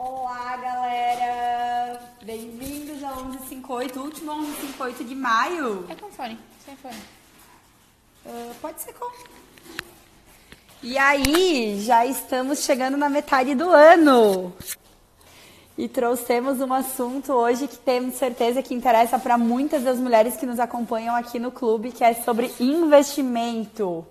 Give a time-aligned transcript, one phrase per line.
[0.00, 2.00] Olá, galera!
[2.22, 5.86] Bem-vindos ao 1158, último 1158 de maio.
[5.88, 6.94] É com fone, sem fone.
[8.24, 9.10] Uh, pode ser com.
[10.84, 14.52] E aí, já estamos chegando na metade do ano.
[15.76, 20.46] E trouxemos um assunto hoje que temos certeza que interessa para muitas das mulheres que
[20.46, 24.06] nos acompanham aqui no clube, que é sobre investimento.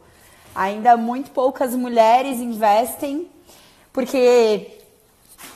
[0.53, 3.31] Ainda muito poucas mulheres investem,
[3.93, 4.77] porque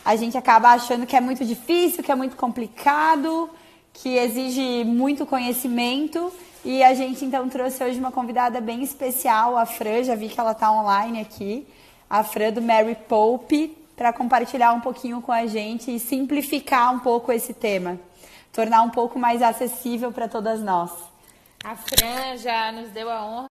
[0.03, 3.49] a gente acaba achando que é muito difícil, que é muito complicado,
[3.93, 6.31] que exige muito conhecimento.
[6.63, 10.39] E a gente então trouxe hoje uma convidada bem especial, a Fran, já vi que
[10.39, 11.67] ela está online aqui,
[12.09, 16.99] a Fran do Mary Pope, para compartilhar um pouquinho com a gente e simplificar um
[16.99, 17.99] pouco esse tema,
[18.53, 20.91] tornar um pouco mais acessível para todas nós.
[21.63, 23.50] A Fran já nos deu a honra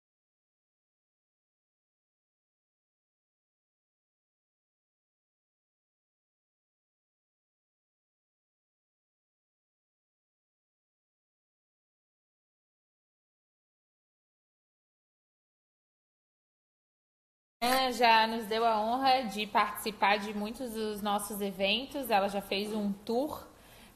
[17.93, 22.09] já nos deu a honra de participar de muitos dos nossos eventos.
[22.11, 23.47] Ela já fez um tour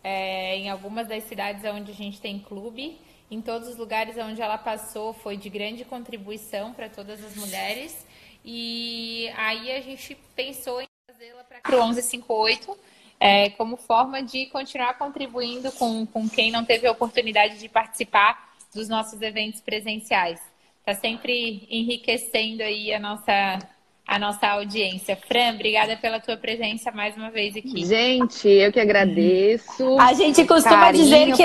[0.03, 2.99] é, em algumas das cidades onde a gente tem clube.
[3.31, 8.07] Em todos os lugares onde ela passou foi de grande contribuição para todas as mulheres.
[8.45, 12.79] E aí a gente pensou em fazê-la para o 1158
[13.19, 18.55] é, como forma de continuar contribuindo com, com quem não teve a oportunidade de participar
[18.75, 20.54] dos nossos eventos presenciais
[20.87, 23.59] está sempre enriquecendo aí a nossa,
[24.07, 25.17] a nossa audiência.
[25.17, 27.87] Fran, obrigada pela tua presença mais uma vez aqui.
[27.87, 29.99] Gente, eu que agradeço.
[29.99, 31.43] A gente costuma Carinho, dizer que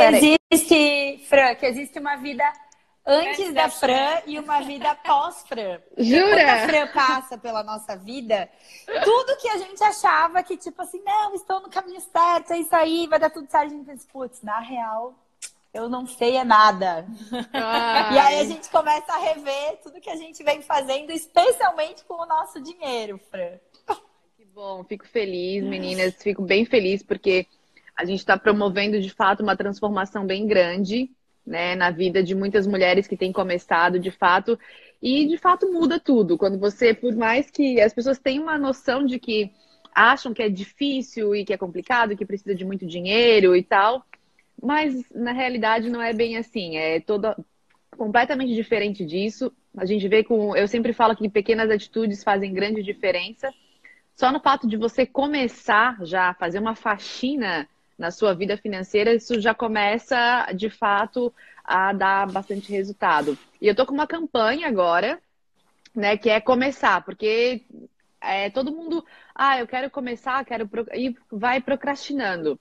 [0.52, 2.44] existe, Fran, que existe uma vida
[3.08, 5.80] antes, antes da, da Fran, e uma vida pós-Fran.
[5.98, 6.28] Jura?
[6.28, 8.50] Quando a Fran passa pela nossa vida,
[9.06, 12.76] tudo que a gente achava que, tipo assim, não, estou no caminho certo, é isso
[12.76, 15.16] aí, vai dar tudo certo, a gente pensa, putz, na real,
[15.80, 17.06] eu não sei é nada.
[17.54, 18.14] Ai.
[18.14, 22.16] E aí a gente começa a rever tudo que a gente vem fazendo, especialmente com
[22.16, 23.58] o nosso dinheiro, Fran.
[24.38, 27.48] Que bom, fico feliz, meninas, fico bem feliz porque
[27.96, 31.10] a gente está promovendo de fato uma transformação bem grande,
[31.46, 34.58] né, na vida de muitas mulheres que têm começado, de fato,
[35.02, 36.38] e de fato muda tudo.
[36.38, 39.52] Quando você, por mais que as pessoas tenham uma noção de que
[39.94, 44.06] acham que é difícil e que é complicado, que precisa de muito dinheiro e tal,
[44.62, 47.36] mas na realidade não é bem assim, é toda
[47.98, 49.52] completamente diferente disso.
[49.76, 53.54] A gente vê com, eu sempre falo que pequenas atitudes fazem grande diferença.
[54.16, 59.14] Só no fato de você começar já a fazer uma faxina na sua vida financeira,
[59.14, 61.34] isso já começa de fato
[61.64, 63.38] a dar bastante resultado.
[63.62, 65.20] E eu tô com uma campanha agora,
[65.94, 67.66] né, que é começar, porque
[68.22, 69.06] é, todo mundo,
[69.36, 72.60] ah, eu quero começar, quero e vai procrastinando.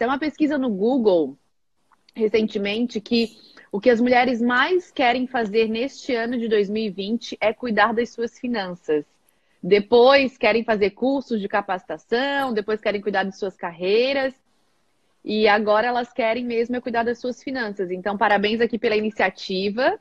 [0.00, 1.36] É uma pesquisa no Google
[2.14, 3.36] recentemente que
[3.72, 8.38] o que as mulheres mais querem fazer neste ano de 2020 é cuidar das suas
[8.38, 9.04] finanças.
[9.62, 14.34] Depois querem fazer cursos de capacitação, depois querem cuidar de suas carreiras.
[15.24, 17.90] E agora elas querem mesmo é cuidar das suas finanças.
[17.90, 20.00] Então, parabéns aqui pela iniciativa.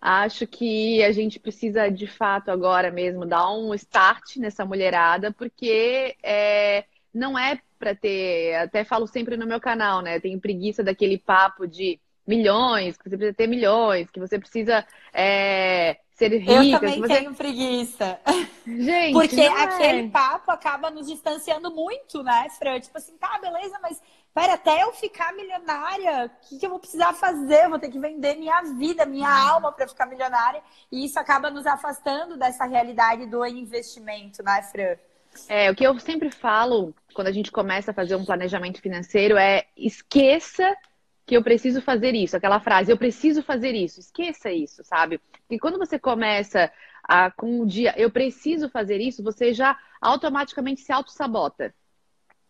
[0.00, 6.16] Acho que a gente precisa, de fato, agora mesmo dar um start nessa mulherada, porque
[6.22, 6.84] é,
[7.14, 10.18] não é para ter, até falo sempre no meu canal, né?
[10.20, 14.84] Tenho preguiça daquele papo de milhões, que você precisa ter milhões, que você precisa
[15.14, 16.52] é, ser rica.
[16.52, 17.14] Eu também você...
[17.16, 18.20] tenho preguiça.
[18.66, 19.62] Gente, porque é.
[19.62, 22.80] aquele papo acaba nos distanciando muito, né, Fran?
[22.80, 24.02] Tipo assim, tá, beleza, mas
[24.34, 27.64] pera, até eu ficar milionária, o que, que eu vou precisar fazer?
[27.64, 29.50] Eu vou ter que vender minha vida, minha uhum.
[29.50, 30.62] alma para ficar milionária.
[30.92, 34.96] E isso acaba nos afastando dessa realidade do investimento, né, Fran?
[35.48, 39.36] É, o que eu sempre falo quando a gente começa a fazer um planejamento financeiro
[39.36, 40.74] é esqueça
[41.26, 42.36] que eu preciso fazer isso.
[42.36, 44.00] Aquela frase, eu preciso fazer isso.
[44.00, 45.20] Esqueça isso, sabe?
[45.46, 46.72] Porque quando você começa
[47.04, 51.74] a, com o dia, eu preciso fazer isso, você já automaticamente se auto-sabota.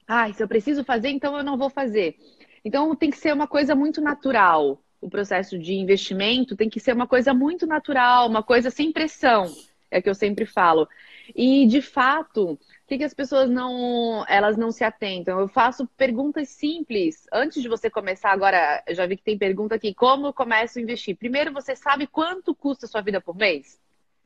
[0.06, 2.16] Ai, se eu preciso fazer, então eu não vou fazer.
[2.64, 4.80] Então tem que ser uma coisa muito natural.
[5.00, 9.52] O processo de investimento tem que ser uma coisa muito natural, uma coisa sem pressão.
[9.90, 10.88] É o que eu sempre falo.
[11.34, 12.58] E de fato,
[12.88, 15.38] que, que as pessoas não elas não se atentam?
[15.38, 18.32] Eu faço perguntas simples antes de você começar.
[18.32, 21.14] Agora, eu já vi que tem pergunta aqui: como eu começo a investir?
[21.16, 23.78] Primeiro, você sabe quanto custa a sua vida por mês?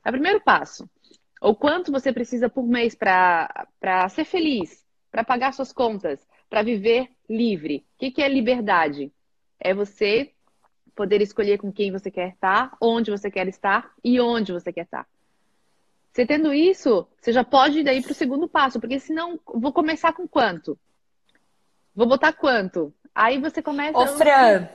[0.03, 0.89] É o primeiro passo.
[1.41, 7.09] Ou quanto você precisa por mês para ser feliz, para pagar suas contas, para viver
[7.29, 7.85] livre.
[7.95, 9.11] O que, que é liberdade?
[9.59, 10.31] É você
[10.95, 14.85] poder escolher com quem você quer estar, onde você quer estar e onde você quer
[14.85, 15.05] estar.
[16.13, 19.73] Você tendo isso, você já pode ir daí para o segundo passo, porque senão, vou
[19.73, 20.77] começar com quanto?
[21.95, 22.93] Vou botar quanto?
[23.15, 23.97] Aí você começa.
[23.97, 24.69] Ô, Fran,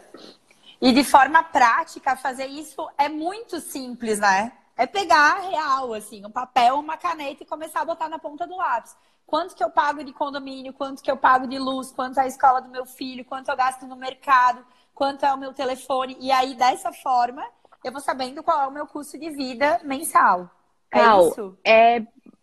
[0.81, 4.51] e de forma prática, fazer isso é muito simples, né?
[4.77, 8.57] É pegar real, assim, um papel, uma caneta e começar a botar na ponta do
[8.57, 8.97] lápis.
[9.25, 12.27] Quanto que eu pago de condomínio, quanto que eu pago de luz, quanto é a
[12.27, 16.17] escola do meu filho, quanto eu gasto no mercado, quanto é o meu telefone.
[16.19, 17.45] E aí, dessa forma,
[17.85, 20.51] eu vou sabendo qual é o meu custo de vida mensal.
[20.91, 21.59] É Cal, isso?
[21.65, 22.03] É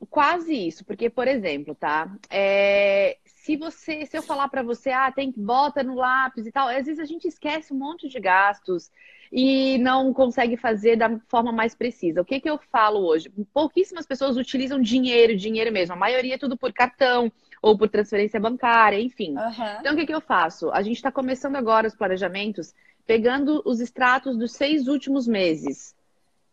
[0.09, 2.09] quase isso, porque, por exemplo, tá?
[2.30, 6.51] É, se você, se eu falar para você, ah, tem que bota no lápis e
[6.51, 8.89] tal, às vezes a gente esquece um monte de gastos
[9.31, 12.21] e não consegue fazer da forma mais precisa.
[12.21, 13.30] O que que eu falo hoje?
[13.53, 15.94] Pouquíssimas pessoas utilizam dinheiro, dinheiro mesmo.
[15.94, 17.31] A maioria é tudo por cartão
[17.62, 19.36] ou por transferência bancária, enfim.
[19.36, 19.80] Uhum.
[19.80, 20.71] Então, o que que eu faço?
[20.71, 22.74] A gente está começando agora os planejamentos,
[23.06, 25.95] pegando os extratos dos seis últimos meses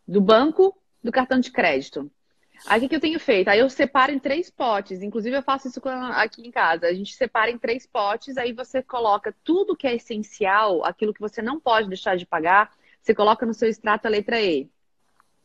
[0.07, 2.09] do banco do cartão de crédito.
[2.65, 3.49] Aí o que, que eu tenho feito?
[3.49, 5.01] Aí eu separo em três potes.
[5.01, 5.81] Inclusive, eu faço isso
[6.13, 6.87] aqui em casa.
[6.87, 11.19] A gente separa em três potes, aí você coloca tudo que é essencial, aquilo que
[11.19, 12.71] você não pode deixar de pagar,
[13.01, 14.69] você coloca no seu extrato a letra E.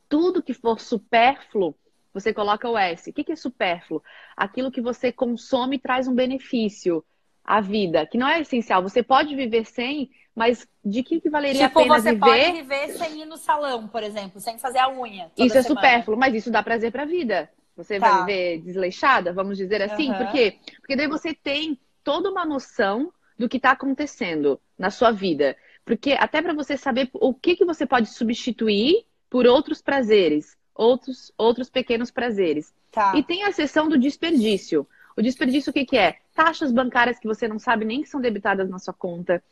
[0.08, 1.74] Tudo que for supérfluo,
[2.14, 3.10] você coloca o S.
[3.10, 4.02] O que, que é supérfluo?
[4.36, 7.04] Aquilo que você consome traz um benefício
[7.48, 8.82] à vida, que não é essencial.
[8.82, 12.20] Você pode viver sem, mas de que, que valeria tipo, a pena você viver?
[12.20, 15.30] pode viver sem ir no salão, por exemplo, sem fazer a unha.
[15.36, 15.80] Isso é semana.
[15.80, 17.48] supérfluo, mas isso dá prazer pra vida.
[17.74, 18.08] Você Tá.
[18.10, 20.10] vai viver desleixada, vamos dizer assim?
[20.10, 20.18] Aham.
[20.24, 20.58] Por quê?
[20.80, 25.56] Porque daí você tem toda uma noção do que está acontecendo na sua vida.
[25.84, 31.32] Porque até para você saber o que, que você pode substituir por outros prazeres, outros,
[31.38, 32.74] outros pequenos prazeres.
[32.90, 33.16] Tá.
[33.16, 34.86] E tem a seção do desperdício.
[35.16, 36.16] O desperdício o que, que é?
[36.38, 39.42] Taxas bancárias que você não sabe nem que são debitadas na sua conta.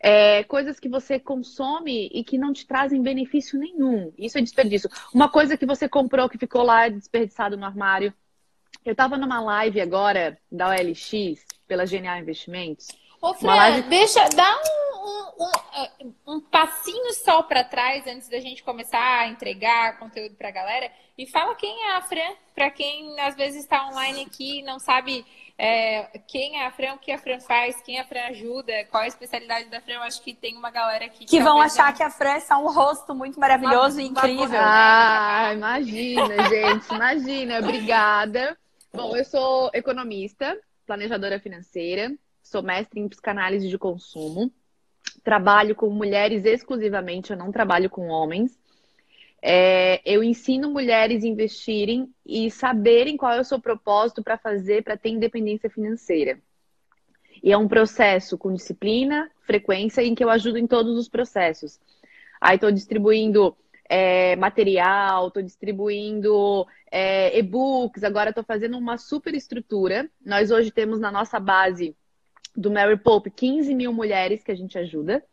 [0.00, 4.12] É, coisas que você consome e que não te trazem benefício nenhum.
[4.18, 4.90] Isso é desperdício.
[5.14, 8.12] Uma coisa que você comprou que ficou lá desperdiçado no armário.
[8.84, 12.88] Eu estava numa live agora da OLX, pela Genial Investimentos.
[13.20, 18.40] Ô, Fran, live- deixa, dá um, um, um, um passinho só para trás antes da
[18.40, 22.68] gente começar a entregar conteúdo para a galera e fala quem é a Fran, para
[22.68, 25.24] quem às vezes está online aqui e não sabe
[25.64, 29.02] é, quem é a Fran, o que a Fran faz, quem a Fran ajuda, qual
[29.04, 29.94] a especialidade da Fran.
[29.94, 32.40] Eu acho que tem uma galera aqui Que vão achar não- que a Fran é
[32.40, 34.46] só um rosto muito maravilhoso e Uma- uma incrível.
[34.48, 34.64] boneca.
[34.64, 37.58] Ah, imagina, gente, imagina.
[37.60, 38.58] Obrigada.
[38.92, 42.12] Bom, eu sou economista, planejadora financeira,
[42.42, 44.50] sou mestre em psicanálise de consumo,
[45.22, 48.58] trabalho com mulheres exclusivamente, eu não trabalho com homens.
[49.44, 54.84] É, eu ensino mulheres a investirem e saberem qual é o seu propósito para fazer
[54.84, 56.38] para ter independência financeira.
[57.42, 61.80] E é um processo com disciplina, frequência, em que eu ajudo em todos os processos.
[62.40, 63.56] Aí estou distribuindo
[63.88, 70.08] é, material, estou distribuindo é, e-books, agora estou fazendo uma super estrutura.
[70.24, 71.96] Nós hoje temos na nossa base
[72.56, 75.24] do Mary Pope 15 mil mulheres que a gente ajuda.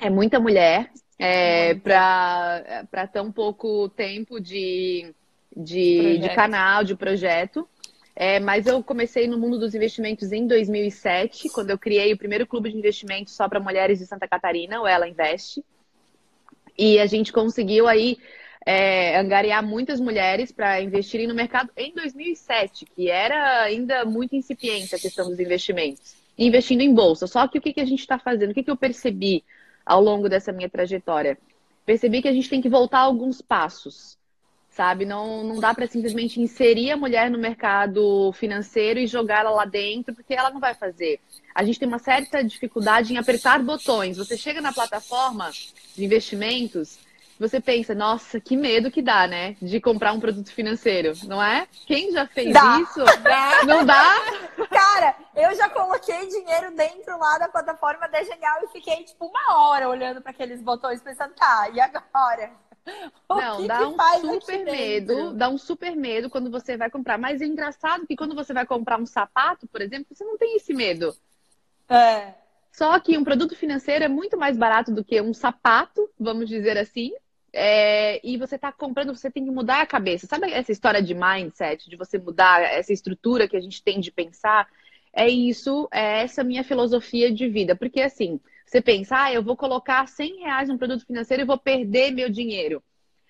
[0.00, 0.90] É muita mulher
[1.24, 5.14] é, para tão pouco tempo de,
[5.56, 7.68] de, de canal, de projeto.
[8.14, 12.44] É, mas eu comecei no mundo dos investimentos em 2007, quando eu criei o primeiro
[12.44, 15.64] clube de investimentos só para mulheres de Santa Catarina, o Ela Investe.
[16.76, 18.18] E a gente conseguiu aí
[18.66, 24.92] é, angariar muitas mulheres para investirem no mercado em 2007, que era ainda muito incipiente
[24.92, 26.16] a questão dos investimentos.
[26.36, 27.28] Investindo em bolsa.
[27.28, 28.50] Só que o que, que a gente está fazendo?
[28.50, 29.44] O que, que eu percebi
[29.84, 31.38] ao longo dessa minha trajetória?
[31.84, 34.18] Percebi que a gente tem que voltar alguns passos
[34.72, 35.04] sabe?
[35.04, 40.14] Não, não dá para simplesmente inserir a mulher no mercado financeiro e jogá-la lá dentro,
[40.14, 41.20] porque ela não vai fazer.
[41.54, 44.16] A gente tem uma certa dificuldade em apertar botões.
[44.16, 45.50] Você chega na plataforma
[45.94, 46.98] de investimentos,
[47.38, 49.56] você pensa, nossa, que medo que dá, né?
[49.60, 51.66] De comprar um produto financeiro, não é?
[51.86, 52.80] Quem já fez Dá.
[52.80, 53.00] isso?
[53.66, 54.16] Não dá?
[54.70, 59.58] Cara, eu já coloquei dinheiro dentro lá da plataforma da Genial e fiquei tipo uma
[59.58, 62.50] hora olhando para aqueles botões pensando, tá, e agora?
[63.28, 66.90] O Não, que dá que um super medo, dá um super medo quando você vai
[66.90, 67.16] comprar.
[67.16, 70.56] Mas é engraçado que quando você vai comprar um sapato, por exemplo, você não tem
[70.56, 71.16] esse medo.
[71.88, 72.34] É.
[72.72, 76.78] Só que um produto financeiro é muito mais barato do que um sapato, vamos dizer
[76.78, 77.12] assim.
[77.52, 80.26] É, e você está comprando, você tem que mudar a cabeça.
[80.26, 84.10] Sabe essa história de mindset, de você mudar essa estrutura que a gente tem de
[84.10, 84.66] pensar?
[85.12, 87.76] É isso, é essa minha filosofia de vida.
[87.76, 91.58] Porque assim, você pensa, ah, eu vou colocar 100 reais num produto financeiro e vou
[91.58, 92.82] perder meu dinheiro.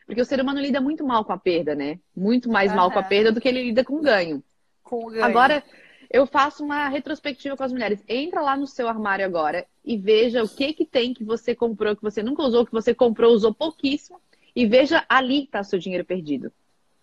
[0.06, 1.98] Porque o ser humano lida muito mal com a perda, né?
[2.14, 4.42] Muito mais mal com a perda do que ele lida com o ganho.
[4.84, 5.24] Com o ganho.
[5.24, 5.64] Agora,
[6.12, 8.04] eu faço uma retrospectiva com as mulheres.
[8.06, 11.96] Entra lá no seu armário agora e veja o que que tem que você comprou,
[11.96, 14.20] que você nunca usou, que você comprou, usou pouquíssimo.
[14.54, 16.52] E veja ali que está o seu dinheiro perdido.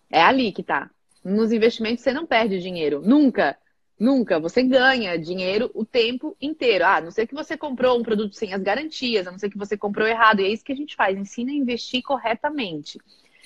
[0.08, 0.88] É ali que tá.
[1.24, 3.02] Nos investimentos você não perde dinheiro.
[3.04, 3.58] Nunca.
[3.98, 4.38] Nunca.
[4.38, 6.86] Você ganha dinheiro o tempo inteiro.
[6.86, 9.58] Ah, não ser que você comprou um produto sem as garantias, a não ser que
[9.58, 10.40] você comprou errado.
[10.40, 11.18] E é isso que a gente faz.
[11.18, 13.00] Ensina a investir corretamente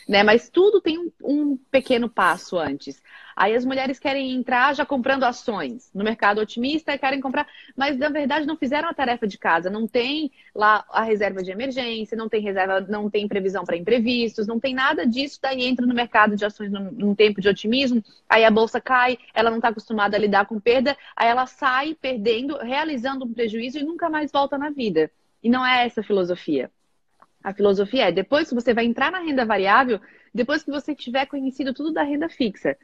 [0.09, 0.23] né?
[0.23, 3.03] Mas tudo tem um, um, pequeno passo antes.
[3.37, 8.09] Aí as mulheres querem entrar já comprando ações no mercado otimista, querem comprar, mas na
[8.09, 12.29] verdade não fizeram a tarefa de casa, não tem lá a reserva de emergência, não
[12.29, 16.37] tem reserva, não tem previsão para imprevistos, não tem nada disso, daí entra no mercado
[16.37, 20.17] de ações num, num tempo de otimismo, aí a bolsa cai, ela não está acostumada
[20.17, 24.57] a lidar com perda, aí ela sai perdendo, realizando um prejuízo e nunca mais volta
[24.57, 25.11] na vida.
[25.43, 26.71] E não é essa a filosofia.
[27.45, 30.01] A filosofia é, depois que você vai entrar na renda variável,
[30.35, 32.75] depois que você tiver conhecido tudo da renda fixa.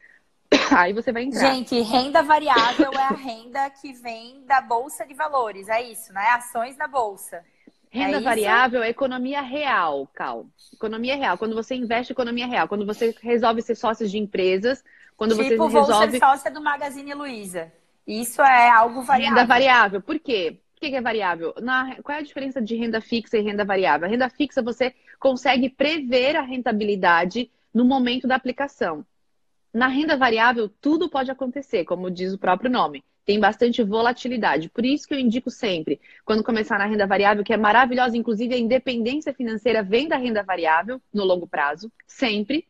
[0.76, 1.54] Aí você vai entrar.
[1.54, 6.26] Gente, renda variável é a renda que vem da Bolsa de Valores, é isso, né?
[6.32, 7.42] Ações da Bolsa.
[7.90, 10.46] Renda é variável é economia real, Cal.
[10.72, 11.38] Economia real.
[11.38, 14.84] Quando você investe economia real, quando você resolve ser sócio de empresas,
[15.16, 15.92] quando tipo, você resolve.
[15.92, 17.72] Vou ser sócia do Magazine Luiza.
[18.06, 19.36] Isso é algo variável.
[19.36, 20.00] Renda variável.
[20.00, 20.60] Por quê?
[20.80, 21.52] Que é variável?
[21.60, 24.08] Na, qual é a diferença de renda fixa e renda variável?
[24.08, 29.04] A renda fixa você consegue prever a rentabilidade no momento da aplicação.
[29.74, 33.04] Na renda variável, tudo pode acontecer, como diz o próprio nome.
[33.26, 34.70] Tem bastante volatilidade.
[34.70, 38.54] Por isso que eu indico sempre, quando começar na renda variável, que é maravilhosa, inclusive
[38.54, 42.66] a independência financeira vem da renda variável no longo prazo, sempre.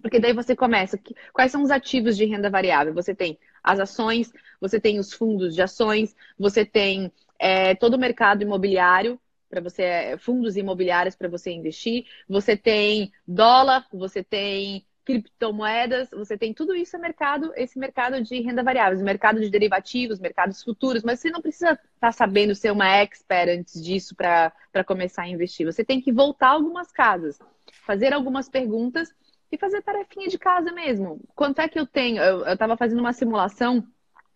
[0.00, 0.98] Porque daí você começa.
[1.34, 2.94] Quais são os ativos de renda variável?
[2.94, 7.98] Você tem as ações, você tem os fundos de ações, você tem é, todo o
[7.98, 14.84] mercado imobiliário para você, é, fundos imobiliários para você investir, você tem dólar, você tem
[15.08, 20.20] criptomoedas, você tem tudo isso é mercado, esse mercado de renda variável, mercado de derivativos,
[20.20, 24.52] mercados futuros, mas você não precisa estar tá sabendo ser uma expert antes disso para
[24.86, 25.64] começar a investir.
[25.64, 27.38] Você tem que voltar algumas casas,
[27.86, 29.08] fazer algumas perguntas
[29.50, 31.22] e fazer tarefinha de casa mesmo.
[31.34, 32.22] Quanto é que eu tenho?
[32.22, 33.82] Eu estava fazendo uma simulação,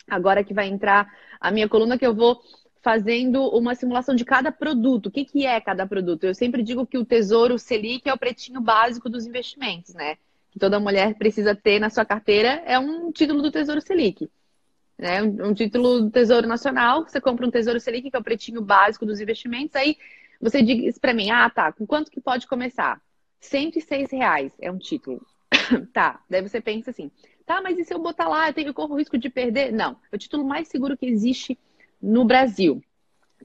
[0.09, 2.41] agora que vai entrar a minha coluna, que eu vou
[2.83, 5.07] fazendo uma simulação de cada produto.
[5.07, 6.25] O que, que é cada produto?
[6.25, 10.17] Eu sempre digo que o Tesouro Selic é o pretinho básico dos investimentos, né?
[10.51, 14.29] Que toda mulher precisa ter na sua carteira é um título do Tesouro Selic.
[14.99, 15.23] Né?
[15.23, 19.07] Um título do Tesouro Nacional, você compra um Tesouro Selic, que é o pretinho básico
[19.07, 19.97] dos investimentos, aí
[20.41, 23.01] você diz para mim, ah, tá, com quanto que pode começar?
[23.41, 25.25] 106 reais é um título.
[25.93, 27.11] tá, daí você pensa assim,
[27.43, 29.73] tá, mas e se eu botar lá, eu tenho corro o risco de perder?
[29.73, 31.59] Não, é o título mais seguro que existe
[32.01, 32.83] no Brasil.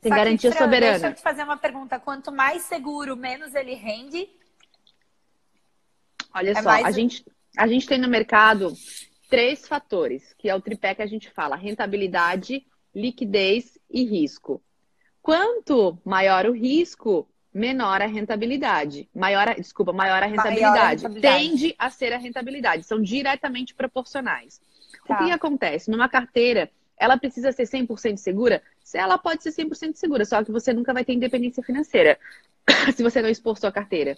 [0.02, 0.92] Tem Só garantia que, Fran, soberana.
[0.92, 2.00] Deixa eu te fazer uma pergunta.
[2.00, 4.30] Quanto mais seguro, menos ele rende?
[6.34, 6.86] Olha é só, mais...
[6.86, 7.26] a, gente,
[7.58, 8.72] a gente tem no mercado
[9.30, 14.62] três fatores, que é o tripé que a gente fala: rentabilidade, liquidez e risco.
[15.22, 19.10] Quanto maior o risco, menor a rentabilidade.
[19.14, 20.72] Maior, desculpa, maior a rentabilidade.
[20.72, 21.44] Maior a rentabilidade.
[21.44, 22.84] Tende a ser a rentabilidade.
[22.84, 24.62] São diretamente proporcionais.
[25.08, 25.16] Tá.
[25.16, 25.90] O que acontece?
[25.90, 28.62] Numa carteira, ela precisa ser 100% segura?
[28.84, 32.20] Se ela pode ser 100% segura, só que você nunca vai ter independência financeira
[32.96, 34.18] se você não expor sua carteira.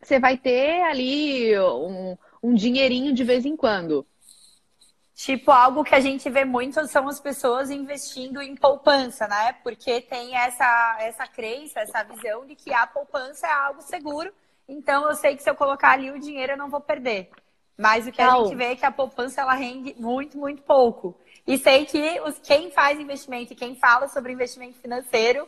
[0.00, 4.06] Você vai ter ali um, um dinheirinho de vez em quando.
[5.22, 9.52] Tipo, algo que a gente vê muito são as pessoas investindo em poupança, né?
[9.62, 14.32] Porque tem essa, essa crença, essa visão de que a poupança é algo seguro.
[14.66, 17.28] Então, eu sei que se eu colocar ali o dinheiro, eu não vou perder.
[17.76, 21.14] Mas o que a gente vê é que a poupança, ela rende muito, muito pouco.
[21.46, 25.46] E sei que os, quem faz investimento e quem fala sobre investimento financeiro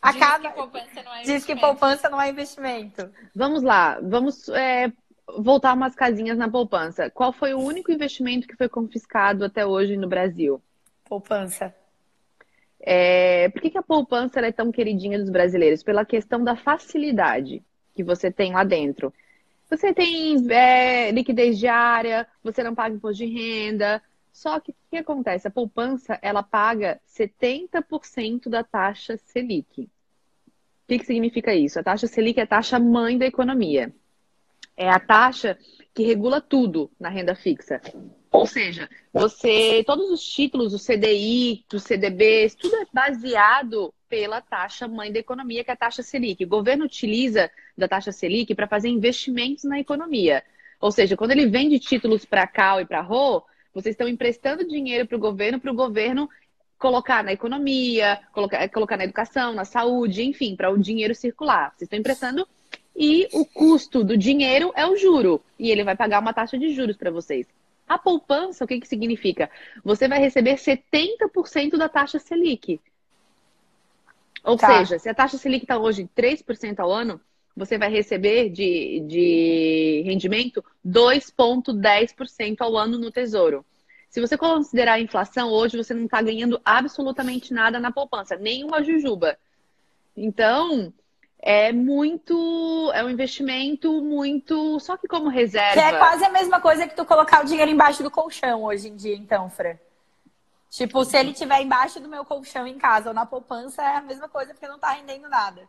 [0.00, 0.48] acaba...
[0.48, 1.26] Diz que poupança não é investimento.
[1.26, 3.12] Diz que poupança não é investimento.
[3.34, 4.48] Vamos lá, vamos...
[4.48, 4.90] É
[5.38, 7.10] voltar umas casinhas na poupança.
[7.10, 10.62] Qual foi o único investimento que foi confiscado até hoje no Brasil?
[11.08, 11.74] Poupança.
[12.80, 15.82] É, por que, que a poupança é tão queridinha dos brasileiros?
[15.82, 17.62] Pela questão da facilidade
[17.94, 19.12] que você tem lá dentro.
[19.68, 24.00] Você tem é, liquidez diária, você não paga imposto de renda.
[24.32, 25.48] Só que o que acontece?
[25.48, 29.82] A poupança ela paga 70% da taxa Selic.
[29.82, 29.88] O
[30.86, 31.80] que, que significa isso?
[31.80, 33.92] A taxa Selic é a taxa mãe da economia
[34.76, 35.58] é a taxa
[35.94, 37.80] que regula tudo na renda fixa.
[38.30, 44.86] Ou seja, você, todos os títulos, o CDI, os CDBs, tudo é baseado pela taxa
[44.86, 46.44] mãe da economia, que é a taxa Selic.
[46.44, 50.44] O governo utiliza da taxa Selic para fazer investimentos na economia.
[50.80, 53.42] Ou seja, quando ele vende títulos para CAL e para RO,
[53.72, 56.28] vocês estão emprestando dinheiro para o governo, para o governo
[56.78, 61.70] colocar na economia, colocar, colocar na educação, na saúde, enfim, para o dinheiro circular.
[61.70, 62.46] Vocês estão emprestando
[62.96, 65.42] e o custo do dinheiro é o juro.
[65.58, 67.46] E ele vai pagar uma taxa de juros para vocês.
[67.86, 69.50] A poupança, o que, que significa?
[69.84, 72.80] Você vai receber 70% da taxa Selic.
[74.42, 74.78] Ou tá.
[74.78, 77.20] seja, se a taxa Selic está hoje 3% ao ano,
[77.54, 83.64] você vai receber de, de rendimento 2,10% ao ano no Tesouro.
[84.08, 88.64] Se você considerar a inflação, hoje você não está ganhando absolutamente nada na poupança, nem
[88.64, 89.36] uma jujuba.
[90.16, 90.92] Então,
[91.38, 92.90] é muito.
[92.94, 94.78] É um investimento muito.
[94.80, 95.74] Só que como reserva.
[95.74, 98.88] Que é quase a mesma coisa que tu colocar o dinheiro embaixo do colchão hoje
[98.88, 99.76] em dia, então, Fran.
[100.70, 104.00] Tipo, se ele tiver embaixo do meu colchão em casa ou na poupança, é a
[104.00, 105.62] mesma coisa porque não tá rendendo nada.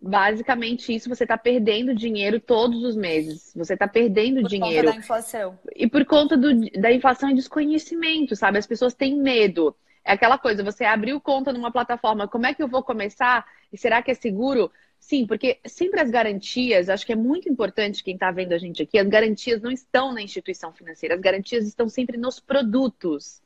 [0.00, 3.52] Basicamente, isso você está perdendo dinheiro todos os meses.
[3.54, 4.86] Você está perdendo por dinheiro.
[4.86, 5.58] Por conta da inflação.
[5.74, 8.58] E por conta do, da inflação e desconhecimento, sabe?
[8.58, 9.74] As pessoas têm medo.
[10.04, 13.44] É aquela coisa, você abriu conta numa plataforma, como é que eu vou começar?
[13.72, 14.72] E será que é seguro?
[15.08, 18.82] Sim, porque sempre as garantias, acho que é muito importante quem está vendo a gente
[18.82, 23.40] aqui, as garantias não estão na instituição financeira, as garantias estão sempre nos produtos.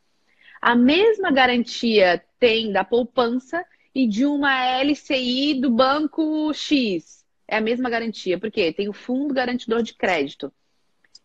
[0.61, 3.65] A mesma garantia tem da poupança
[3.95, 7.25] e de uma LCI do banco X.
[7.47, 10.53] É a mesma garantia, porque tem o Fundo Garantidor de Crédito,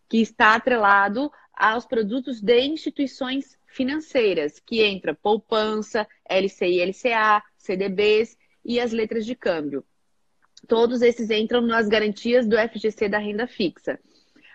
[0.07, 8.79] que está atrelado aos produtos de instituições financeiras, que entra poupança, LCI, LCA, CDBs e
[8.79, 9.83] as letras de câmbio.
[10.67, 13.99] Todos esses entram nas garantias do FGC da renda fixa.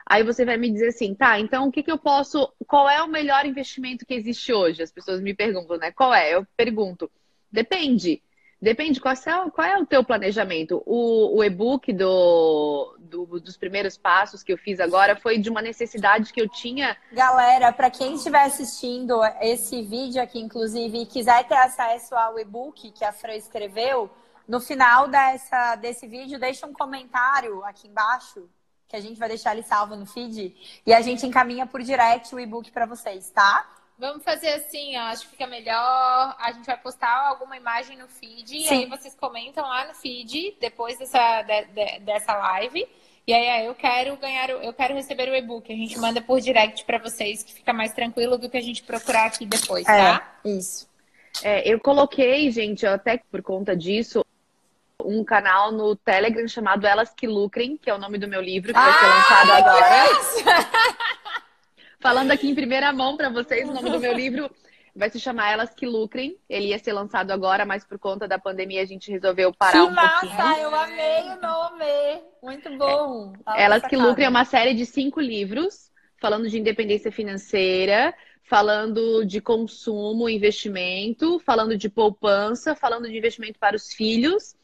[0.06, 2.52] Aí você vai me dizer assim, tá, então o que, que eu posso.
[2.66, 4.82] Qual é o melhor investimento que existe hoje?
[4.82, 5.92] As pessoas me perguntam, né?
[5.92, 6.34] Qual é?
[6.34, 7.10] Eu pergunto,
[7.52, 8.22] Depende.
[8.60, 10.82] Depende qual é, qual é o teu planejamento.
[10.86, 15.60] O, o e-book do, do, dos primeiros passos que eu fiz agora foi de uma
[15.60, 16.96] necessidade que eu tinha.
[17.12, 22.92] Galera, para quem estiver assistindo esse vídeo aqui, inclusive, e quiser ter acesso ao e-book
[22.92, 24.08] que a Fran escreveu,
[24.48, 28.48] no final dessa, desse vídeo, deixa um comentário aqui embaixo,
[28.88, 32.34] que a gente vai deixar ele salvo no feed, e a gente encaminha por direct
[32.34, 33.66] o e-book para vocês, tá?
[33.98, 36.34] Vamos fazer assim, ó, acho que fica melhor.
[36.38, 38.64] A gente vai postar alguma imagem no feed Sim.
[38.64, 42.84] e aí vocês comentam lá no feed depois dessa, de, de, dessa live.
[43.24, 45.72] E aí, eu quero ganhar, eu quero receber o e-book.
[45.72, 48.82] A gente manda por direct para vocês, que fica mais tranquilo do que a gente
[48.82, 50.36] procurar aqui depois, tá?
[50.44, 50.88] É, isso.
[51.44, 54.26] É, eu coloquei, gente, até por conta disso,
[55.06, 58.72] um canal no Telegram chamado Elas que Lucrem, que é o nome do meu livro,
[58.72, 60.72] que ah, vai ser lançado agora.
[62.00, 64.50] Falando aqui em primeira mão para vocês, o nome do meu livro
[64.94, 66.36] vai se chamar Elas que Lucrem.
[66.48, 69.78] Ele ia ser lançado agora, mas por conta da pandemia a gente resolveu parar que
[69.78, 70.56] um massa, pouquinho.
[70.58, 72.22] eu amei o nome!
[72.42, 73.32] Muito bom!
[73.54, 73.62] É.
[73.64, 79.40] Elas que Lucrem é uma série de cinco livros falando de independência financeira, falando de
[79.40, 84.54] consumo, investimento, falando de poupança, falando de investimento para os filhos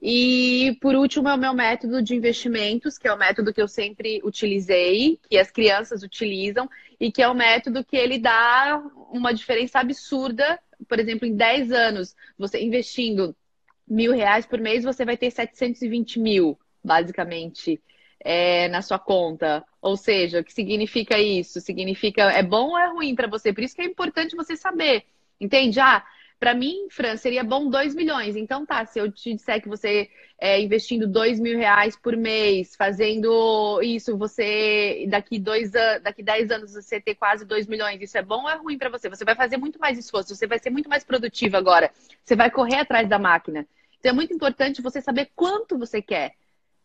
[0.00, 3.68] e por último é o meu método de investimentos, que é o método que eu
[3.68, 6.68] sempre utilizei, que as crianças utilizam,
[7.00, 10.58] e que é o método que ele dá uma diferença absurda.
[10.88, 13.34] Por exemplo, em 10 anos, você investindo
[13.88, 17.80] mil reais por mês, você vai ter 720 mil, basicamente,
[18.20, 19.64] é, na sua conta.
[19.80, 21.60] Ou seja, o que significa isso?
[21.60, 23.52] Significa é bom ou é ruim para você?
[23.52, 25.04] Por isso que é importante você saber.
[25.40, 25.80] Entende?
[25.80, 26.04] Ah,
[26.38, 28.36] para mim, Fran, seria bom 2 milhões.
[28.36, 32.76] Então tá, se eu te disser que você é, investindo 2 mil reais por mês,
[32.76, 35.70] fazendo isso, você daqui dois
[36.02, 38.90] daqui 10 anos você ter quase 2 milhões, isso é bom ou é ruim para
[38.90, 39.08] você?
[39.08, 41.90] Você vai fazer muito mais esforço, você vai ser muito mais produtivo agora.
[42.24, 43.66] Você vai correr atrás da máquina.
[43.98, 46.34] Então é muito importante você saber quanto você quer.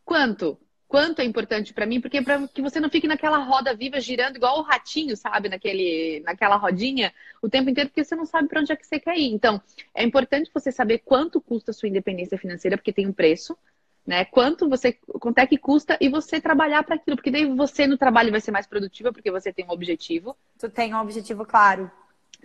[0.06, 0.58] Quanto?
[0.92, 4.02] Quanto é importante para mim, porque é para que você não fique naquela roda viva
[4.02, 8.50] girando igual o ratinho, sabe, naquele, naquela rodinha o tempo inteiro, porque você não sabe
[8.50, 9.32] para onde é que você quer ir.
[9.32, 9.62] Então,
[9.96, 13.58] é importante você saber quanto custa a sua independência financeira, porque tem um preço,
[14.06, 14.26] né?
[14.26, 17.98] Quanto você, quanto é que custa e você trabalhar para aquilo, porque daí você no
[17.98, 20.36] trabalho vai ser mais produtiva, porque você tem um objetivo.
[20.60, 21.90] Tu tem um objetivo claro.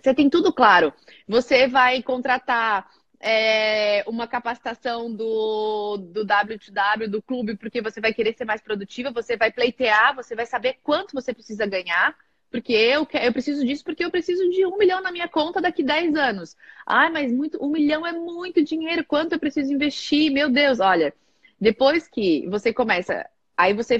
[0.01, 0.93] Você tem tudo claro.
[1.27, 8.33] Você vai contratar é, uma capacitação do, do W2W, do clube, porque você vai querer
[8.33, 12.15] ser mais produtiva, você vai pleitear, você vai saber quanto você precisa ganhar.
[12.49, 15.83] Porque eu, eu preciso disso porque eu preciso de um milhão na minha conta daqui
[15.83, 16.55] 10 anos.
[16.85, 19.03] Ai, mas muito, um milhão é muito dinheiro.
[19.03, 20.31] Quanto eu preciso investir?
[20.31, 21.13] Meu Deus, olha.
[21.59, 23.27] Depois que você começa,
[23.57, 23.99] aí você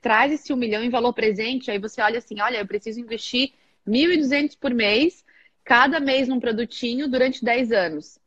[0.00, 3.52] traz esse um milhão em valor presente, aí você olha assim, olha, eu preciso investir
[3.86, 5.24] 1.200 por mês,
[5.64, 8.18] cada mês num produtinho durante 10 anos.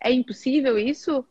[0.00, 1.24] É impossível isso?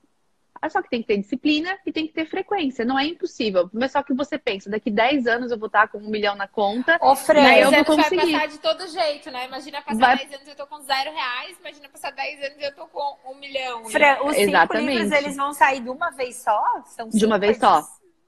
[0.61, 2.83] Ah, só que tem que ter disciplina e tem que ter frequência.
[2.83, 3.69] Não é impossível.
[3.73, 6.47] Mas só que você pensa, daqui 10 anos eu vou estar com um milhão na
[6.47, 6.99] conta.
[7.01, 8.17] Ô, Fran, né, eu vou conseguir.
[8.17, 9.45] vai passar de todo jeito, né?
[9.45, 10.17] Imagina passar vai...
[10.17, 11.57] 10 anos e eu tô com zero reais.
[11.59, 13.85] Imagina passar 10 anos e eu tô com um milhão.
[13.85, 14.85] Fran, os Exatamente.
[14.85, 16.83] cinco livros, eles vão sair de uma vez só?
[16.87, 17.81] São de uma vez só.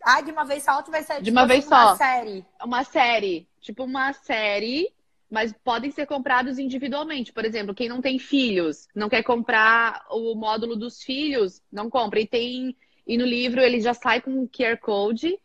[0.04, 1.90] Ah, de uma vez só, tu vai sair de uma vez só.
[1.90, 2.46] Uma série.
[2.64, 3.48] Uma série.
[3.60, 4.92] Tipo uma série
[5.32, 7.32] mas podem ser comprados individualmente.
[7.32, 12.20] Por exemplo, quem não tem filhos, não quer comprar o módulo dos filhos, não compra.
[12.20, 12.76] E tem
[13.08, 15.40] E no livro ele já sai com um QR Code,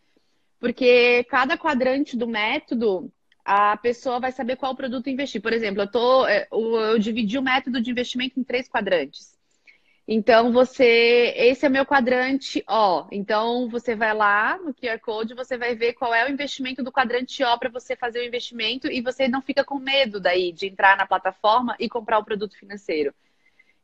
[0.59, 3.13] porque cada quadrante do método
[3.45, 5.41] a pessoa vai saber qual produto investir.
[5.41, 9.36] Por exemplo, eu, tô, é, eu dividi o método de investimento em três quadrantes.
[10.09, 13.07] Então, você, esse é meu quadrante O.
[13.11, 16.93] Então, você vai lá no QR Code, você vai ver qual é o investimento do
[16.93, 20.67] quadrante O para você fazer o investimento e você não fica com medo daí de
[20.69, 23.13] entrar na plataforma e comprar o produto financeiro.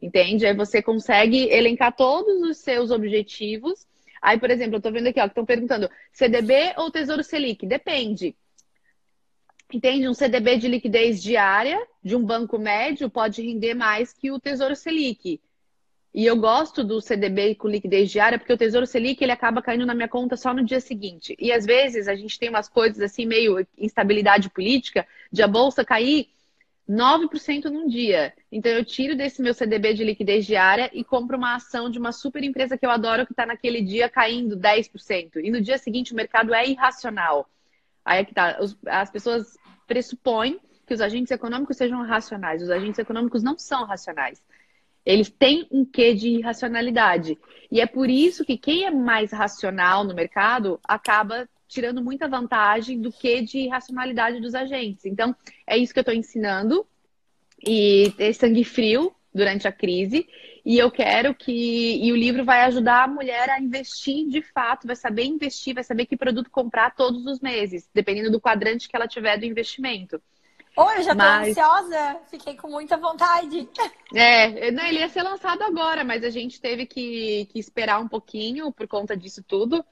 [0.00, 0.46] Entende?
[0.46, 3.84] Aí você consegue elencar todos os seus objetivos.
[4.20, 7.66] Aí, por exemplo, eu estou vendo aqui, ó, que estão perguntando CDB ou Tesouro Selic?
[7.66, 8.36] Depende
[9.76, 10.08] entende?
[10.08, 14.76] Um CDB de liquidez diária de um banco médio pode render mais que o Tesouro
[14.76, 15.40] Selic.
[16.14, 19.86] E eu gosto do CDB com liquidez diária porque o Tesouro Selic ele acaba caindo
[19.86, 21.34] na minha conta só no dia seguinte.
[21.38, 25.84] E às vezes a gente tem umas coisas assim meio instabilidade política de a bolsa
[25.84, 26.28] cair
[26.88, 28.34] 9% num dia.
[28.50, 32.12] Então eu tiro desse meu CDB de liquidez diária e compro uma ação de uma
[32.12, 35.36] super empresa que eu adoro que está naquele dia caindo 10%.
[35.36, 37.48] E no dia seguinte o mercado é irracional.
[38.04, 38.58] Aí é que tá.
[38.86, 42.62] As pessoas pressupõe que os agentes econômicos sejam racionais.
[42.62, 44.42] Os agentes econômicos não são racionais.
[45.04, 47.38] Eles têm um quê de irracionalidade.
[47.70, 53.00] E é por isso que quem é mais racional no mercado acaba tirando muita vantagem
[53.00, 55.06] do que de irracionalidade dos agentes.
[55.06, 55.34] Então,
[55.66, 56.86] é isso que eu estou ensinando.
[57.66, 60.28] E ter sangue frio durante a crise.
[60.64, 61.98] E eu quero que.
[62.04, 65.82] E o livro vai ajudar a mulher a investir de fato, vai saber investir, vai
[65.82, 70.20] saber que produto comprar todos os meses, dependendo do quadrante que ela tiver do investimento.
[70.74, 71.48] Oi, eu já tô mas...
[71.50, 73.68] ansiosa, fiquei com muita vontade.
[74.14, 78.08] É, não, ele ia ser lançado agora, mas a gente teve que, que esperar um
[78.08, 79.84] pouquinho por conta disso tudo.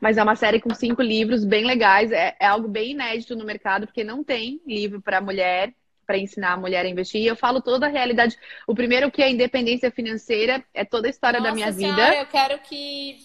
[0.00, 3.44] Mas é uma série com cinco livros bem legais, é, é algo bem inédito no
[3.44, 5.72] mercado, porque não tem livro para mulher
[6.06, 7.22] para ensinar a mulher a investir.
[7.22, 8.36] E eu falo toda a realidade.
[8.66, 12.10] O primeiro que é a independência financeira é toda a história Nossa da minha senhora,
[12.10, 12.20] vida.
[12.20, 13.16] Eu quero que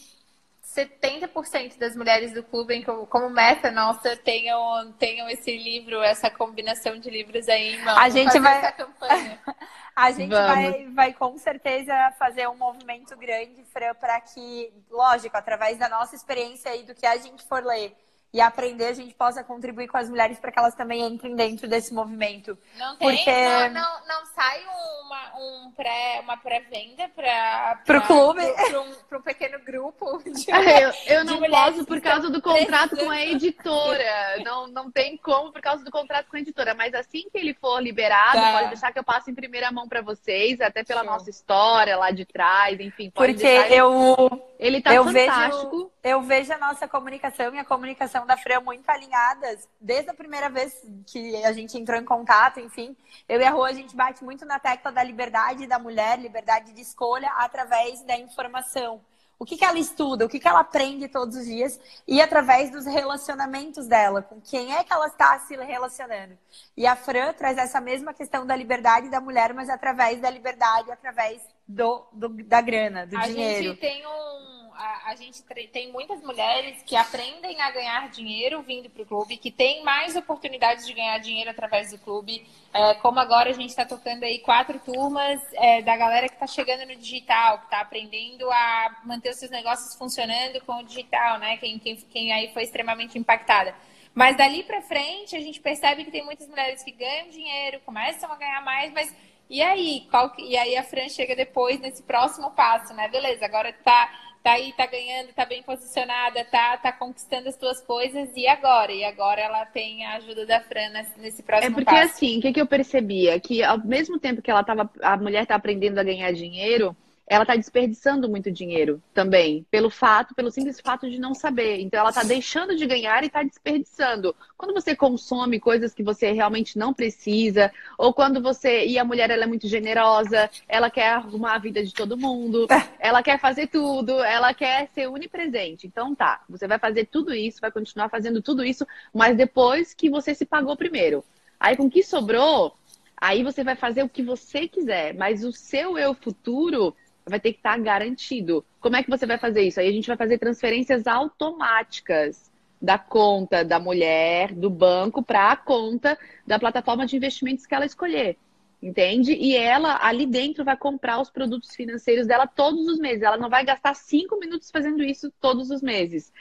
[0.86, 7.10] 70% das mulheres do clube, como meta nossa, tenham, tenham esse livro, essa combinação de
[7.10, 8.74] livros aí em A gente vai.
[9.96, 15.78] a gente vai, vai com certeza fazer um movimento grande, Fran, para que, lógico, através
[15.78, 17.96] da nossa experiência e do que a gente for ler
[18.32, 21.68] e aprender, a gente possa contribuir com as mulheres para que elas também entrem dentro
[21.68, 22.56] desse movimento.
[22.78, 23.70] Não tem, Porque...
[23.70, 24.64] não, não, não sai
[25.02, 28.42] uma, um pré, uma pré-venda para o clube?
[28.54, 30.22] Para um, um, pequeno grupo.
[30.30, 34.44] De, eu, eu não posso por causa do contrato com a editora.
[34.46, 36.76] Não, não tem como por causa do contrato com a editora.
[36.76, 38.52] Mas assim que ele for liberado, tá.
[38.54, 41.12] pode deixar que eu passe em primeira mão para vocês, até pela Show.
[41.12, 43.10] nossa história lá de trás, enfim.
[43.10, 44.49] Porque eu.
[44.60, 45.78] Ele tá eu fantástico.
[45.78, 49.70] Vejo, eu vejo a nossa comunicação e a comunicação da Freia muito alinhadas.
[49.80, 50.74] Desde a primeira vez
[51.08, 52.96] que a gente entrou em contato, enfim,
[53.28, 56.74] eu e a Rô, a gente bate muito na tecla da liberdade da mulher, liberdade
[56.74, 59.00] de escolha através da informação.
[59.40, 62.70] O que, que ela estuda, o que, que ela aprende todos os dias e através
[62.70, 66.38] dos relacionamentos dela, com quem é que ela está se relacionando.
[66.76, 70.92] E a Fran traz essa mesma questão da liberdade da mulher, mas através da liberdade,
[70.92, 73.60] através do, do da grana, do a dinheiro.
[73.60, 74.49] A gente tem um
[74.80, 79.36] a, a, gente tem muitas mulheres que aprendem a ganhar dinheiro vindo para o clube,
[79.36, 82.48] que tem mais oportunidades de ganhar dinheiro através do clube.
[82.74, 86.48] É, como agora a gente está tocando aí quatro turmas é, da galera que está
[86.48, 91.40] chegando no digital, que está aprendendo a manter os seus negócios funcionando com o digital,
[91.40, 91.58] né?
[91.58, 93.76] Quem, quem, quem aí foi extremamente impactada.
[94.16, 98.32] Mas dali para frente a gente percebe que tem muitas mulheres que ganham dinheiro, começam
[98.32, 99.14] a ganhar mais, mas
[99.50, 100.08] e aí?
[100.12, 103.08] Qual, e aí a Fran chega depois nesse próximo passo, né?
[103.08, 107.82] Beleza, agora tá tá aí, tá ganhando, tá bem posicionada, tá, tá conquistando as tuas
[107.82, 108.92] coisas, e agora?
[108.92, 112.14] E agora ela tem a ajuda da Fran nesse próximo É porque passo.
[112.16, 113.40] assim, o que, que eu percebia?
[113.40, 116.96] Que ao mesmo tempo que ela tava, a mulher tá aprendendo a ganhar dinheiro,
[117.30, 121.80] ela está desperdiçando muito dinheiro também, pelo fato, pelo simples fato de não saber.
[121.80, 124.36] Então ela está deixando de ganhar e está desperdiçando.
[124.58, 129.30] Quando você consome coisas que você realmente não precisa, ou quando você e a mulher
[129.30, 132.66] ela é muito generosa, ela quer arrumar a vida de todo mundo,
[132.98, 135.86] ela quer fazer tudo, ela quer ser onipresente.
[135.86, 140.10] Então tá, você vai fazer tudo isso, vai continuar fazendo tudo isso, mas depois que
[140.10, 141.24] você se pagou primeiro.
[141.60, 142.76] Aí com o que sobrou,
[143.16, 146.96] aí você vai fazer o que você quiser, mas o seu eu futuro
[147.30, 148.66] vai ter que estar tá garantido.
[148.80, 149.80] Como é que você vai fazer isso?
[149.80, 152.50] Aí a gente vai fazer transferências automáticas
[152.82, 157.86] da conta da mulher, do banco, para a conta da plataforma de investimentos que ela
[157.86, 158.38] escolher.
[158.82, 159.34] Entende?
[159.34, 163.24] E ela ali dentro vai comprar os produtos financeiros dela todos os meses.
[163.24, 166.32] Ela não vai gastar cinco minutos fazendo isso todos os meses.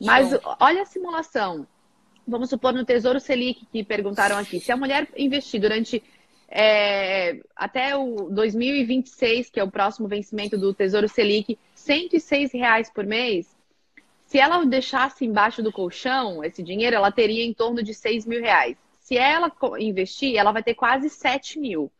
[0.00, 0.40] Mas Show.
[0.60, 1.66] olha a simulação.
[2.26, 4.60] Vamos supor no Tesouro Selic que perguntaram aqui.
[4.60, 6.00] Se a mulher investir durante
[6.48, 13.04] é, até o 2026, que é o próximo vencimento do Tesouro Selic, 106 reais por
[13.04, 13.54] mês.
[14.24, 18.40] Se ela deixasse embaixo do colchão esse dinheiro, ela teria em torno de 6 mil
[18.40, 18.76] reais.
[18.98, 21.90] Se ela investir, ela vai ter quase 7 mil.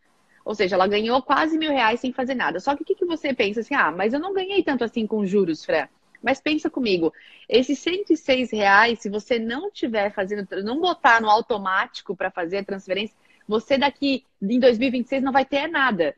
[0.45, 2.59] Ou seja, ela ganhou quase mil reais sem fazer nada.
[2.59, 3.75] Só que o que, que você pensa assim?
[3.75, 5.89] Ah, mas eu não ganhei tanto assim com juros, Fran.
[6.23, 7.13] Mas pensa comigo,
[7.49, 12.65] esses 106 reais, se você não tiver fazendo, não botar no automático para fazer a
[12.65, 13.15] transferência,
[13.49, 16.15] você daqui em 2026 não vai ter nada.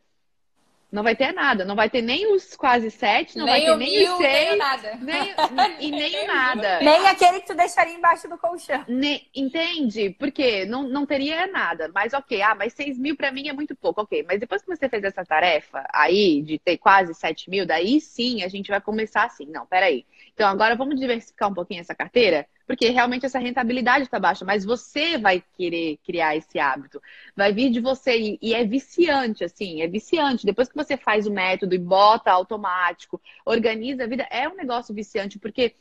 [0.90, 3.76] Não vai ter nada, não vai ter nem os quase sete, não nem vai ter
[3.76, 4.48] nem mil, os seis.
[4.48, 4.98] Nem nada.
[5.00, 5.36] Nem,
[5.78, 6.80] e nem nada.
[6.80, 8.84] Nem aquele que tu deixaria embaixo do colchão.
[8.88, 10.10] Ne, entende?
[10.18, 11.88] Porque não, não teria nada.
[11.94, 14.00] Mas ok, ah, mas seis mil para mim é muito pouco.
[14.00, 18.00] Ok, mas depois que você fez essa tarefa aí, de ter quase sete mil, daí
[18.00, 19.46] sim a gente vai começar assim.
[19.46, 20.04] Não, peraí.
[20.40, 22.46] Então agora vamos diversificar um pouquinho essa carteira?
[22.70, 27.02] porque realmente essa rentabilidade está baixa, mas você vai querer criar esse hábito,
[27.34, 30.46] vai vir de você e, é viciante, assim, é viciante.
[30.46, 34.94] Depois que você faz o método e bota automático, organiza a vida, é um negócio
[34.94, 35.74] viciante, porque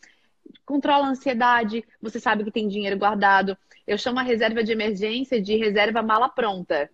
[0.65, 3.55] controla a ansiedade, você sabe que tem dinheiro guardado.
[3.85, 6.89] Eu chamo a reserva de emergência de reserva mala pronta.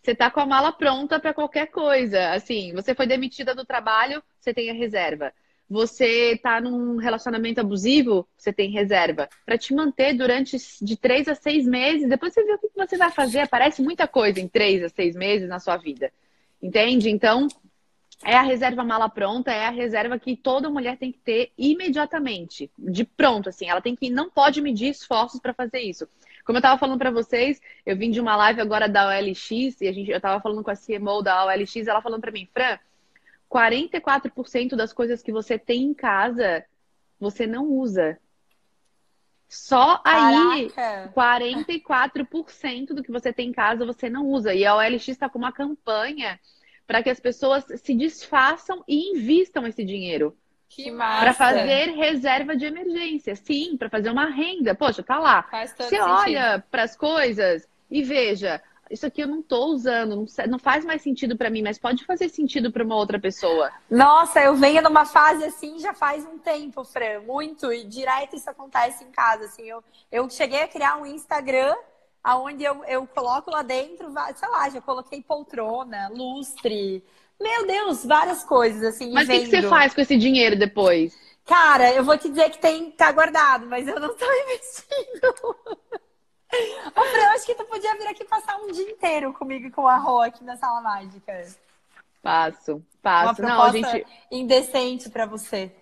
[0.00, 2.30] Você tá com a mala pronta para qualquer coisa.
[2.30, 5.32] Assim, você foi demitida do trabalho, você tem a reserva
[5.68, 9.28] você está num relacionamento abusivo, você tem reserva.
[9.44, 12.96] Para te manter durante de três a seis meses, depois você vê o que você
[12.96, 13.40] vai fazer.
[13.40, 16.10] Aparece muita coisa em três a seis meses na sua vida.
[16.62, 17.10] Entende?
[17.10, 17.48] Então,
[18.24, 22.70] é a reserva mala pronta, é a reserva que toda mulher tem que ter imediatamente,
[22.76, 23.68] de pronto, assim.
[23.68, 26.08] Ela tem que não pode medir esforços para fazer isso.
[26.44, 29.50] Como eu estava falando para vocês, eu vim de uma live agora da OLX
[29.82, 32.48] e a gente, eu estava falando com a CMO da OLX, ela falando para mim,
[32.52, 32.78] Fran,
[33.50, 36.64] 44% das coisas que você tem em casa
[37.18, 38.18] você não usa.
[39.48, 41.12] Só aí, Caraca.
[41.14, 44.54] 44% do que você tem em casa você não usa.
[44.54, 46.38] E a OLX está com uma campanha
[46.86, 50.36] para que as pessoas se desfaçam e invistam esse dinheiro.
[50.68, 51.20] Que massa!
[51.20, 53.34] Para fazer reserva de emergência.
[53.36, 54.74] Sim, para fazer uma renda.
[54.74, 55.42] Poxa, tá lá.
[55.44, 56.12] Faz todo você sentido.
[56.12, 60.84] olha para as coisas e veja, isso aqui eu não estou usando, não, não, faz
[60.84, 63.70] mais sentido para mim, mas pode fazer sentido para uma outra pessoa.
[63.90, 68.48] Nossa, eu venho numa fase assim já faz um tempo, Fran, muito, e direto isso
[68.48, 71.74] acontece em casa, assim, eu, eu cheguei a criar um Instagram
[72.24, 77.02] onde eu, eu coloco lá dentro, sei lá, já coloquei poltrona, lustre,
[77.40, 81.16] meu Deus, várias coisas, assim, Mas o que, que você faz com esse dinheiro depois?
[81.46, 85.56] Cara, eu vou te dizer que tem, tá guardado, mas eu não estou investindo.
[86.96, 89.86] Ô, Fran, acho que tu podia vir aqui passar um dia inteiro comigo e com
[89.86, 91.46] a Rô aqui na sala mágica.
[92.22, 93.42] Passo, passo.
[93.42, 94.06] Uma Não, gente...
[94.30, 95.72] indecente para você.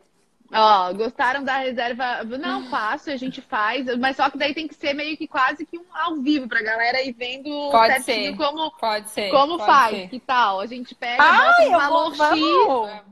[0.53, 2.23] Ó, gostaram da reserva?
[2.25, 5.67] Não, passo, a gente faz, mas só que daí tem que ser meio que quase
[5.67, 8.37] que um ao vivo pra galera ir vendo pode certinho ser.
[8.37, 10.09] como, pode ser, como pode faz, ser.
[10.09, 10.61] que tal?
[10.61, 13.03] A gente pega, Ai, bota um valor vou, X.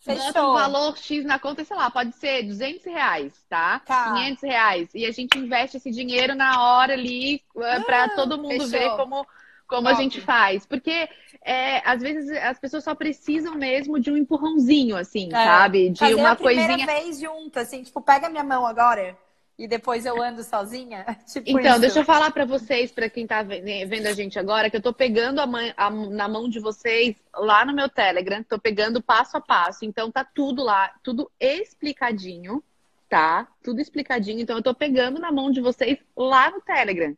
[0.00, 0.50] Fechou.
[0.50, 3.80] um valor X na conta, sei lá, pode ser 200 reais, tá?
[3.80, 4.14] tá?
[4.14, 4.88] 500 reais.
[4.94, 8.68] E a gente investe esse dinheiro na hora ali eh, ah, para todo mundo fechou.
[8.68, 9.26] ver como,
[9.66, 10.64] como a gente faz.
[10.64, 11.06] Porque
[11.44, 15.44] é, às vezes as pessoas só precisam mesmo de um empurrãozinho, assim, é.
[15.44, 15.90] sabe?
[15.90, 16.86] De Fazer uma a coisinha.
[16.86, 19.18] vez junto, assim, tipo, pega minha mão agora
[19.60, 21.04] e depois eu ando sozinha?
[21.30, 21.80] Tipo então, isso.
[21.80, 24.90] deixa eu falar para vocês, para quem tá vendo a gente agora, que eu tô
[24.90, 29.36] pegando a, mãe, a na mão de vocês lá no meu Telegram, tô pegando passo
[29.36, 29.84] a passo.
[29.84, 32.64] Então tá tudo lá, tudo explicadinho,
[33.06, 33.46] tá?
[33.62, 34.40] Tudo explicadinho.
[34.40, 37.14] Então eu tô pegando na mão de vocês lá no Telegram.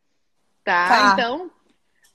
[0.65, 0.89] Tá?
[0.89, 1.13] tá.
[1.13, 1.51] Então,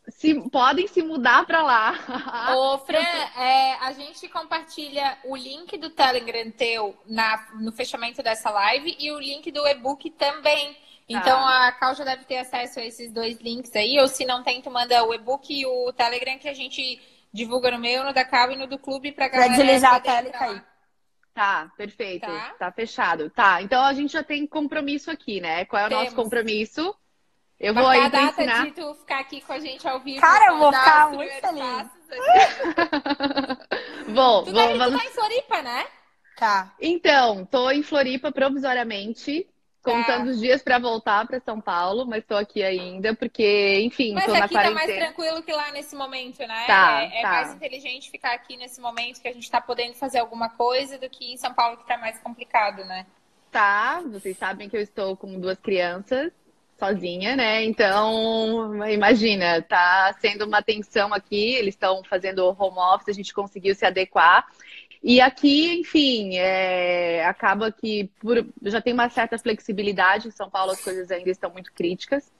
[0.10, 2.56] se, podem se mudar para lá.
[2.56, 8.50] Ô, Fran, é, a gente compartilha o link do Telegram teu na, no fechamento dessa
[8.50, 10.78] live e o link do e-book também.
[11.10, 11.68] Então ah.
[11.68, 14.62] a Cal já deve ter acesso a esses dois links aí, ou se não tem,
[14.62, 17.02] tu manda o e-book e o Telegram que a gente
[17.34, 19.54] divulga no meu, no da Cal e no do clube pra galera.
[19.54, 20.64] Pra deslizar a tela e cair.
[21.34, 22.26] Tá, perfeito.
[22.26, 22.56] Tá?
[22.58, 22.72] tá?
[22.72, 23.30] fechado.
[23.30, 25.66] Tá, então a gente já tem compromisso aqui, né?
[25.66, 26.04] Qual é o Temos.
[26.06, 26.96] nosso compromisso?
[27.60, 28.66] Eu vou aí a data ensinar.
[28.66, 30.22] de tu ficar aqui com a gente ao vivo.
[30.22, 31.88] Cara, eu vou ficar muito feliz.
[34.14, 34.94] vou, tu, vou, tá, vamos...
[34.94, 35.88] tu tá em Floripa, né?
[36.38, 36.76] Tá.
[36.80, 39.50] Então, tô em Floripa provisoriamente,
[39.82, 40.32] contando tá.
[40.32, 44.34] os dias para voltar para São Paulo, mas tô aqui ainda porque, enfim, mas tô
[44.34, 44.76] na quarentena.
[44.76, 46.66] Mas aqui tá mais tranquilo que lá nesse momento, né?
[46.68, 47.32] Tá, é, é tá.
[47.32, 51.10] mais inteligente ficar aqui nesse momento que a gente tá podendo fazer alguma coisa do
[51.10, 53.08] que em São Paulo que tá mais complicado, né?
[53.50, 56.32] Tá, vocês sabem que eu estou com duas crianças
[56.78, 57.64] sozinha, né?
[57.64, 63.76] Então, imagina, tá sendo uma tensão aqui, eles estão fazendo home office, a gente conseguiu
[63.76, 64.46] se adequar.
[65.04, 70.28] E aqui, enfim, é, acaba que por, já tem uma certa flexibilidade.
[70.28, 72.32] Em São Paulo as coisas ainda estão muito críticas.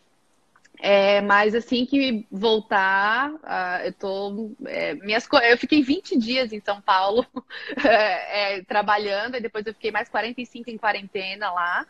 [0.80, 4.52] É, mas assim que voltar, uh, eu tô.
[4.66, 7.26] É, minhas, eu fiquei 20 dias em São Paulo
[7.84, 11.86] é, é, trabalhando, e depois eu fiquei mais 45 em quarentena lá.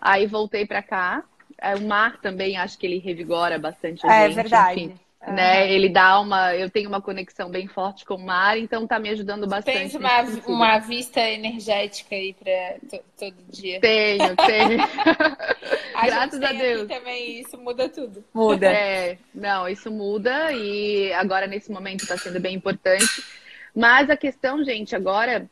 [0.00, 1.22] Aí voltei para cá.
[1.62, 4.38] É, o mar também acho que ele revigora bastante a é, gente.
[4.38, 4.80] É verdade.
[4.80, 5.70] Enfim né?
[5.70, 6.54] Ele dá uma.
[6.56, 9.90] Eu tenho uma conexão bem forte com o mar, então tá me ajudando bastante.
[9.90, 13.80] Tem uma, uma vista energética aí para todo dia.
[13.80, 14.82] Tenho, tenho.
[15.94, 16.88] a Graças a Deus.
[16.88, 18.24] também isso muda tudo.
[18.34, 18.66] Muda.
[18.66, 23.22] É, não, isso muda e agora nesse momento está sendo bem importante.
[23.74, 25.48] Mas a questão, gente, agora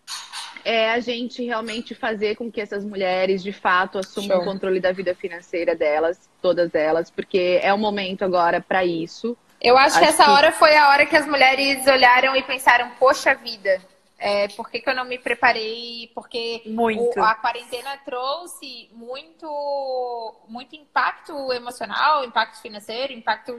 [0.64, 4.40] é a gente realmente fazer com que essas mulheres de fato assumam Show.
[4.40, 9.36] o controle da vida financeira delas, todas elas, porque é o momento agora para isso.
[9.60, 10.30] Eu acho, acho que essa que...
[10.30, 13.80] hora foi a hora que as mulheres olharam e pensaram, poxa vida,
[14.20, 16.10] é, por que, que eu não me preparei?
[16.14, 17.18] Porque muito.
[17.18, 23.58] O, a quarentena trouxe muito, muito impacto emocional, impacto financeiro, impacto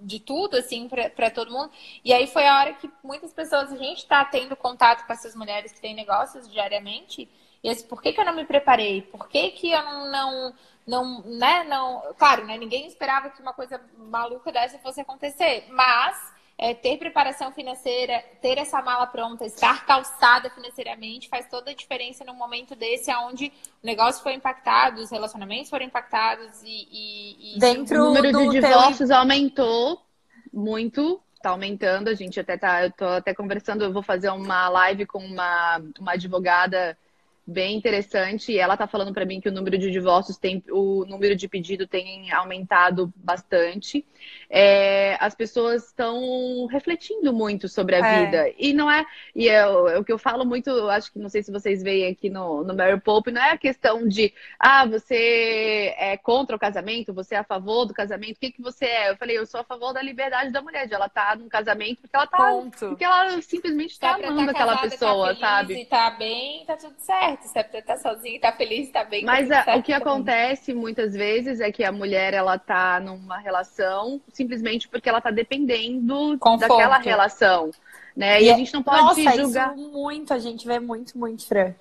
[0.00, 1.70] de tudo, assim, para todo mundo.
[2.04, 5.34] E aí foi a hora que muitas pessoas, a gente está tendo contato com essas
[5.34, 7.28] mulheres que têm negócios diariamente.
[7.62, 9.02] E assim, por que, que eu não me preparei?
[9.02, 10.54] Por que, que eu não, não
[10.86, 16.32] não, né, não, claro, né, ninguém esperava que uma coisa maluca dessa fosse acontecer, mas
[16.60, 22.22] é, ter preparação financeira, ter essa mala pronta, estar calçada financeiramente faz toda a diferença
[22.22, 23.46] num momento desse, onde
[23.82, 28.60] o negócio foi impactado, os relacionamentos foram impactados e, e, e dentro o número de
[28.60, 29.16] divórcios teu...
[29.16, 30.02] aumentou
[30.52, 31.18] muito.
[31.42, 35.06] Tá aumentando, a gente até tá, eu tô até conversando, eu vou fazer uma live
[35.06, 36.94] com uma, uma advogada
[37.50, 38.52] bem interessante.
[38.52, 41.48] E ela está falando para mim que o número de divórcios tem, o número de
[41.48, 44.06] pedido tem aumentado bastante.
[44.48, 48.24] É, as pessoas estão refletindo muito sobre a é.
[48.24, 48.54] vida.
[48.58, 49.04] E não é.
[49.34, 52.10] E é, é, o que eu falo muito, acho que não sei se vocês veem
[52.10, 56.58] aqui no, no Mary Pope, não é a questão de ah, você é contra o
[56.58, 59.10] casamento, você é a favor do casamento, o que, que você é?
[59.10, 61.48] Eu falei, eu sou a favor da liberdade da mulher, de ela estar tá num
[61.48, 62.50] casamento porque ela tá.
[62.50, 62.88] Ponto.
[62.88, 65.82] Porque ela simplesmente está tá amando tá aquela pessoa, tá sabe?
[65.82, 67.52] E tá bem, tá tudo certo certo.
[67.52, 69.24] Se a pessoa tá sozinha e tá feliz, tá bem.
[69.24, 74.20] Mas a, o que acontece muitas vezes é que a mulher ela tá numa relação
[74.32, 76.68] simplesmente porque ela tá dependendo Conforto.
[76.68, 77.70] daquela relação.
[78.16, 78.42] Né?
[78.42, 79.76] E, e a gente não pode nossa, julgar.
[79.76, 81.74] Muito, a gente vê muito, muito, Fran.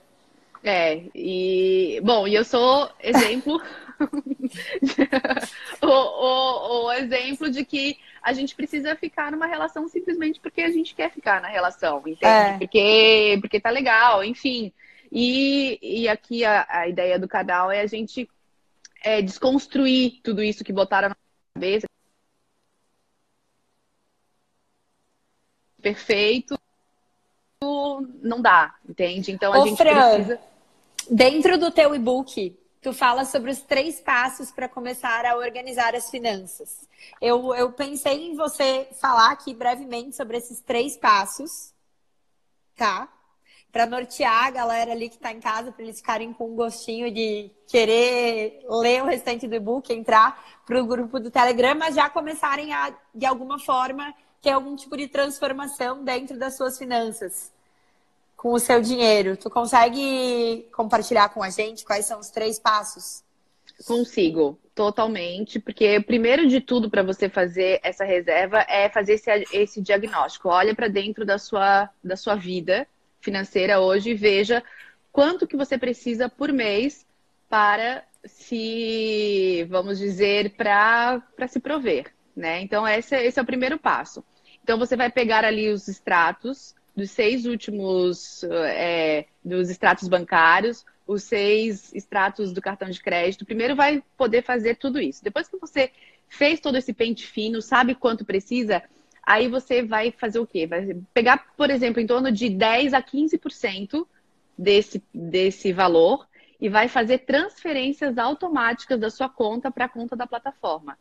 [0.63, 3.61] É, e bom, e eu sou exemplo.
[5.81, 10.71] o, o, o, exemplo de que a gente precisa ficar numa relação simplesmente porque a
[10.71, 12.25] gente quer ficar na relação, entende?
[12.25, 12.57] É.
[12.57, 14.71] Porque, porque tá legal, enfim.
[15.11, 18.29] E, e aqui a, a ideia do canal é a gente
[19.03, 21.15] é, desconstruir tudo isso que botaram na
[21.53, 21.87] cabeça.
[25.81, 26.59] Perfeito
[28.21, 29.31] não dá, entende?
[29.31, 30.39] Então a Ô, gente Fran, precisa.
[31.09, 36.09] Dentro do teu e-book, tu fala sobre os três passos para começar a organizar as
[36.09, 36.87] finanças.
[37.21, 41.73] Eu, eu pensei em você falar aqui brevemente sobre esses três passos,
[42.75, 43.11] tá?
[43.71, 47.11] Para nortear a galera ali que está em casa, para eles ficarem com um gostinho
[47.11, 52.09] de querer ler o restante do e-book, entrar para o grupo do Telegram, mas já
[52.09, 57.51] começarem a, de alguma forma, ter algum tipo de transformação dentro das suas finanças
[58.35, 59.37] com o seu dinheiro.
[59.37, 63.21] Tu consegue compartilhar com a gente quais são os três passos?
[63.85, 69.81] Consigo, totalmente, porque primeiro de tudo para você fazer essa reserva é fazer esse, esse
[69.81, 70.49] diagnóstico.
[70.49, 72.87] Olha para dentro da sua, da sua vida
[73.21, 74.63] financeira hoje e veja
[75.11, 77.05] quanto que você precisa por mês
[77.49, 82.61] para se, vamos dizer, para se prover, né?
[82.61, 84.23] Então, esse, é, esse é o primeiro passo.
[84.63, 91.23] Então, você vai pegar ali os extratos dos seis últimos, é, dos extratos bancários, os
[91.23, 93.45] seis extratos do cartão de crédito.
[93.45, 95.23] Primeiro vai poder fazer tudo isso.
[95.23, 95.91] Depois que você
[96.27, 98.83] fez todo esse pente fino, sabe quanto precisa,
[99.23, 100.65] Aí você vai fazer o quê?
[100.65, 104.05] Vai pegar, por exemplo, em torno de 10 a 15%
[104.57, 106.27] desse, desse valor
[106.59, 110.97] e vai fazer transferências automáticas da sua conta para a conta da plataforma.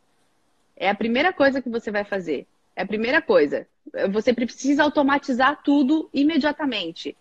[0.75, 2.47] É a primeira coisa que você vai fazer.
[2.75, 3.67] É a primeira coisa.
[4.11, 7.17] Você precisa automatizar tudo imediatamente.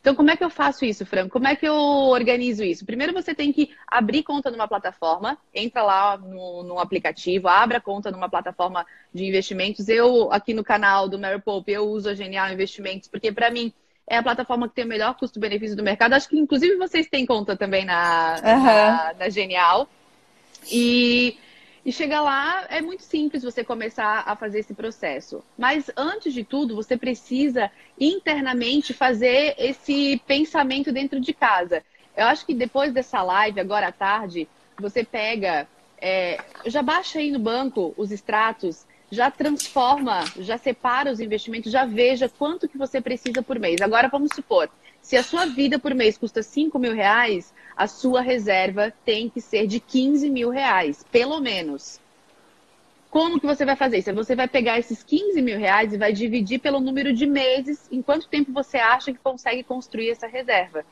[0.00, 1.30] Então, como é que eu faço isso, Franco?
[1.30, 2.86] Como é que eu organizo isso?
[2.86, 8.10] Primeiro, você tem que abrir conta numa plataforma, entra lá no, no aplicativo, abra conta
[8.10, 9.88] numa plataforma de investimentos.
[9.88, 13.72] Eu, aqui no canal do Mary Pope, eu uso a Genial Investimentos, porque para mim
[14.06, 16.14] é a plataforma que tem o melhor custo-benefício do mercado.
[16.14, 18.64] Acho que, inclusive, vocês têm conta também na, uhum.
[18.64, 19.88] na, na Genial.
[20.70, 21.36] E
[21.88, 25.42] e chega lá, é muito simples você começar a fazer esse processo.
[25.56, 31.82] Mas antes de tudo, você precisa internamente fazer esse pensamento dentro de casa.
[32.14, 34.46] Eu acho que depois dessa live, agora à tarde,
[34.78, 35.66] você pega
[35.98, 41.86] é, já baixa aí no banco os extratos, já transforma, já separa os investimentos, já
[41.86, 43.80] veja quanto que você precisa por mês.
[43.80, 44.68] Agora vamos supor,
[45.08, 49.40] se a sua vida por mês custa 5 mil reais, a sua reserva tem que
[49.40, 51.98] ser de 15 mil reais, pelo menos.
[53.08, 54.12] Como que você vai fazer isso?
[54.12, 58.02] Você vai pegar esses 15 mil reais e vai dividir pelo número de meses, em
[58.02, 60.84] quanto tempo você acha que consegue construir essa reserva.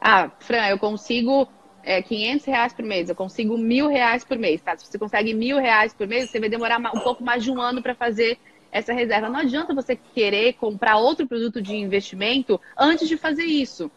[0.00, 1.48] Ah, Fran, eu consigo
[1.82, 4.76] é, 500 reais por mês, eu consigo mil reais por mês, tá?
[4.76, 7.60] Se você consegue mil reais por mês, você vai demorar um pouco mais de um
[7.60, 8.38] ano para fazer
[8.76, 9.28] essa reserva.
[9.28, 13.90] Não adianta você querer comprar outro produto de investimento antes de fazer isso.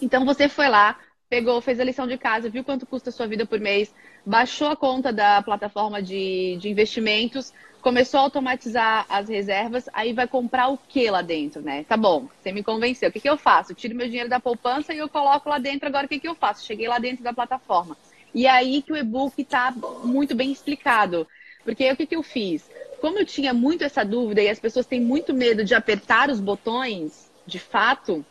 [0.00, 0.98] Então você foi lá,
[1.28, 3.94] pegou, fez a lição de casa, viu quanto custa a sua vida por mês,
[4.24, 10.26] baixou a conta da plataforma de, de investimentos, começou a automatizar as reservas, aí vai
[10.26, 11.84] comprar o que lá dentro, né?
[11.84, 13.10] Tá bom, você me convenceu.
[13.10, 13.72] O que, que eu faço?
[13.72, 15.86] Eu tiro meu dinheiro da poupança e eu coloco lá dentro.
[15.86, 16.64] Agora, o que, que eu faço?
[16.64, 17.96] Cheguei lá dentro da plataforma.
[18.34, 19.72] E aí que o e-book está
[20.04, 21.26] muito bem explicado.
[21.64, 22.68] Porque o que, que eu fiz?
[23.00, 26.40] Como eu tinha muito essa dúvida e as pessoas têm muito medo de apertar os
[26.40, 28.24] botões, de fato,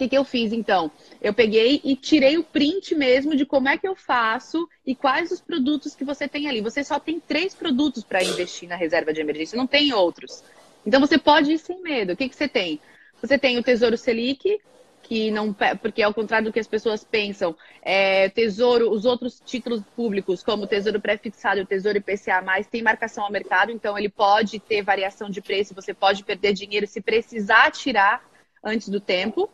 [0.00, 0.90] que, que eu fiz então?
[1.20, 5.30] Eu peguei e tirei o print mesmo de como é que eu faço e quais
[5.30, 6.62] os produtos que você tem ali.
[6.62, 10.42] Você só tem três produtos para investir na reserva de emergência, não tem outros.
[10.86, 12.14] Então você pode ir sem medo.
[12.14, 12.80] O que, que você tem?
[13.20, 14.58] Você tem o Tesouro Selic,
[15.10, 15.52] que não
[15.82, 20.62] porque ao contrário do que as pessoas pensam, é, tesouro, os outros títulos públicos, como
[20.62, 22.40] o Tesouro Pré-fixado e o Tesouro IPCA+,
[22.70, 26.86] tem marcação ao mercado, então ele pode ter variação de preço, você pode perder dinheiro
[26.86, 28.24] se precisar tirar
[28.62, 29.50] antes do tempo.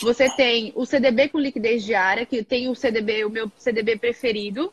[0.00, 4.70] Você tem o CDB com liquidez diária, que tem o CDB, o meu CDB preferido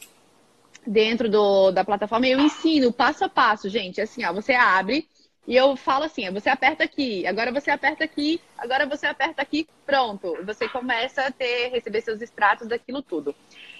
[0.86, 2.28] dentro do, da plataforma.
[2.28, 4.00] Eu ensino passo a passo, gente.
[4.00, 5.08] Assim, ó, você abre
[5.48, 9.68] e eu falo assim, você aperta aqui, agora você aperta aqui, agora você aperta aqui,
[9.86, 10.38] pronto.
[10.46, 13.36] Você começa a ter, receber seus extratos daquilo tudo.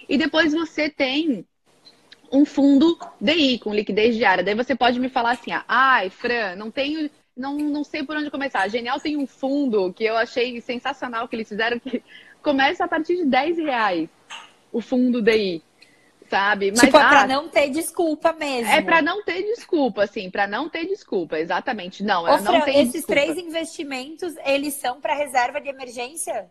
[0.08, 1.46] E depois você tem
[2.32, 4.42] um fundo DI com liquidez diária.
[4.42, 8.30] Daí você pode me falar assim, ai, Fran, não tenho não, não sei por onde
[8.30, 8.60] começar.
[8.60, 12.02] A Genial tem um fundo que eu achei sensacional que eles fizeram, que
[12.42, 14.08] começa a partir de 10 reais
[14.70, 15.62] o fundo daí.
[16.32, 16.70] Sabe?
[16.70, 18.72] Mas, tipo, é pra ah, não ter desculpa mesmo.
[18.72, 22.02] É para não ter desculpa, assim, para não ter desculpa, exatamente.
[22.02, 23.20] Não, Ô, não Fran, tem esses desculpa.
[23.20, 26.50] três investimentos, eles são para reserva de emergência?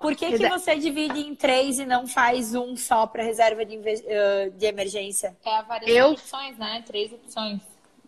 [0.00, 3.78] Por que, que você divide em três e não faz um só para reserva de,
[3.78, 5.36] de emergência?
[5.44, 6.10] É a variação eu...
[6.10, 6.82] opções, né?
[6.84, 7.60] Três opções.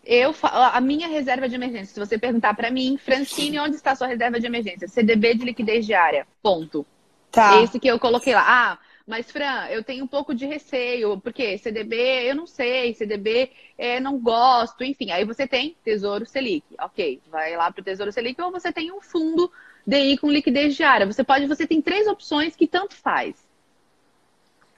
[0.04, 3.94] Eu, a minha reserva de emergência, se você perguntar para mim, Francine, onde está a
[3.94, 4.88] sua reserva de emergência?
[4.88, 6.26] CDB de liquidez diária.
[6.42, 6.84] Ponto.
[7.30, 7.62] Tá.
[7.62, 8.44] Esse que eu coloquei lá.
[8.44, 11.96] Ah, mas Fran, eu tenho um pouco de receio, porque CDB
[12.28, 15.10] eu não sei, CDB é, não gosto, enfim.
[15.10, 18.92] Aí você tem Tesouro Selic, ok, vai lá para o Tesouro Selic, ou você tem
[18.92, 19.50] um fundo
[19.86, 21.06] DI com liquidez diária.
[21.06, 23.34] Você pode, você tem três opções que tanto faz.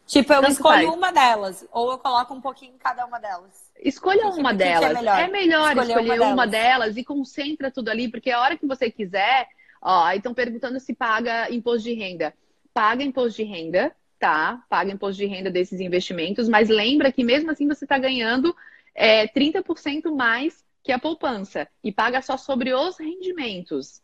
[0.07, 0.97] Tipo, eu tanto escolho faz.
[0.97, 3.68] uma delas, ou eu coloco um pouquinho em cada uma delas.
[3.83, 4.78] Escolha uma delas.
[4.78, 6.78] Que é melhor, é melhor escolher, escolher uma, uma delas.
[6.78, 6.97] delas.
[6.97, 9.49] e concentra tudo ali, porque a hora que você quiser,
[9.83, 12.33] ó, aí estão perguntando se paga imposto de renda.
[12.72, 14.62] Paga imposto de renda, tá?
[14.68, 18.55] Paga imposto de renda desses investimentos, mas lembra que mesmo assim você está ganhando
[18.95, 24.03] é, 30% mais que a poupança e paga só sobre os rendimentos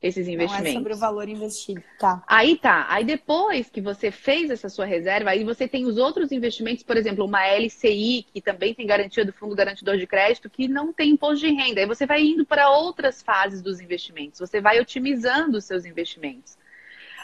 [0.00, 0.64] esses investimentos.
[0.66, 2.22] Não é sobre o valor investido, tá?
[2.28, 2.86] Aí tá.
[2.88, 6.96] Aí depois que você fez essa sua reserva, aí você tem os outros investimentos, por
[6.96, 11.10] exemplo, uma LCI, que também tem garantia do Fundo Garantidor de Crédito, que não tem
[11.10, 11.80] imposto de renda.
[11.80, 16.56] Aí você vai indo para outras fases dos investimentos, você vai otimizando os seus investimentos.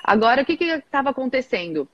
[0.02, 1.88] Agora, o que estava acontecendo?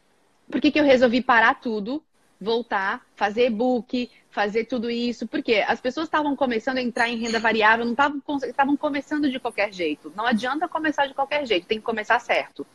[0.51, 2.03] Por que, que eu resolvi parar tudo,
[2.41, 7.41] voltar, fazer e-book, fazer tudo isso, porque as pessoas estavam começando a entrar em renda
[7.41, 10.13] variável, não estavam começando de qualquer jeito.
[10.15, 12.67] Não adianta começar de qualquer jeito, tem que começar certo.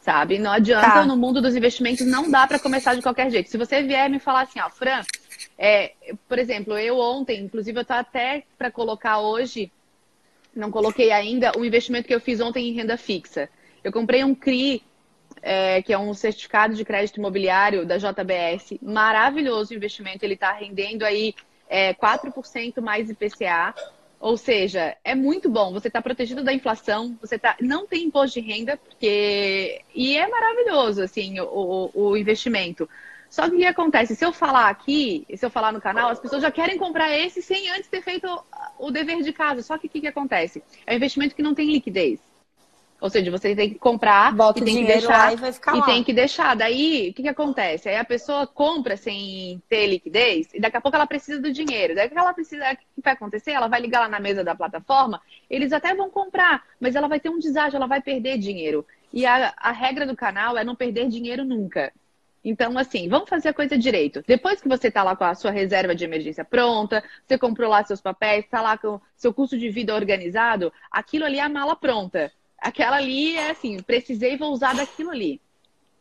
[0.00, 0.38] Sabe?
[0.38, 1.06] Não adianta tá.
[1.06, 3.50] no mundo dos investimentos, não dá para começar de qualquer jeito.
[3.50, 5.02] Se você vier me falar assim, ó, Fran,
[5.58, 5.92] é,
[6.28, 9.70] por exemplo, eu ontem, inclusive eu tô até para colocar hoje,
[10.56, 13.48] não coloquei ainda, o investimento que eu fiz ontem em renda fixa.
[13.84, 14.82] Eu comprei um CRI
[15.42, 18.78] é, que é um certificado de crédito imobiliário da JBS.
[18.80, 21.34] Maravilhoso investimento, ele está rendendo aí
[21.68, 23.74] é, 4% mais IPCA.
[24.20, 25.72] Ou seja, é muito bom.
[25.72, 29.82] Você está protegido da inflação, você tá, não tem imposto de renda, porque.
[29.92, 32.88] E é maravilhoso, assim, o, o investimento.
[33.28, 34.14] Só que o que acontece?
[34.14, 37.42] Se eu falar aqui, se eu falar no canal, as pessoas já querem comprar esse
[37.42, 38.28] sem antes ter feito
[38.78, 39.60] o dever de casa.
[39.62, 40.62] Só que o que, que acontece?
[40.86, 42.20] É um investimento que não tem liquidez.
[43.02, 45.32] Ou seja, você tem que comprar Bota e tem que deixar.
[45.32, 46.54] E, e tem que deixar.
[46.54, 47.88] Daí, o que, que acontece?
[47.88, 51.96] Aí a pessoa compra sem ter liquidez e daqui a pouco ela precisa do dinheiro.
[51.96, 53.50] Daí que ela precisa, o que vai acontecer?
[53.50, 57.18] Ela vai ligar lá na mesa da plataforma, eles até vão comprar, mas ela vai
[57.18, 58.86] ter um deságio, ela vai perder dinheiro.
[59.12, 61.92] E a, a regra do canal é não perder dinheiro nunca.
[62.44, 64.22] Então, assim, vamos fazer a coisa direito.
[64.26, 67.82] Depois que você está lá com a sua reserva de emergência pronta, você comprou lá
[67.82, 71.74] seus papéis, está lá com seu custo de vida organizado, aquilo ali é a mala
[71.74, 72.32] pronta.
[72.62, 75.40] Aquela ali é assim, precisei vou usar daquilo ali.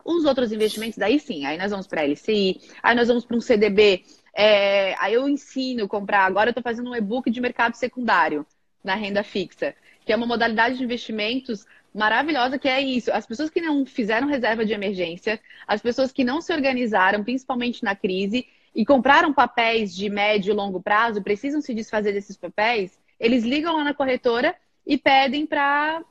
[0.05, 3.41] Os outros investimentos, daí sim, aí nós vamos para LCI, aí nós vamos para um
[3.41, 4.03] CDB,
[4.33, 6.25] é, aí eu ensino comprar.
[6.25, 8.45] Agora eu estou fazendo um e-book de mercado secundário
[8.83, 13.11] na renda fixa, que é uma modalidade de investimentos maravilhosa que é isso.
[13.11, 17.83] As pessoas que não fizeram reserva de emergência, as pessoas que não se organizaram, principalmente
[17.83, 22.97] na crise, e compraram papéis de médio e longo prazo, precisam se desfazer desses papéis,
[23.19, 24.55] eles ligam lá na corretora
[24.87, 26.01] e pedem para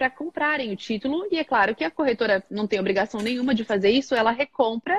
[0.00, 1.28] para comprarem o título.
[1.30, 4.98] E é claro que a corretora não tem obrigação nenhuma de fazer isso, ela recompra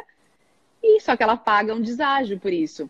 [0.83, 2.87] e só que ela paga um deságio por isso.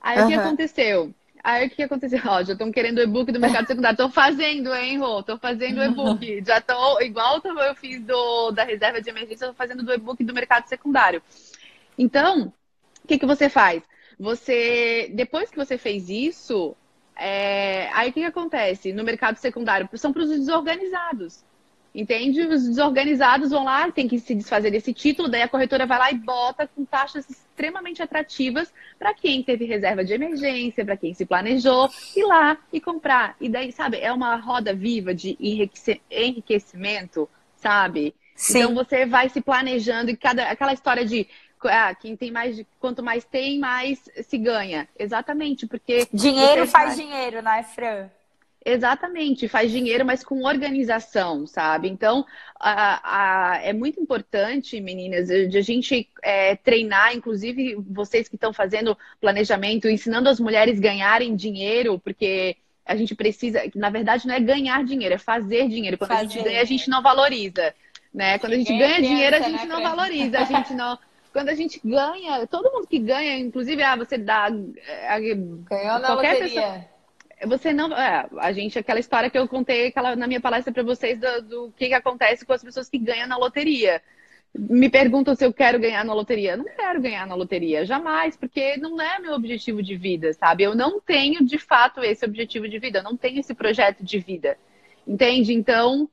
[0.00, 0.24] Aí uhum.
[0.24, 1.14] o que aconteceu?
[1.42, 2.20] Aí o que aconteceu?
[2.26, 3.96] Ó, já estão querendo o e-book do mercado secundário.
[3.96, 5.20] Tô fazendo, hein, Rô?
[5.20, 6.42] Tô fazendo o e-book.
[6.46, 10.34] Já tô, igual eu fiz do, da reserva de emergência, tô fazendo do e-book do
[10.34, 11.20] mercado secundário.
[11.96, 12.52] Então,
[13.04, 13.82] o que, que você faz?
[14.18, 16.76] Você, depois que você fez isso,
[17.16, 19.88] é, aí o que, que acontece no mercado secundário?
[19.94, 21.47] São para os desorganizados.
[21.94, 22.42] Entende?
[22.42, 26.10] Os desorganizados vão lá, tem que se desfazer desse título, daí a corretora vai lá
[26.12, 31.24] e bota com taxas extremamente atrativas para quem teve reserva de emergência, para quem se
[31.26, 33.34] planejou, ir lá e comprar.
[33.40, 35.36] E daí, sabe, é uma roda viva de
[36.10, 38.14] enriquecimento, sabe?
[38.36, 38.58] Sim.
[38.58, 41.26] Então você vai se planejando e cada aquela história de
[41.64, 44.88] ah, quem tem mais, quanto mais tem, mais se ganha.
[44.96, 47.04] Exatamente, porque dinheiro faz vai...
[47.04, 48.08] dinheiro, né, Fran?
[48.70, 51.88] Exatamente, faz dinheiro, mas com organização, sabe?
[51.88, 52.26] Então,
[52.60, 58.52] a, a, é muito importante, meninas, de a gente é, treinar, inclusive vocês que estão
[58.52, 64.34] fazendo planejamento, ensinando as mulheres a ganharem dinheiro, porque a gente precisa, na verdade, não
[64.34, 65.96] é ganhar dinheiro, é fazer dinheiro.
[65.96, 66.20] Quando fazer.
[66.20, 67.74] a gente ganha, a gente não valoriza.
[68.12, 68.38] Né?
[68.38, 70.98] Quando a gente ganha dinheiro, a gente né, não valoriza, a gente não.
[71.32, 74.50] Quando a gente ganha, todo mundo que ganha, inclusive, ah, você dá.
[74.86, 76.62] É, Ganhou na qualquer loteria.
[76.62, 76.97] Pessoa,
[77.46, 77.92] você não.
[77.96, 81.42] É, a gente, aquela história que eu contei aquela, na minha palestra para vocês do,
[81.42, 84.02] do que, que acontece com as pessoas que ganham na loteria.
[84.54, 86.56] Me perguntam se eu quero ganhar na loteria.
[86.56, 90.64] não quero ganhar na loteria, jamais, porque não é meu objetivo de vida, sabe?
[90.64, 94.18] Eu não tenho de fato esse objetivo de vida, eu não tenho esse projeto de
[94.18, 94.56] vida.
[95.06, 95.52] Entende?
[95.52, 96.08] Então,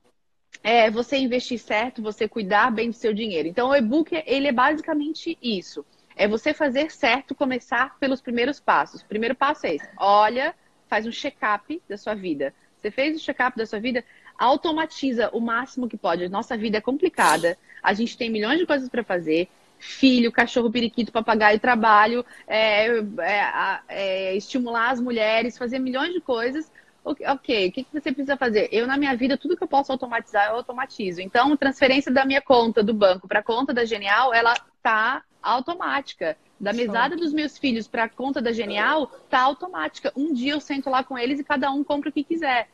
[0.64, 3.48] é você investir certo, você cuidar bem do seu dinheiro.
[3.48, 5.86] Então, o e-book, ele é basicamente isso.
[6.16, 9.02] É você fazer certo, começar pelos primeiros passos.
[9.02, 9.90] O primeiro passo é esse.
[9.98, 10.54] Olha
[10.96, 12.54] faz um check-up da sua vida.
[12.78, 14.02] Você fez o check-up da sua vida,
[14.38, 16.30] automatiza o máximo que pode.
[16.30, 19.50] Nossa vida é complicada, a gente tem milhões de coisas para fazer.
[19.78, 22.88] Filho, cachorro, periquito, papagaio, trabalho, é,
[23.20, 26.72] é, é, estimular as mulheres, fazer milhões de coisas.
[27.04, 28.70] Ok, o que, você precisa fazer?
[28.72, 31.22] Eu, na minha vida, tudo que eu posso automatizar, eu automatizo.
[31.22, 36.38] Então, transferência da minha conta do banco para a conta da Genial, ela tá automática.
[36.60, 40.12] Da mesada dos meus filhos para a conta da Genial, tá automática.
[40.16, 42.70] Um dia eu sento lá com eles e cada um compra o que quiser.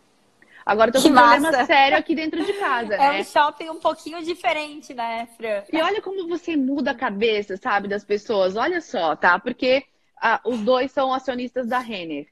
[0.65, 3.17] Agora eu tô com um problema sério aqui dentro de casa, é né?
[3.17, 5.63] É um shopping um pouquinho diferente, né, Fran?
[5.73, 8.55] E olha como você muda a cabeça, sabe, das pessoas.
[8.55, 9.39] Olha só, tá?
[9.39, 9.84] Porque
[10.21, 12.27] ah, os dois são acionistas da Renner.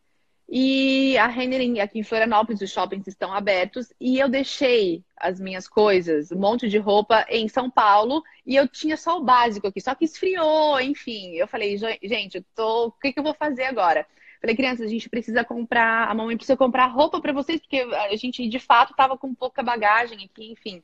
[0.51, 3.93] E a Renner aqui em Florianópolis, os shoppings estão abertos.
[3.99, 8.23] E eu deixei as minhas coisas, um monte de roupa em São Paulo.
[8.45, 11.35] E eu tinha só o básico aqui, só que esfriou, enfim.
[11.35, 12.87] Eu falei, gente, eu tô...
[12.87, 14.07] o que, que eu vou fazer agora?
[14.41, 18.15] Falei, crianças, a gente precisa comprar, a mamãe precisa comprar roupa para vocês, porque a
[18.15, 20.81] gente de fato tava com pouca bagagem aqui, enfim.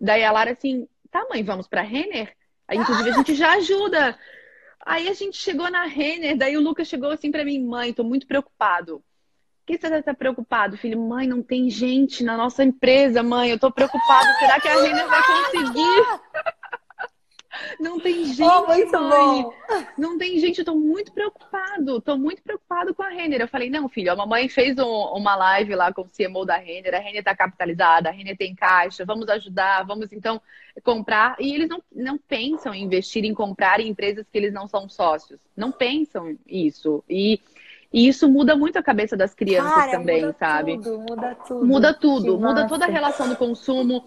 [0.00, 2.34] Daí a Lara assim, tá, mãe, vamos pra Renner?
[2.68, 4.18] Aí, inclusive, a gente já ajuda.
[4.88, 8.02] Aí a gente chegou na Renner, daí o Lucas chegou assim para mim, mãe, tô
[8.02, 8.96] muito preocupado.
[8.96, 9.02] O
[9.66, 10.98] que você está preocupado, filho?
[10.98, 13.50] Mãe, não tem gente na nossa empresa, mãe.
[13.50, 14.26] Eu tô preocupado.
[14.38, 16.06] Será que a Renner vai conseguir?
[17.80, 19.42] Não tem gente, oh, muito mãe.
[19.42, 19.54] Bom.
[19.96, 22.00] Não tem gente, eu tô muito preocupado.
[22.00, 23.40] Tô muito preocupado com a Renner.
[23.40, 26.56] Eu falei, não, filho, a mamãe fez um, uma live lá com o CMO da
[26.56, 26.94] Renner.
[26.94, 29.04] A Renner tá capitalizada, a Renner tem caixa.
[29.04, 30.40] Vamos ajudar, vamos então
[30.82, 31.36] comprar.
[31.38, 34.88] E eles não, não pensam em investir em comprar em empresas que eles não são
[34.88, 35.38] sócios.
[35.56, 37.04] Não pensam isso.
[37.08, 37.40] E
[37.92, 40.76] e isso muda muito a cabeça das crianças Cara, também, muda sabe?
[40.76, 41.66] Tudo, muda tudo.
[41.66, 44.04] Muda tudo, muda toda a relação do consumo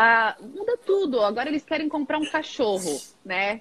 [0.00, 1.20] ah, muda tudo.
[1.20, 3.60] Agora eles querem comprar um cachorro, né?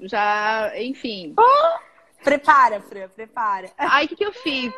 [0.00, 1.34] Já, enfim.
[1.38, 3.70] Oh, prepara, Fran, prepara.
[3.78, 4.74] Aí o que, que eu fiz?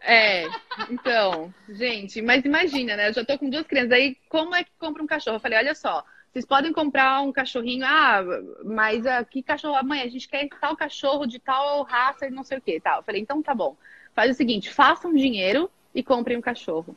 [0.00, 0.46] É,
[0.88, 3.10] então, gente, mas imagina, né?
[3.10, 3.92] Eu já tô com duas crianças.
[3.92, 5.36] Aí, como é que compra um cachorro?
[5.36, 8.22] Eu falei, olha só, vocês podem comprar um cachorrinho, ah,
[8.64, 9.74] mas uh, que cachorro?
[9.74, 13.00] Amanhã a gente quer tal cachorro de tal raça e não sei o que, tal.
[13.00, 13.76] Eu falei, então tá bom.
[14.14, 16.96] Faz o seguinte, façam dinheiro e comprem um cachorro.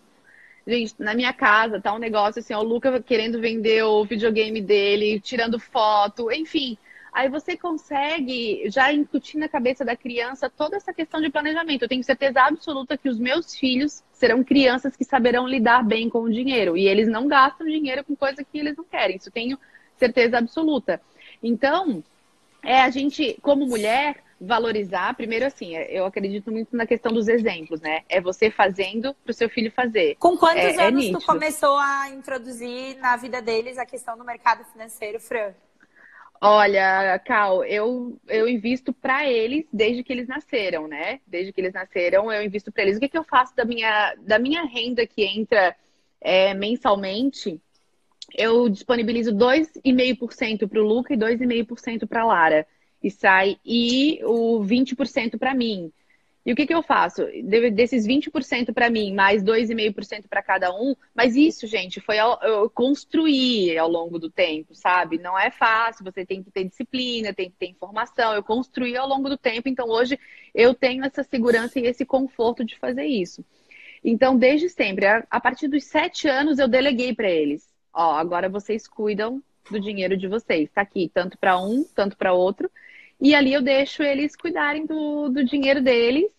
[0.65, 4.61] Gente, na minha casa tá um negócio assim, ó, o Luca querendo vender o videogame
[4.61, 6.77] dele, tirando foto, enfim.
[7.11, 11.83] aí você consegue já incutir na cabeça da criança toda essa questão de planejamento.
[11.83, 16.21] Eu tenho certeza absoluta que os meus filhos serão crianças que saberão lidar bem com
[16.23, 16.77] o dinheiro.
[16.77, 19.17] E eles não gastam dinheiro com coisa que eles não querem.
[19.17, 19.59] Isso eu tenho
[19.97, 21.01] certeza absoluta.
[21.41, 22.03] Então,
[22.63, 27.81] é a gente, como mulher, valorizar, primeiro assim, eu acredito muito na questão dos exemplos,
[27.81, 28.01] né?
[28.09, 30.15] É você fazendo para o seu filho fazer.
[30.19, 34.17] Com quantos é, é anos é tu começou a introduzir na vida deles a questão
[34.17, 35.53] do mercado financeiro, Fran?
[36.41, 41.21] Olha, Cal, eu, eu invisto para eles desde que eles nasceram, né?
[41.25, 42.97] Desde que eles nasceram, eu invisto para eles.
[42.97, 45.73] O que, que eu faço da minha, da minha renda que entra
[46.19, 47.61] é, mensalmente?
[48.35, 52.67] Eu disponibilizo 2,5% para o Luca e 2,5% para a Lara
[53.03, 55.91] e sai e o 20% para mim.
[56.45, 57.25] E o que, que eu faço?
[57.73, 60.93] Desses 20% para mim, mais 2,5% para cada um.
[61.15, 65.17] Mas isso, gente, foi eu construir ao longo do tempo, sabe?
[65.17, 68.33] Não é fácil, você tem que ter disciplina, tem que ter informação.
[68.33, 70.19] Eu construí ao longo do tempo, então hoje
[70.53, 73.43] eu tenho essa segurança e esse conforto de fazer isso.
[74.03, 77.65] Então, desde sempre, a partir dos sete anos, eu deleguei para eles.
[77.93, 79.41] Ó, agora vocês cuidam
[79.71, 80.69] do dinheiro de vocês.
[80.71, 82.69] Tá aqui, tanto para um, tanto para outro.
[83.23, 86.29] E ali eu deixo eles cuidarem do, do dinheiro deles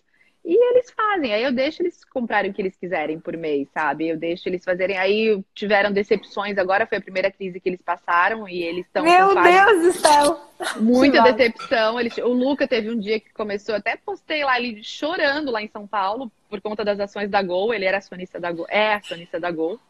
[0.45, 1.32] e eles fazem.
[1.32, 4.07] Aí eu deixo eles comprarem o que eles quiserem por mês, sabe?
[4.07, 4.99] Eu deixo eles fazerem.
[4.99, 9.03] Aí tiveram decepções agora, foi a primeira crise que eles passaram e eles estão.
[9.03, 10.39] Meu Deus do céu!
[10.76, 11.99] Muita decepção.
[11.99, 12.18] Eles...
[12.18, 15.87] O Luca teve um dia que começou, até postei lá ele chorando lá em São
[15.87, 17.72] Paulo por conta das ações da Gol.
[17.72, 19.80] Ele era acionista da Gol, é acionista da Gol.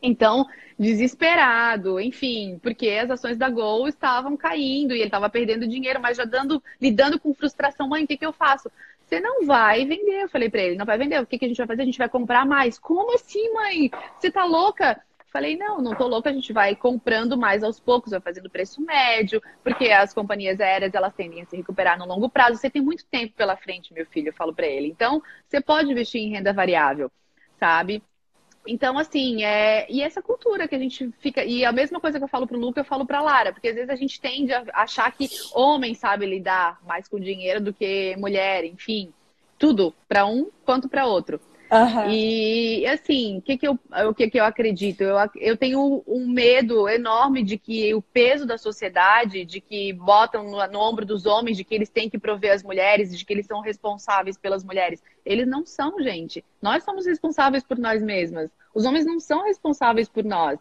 [0.00, 0.46] Então,
[0.78, 6.16] desesperado, enfim, porque as ações da Gol estavam caindo e ele estava perdendo dinheiro, mas
[6.16, 7.88] já dando, lidando com frustração.
[7.88, 8.70] Mãe, o que, que eu faço?
[9.04, 10.22] Você não vai vender.
[10.22, 11.20] Eu falei para ele, não vai vender.
[11.20, 11.82] O que, que a gente vai fazer?
[11.82, 12.78] A gente vai comprar mais.
[12.78, 13.90] Como assim, mãe?
[14.18, 15.02] Você tá louca?
[15.30, 18.80] Falei, não, não tô louca, a gente vai comprando mais aos poucos, vai fazendo preço
[18.80, 22.56] médio, porque as companhias aéreas, elas tendem a se recuperar no longo prazo.
[22.56, 24.88] Você tem muito tempo pela frente, meu filho, eu falo para ele.
[24.88, 27.10] Então, você pode investir em renda variável,
[27.58, 28.02] sabe?
[28.68, 29.86] Então, assim, é...
[29.90, 31.42] e essa cultura que a gente fica.
[31.44, 33.74] E a mesma coisa que eu falo pro Luca, eu falo pra Lara, porque às
[33.74, 38.14] vezes a gente tende a achar que homem sabe lidar mais com dinheiro do que
[38.18, 39.12] mulher, enfim.
[39.58, 41.40] Tudo, para um quanto para outro.
[41.70, 42.10] Uhum.
[42.10, 45.02] E assim, o que, que, eu, o que, que eu acredito?
[45.02, 50.44] Eu, eu tenho um medo enorme de que o peso da sociedade, de que botam
[50.44, 53.32] no, no, ombro dos homens, de que eles têm que prover as mulheres, de que
[53.32, 55.02] eles são responsáveis pelas mulheres.
[55.24, 56.42] Eles não são, gente.
[56.60, 58.50] Nós somos responsáveis por nós mesmas.
[58.74, 60.58] Os homens não são responsáveis por nós,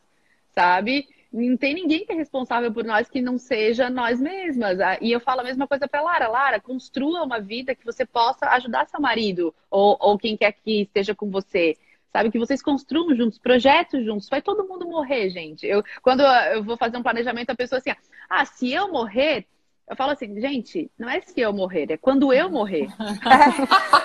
[0.54, 1.08] sabe?
[1.32, 4.80] Não tem ninguém que é responsável por nós que não seja nós mesmas.
[4.80, 6.28] Ah, e eu falo a mesma coisa para Lara.
[6.28, 10.84] Lara, construa uma vida que você possa ajudar seu marido ou, ou quem quer que
[10.84, 11.78] esteja com você.
[12.12, 14.30] Sabe, que vocês construam juntos, projetos juntos.
[14.30, 15.68] Vai todo mundo morrer, gente.
[15.68, 17.92] Eu, quando eu vou fazer um planejamento, a pessoa assim,
[18.30, 19.46] ah, se eu morrer,
[19.88, 22.88] eu falo assim, gente, não é se eu morrer, é quando eu morrer.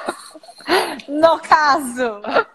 [1.09, 2.21] no caso.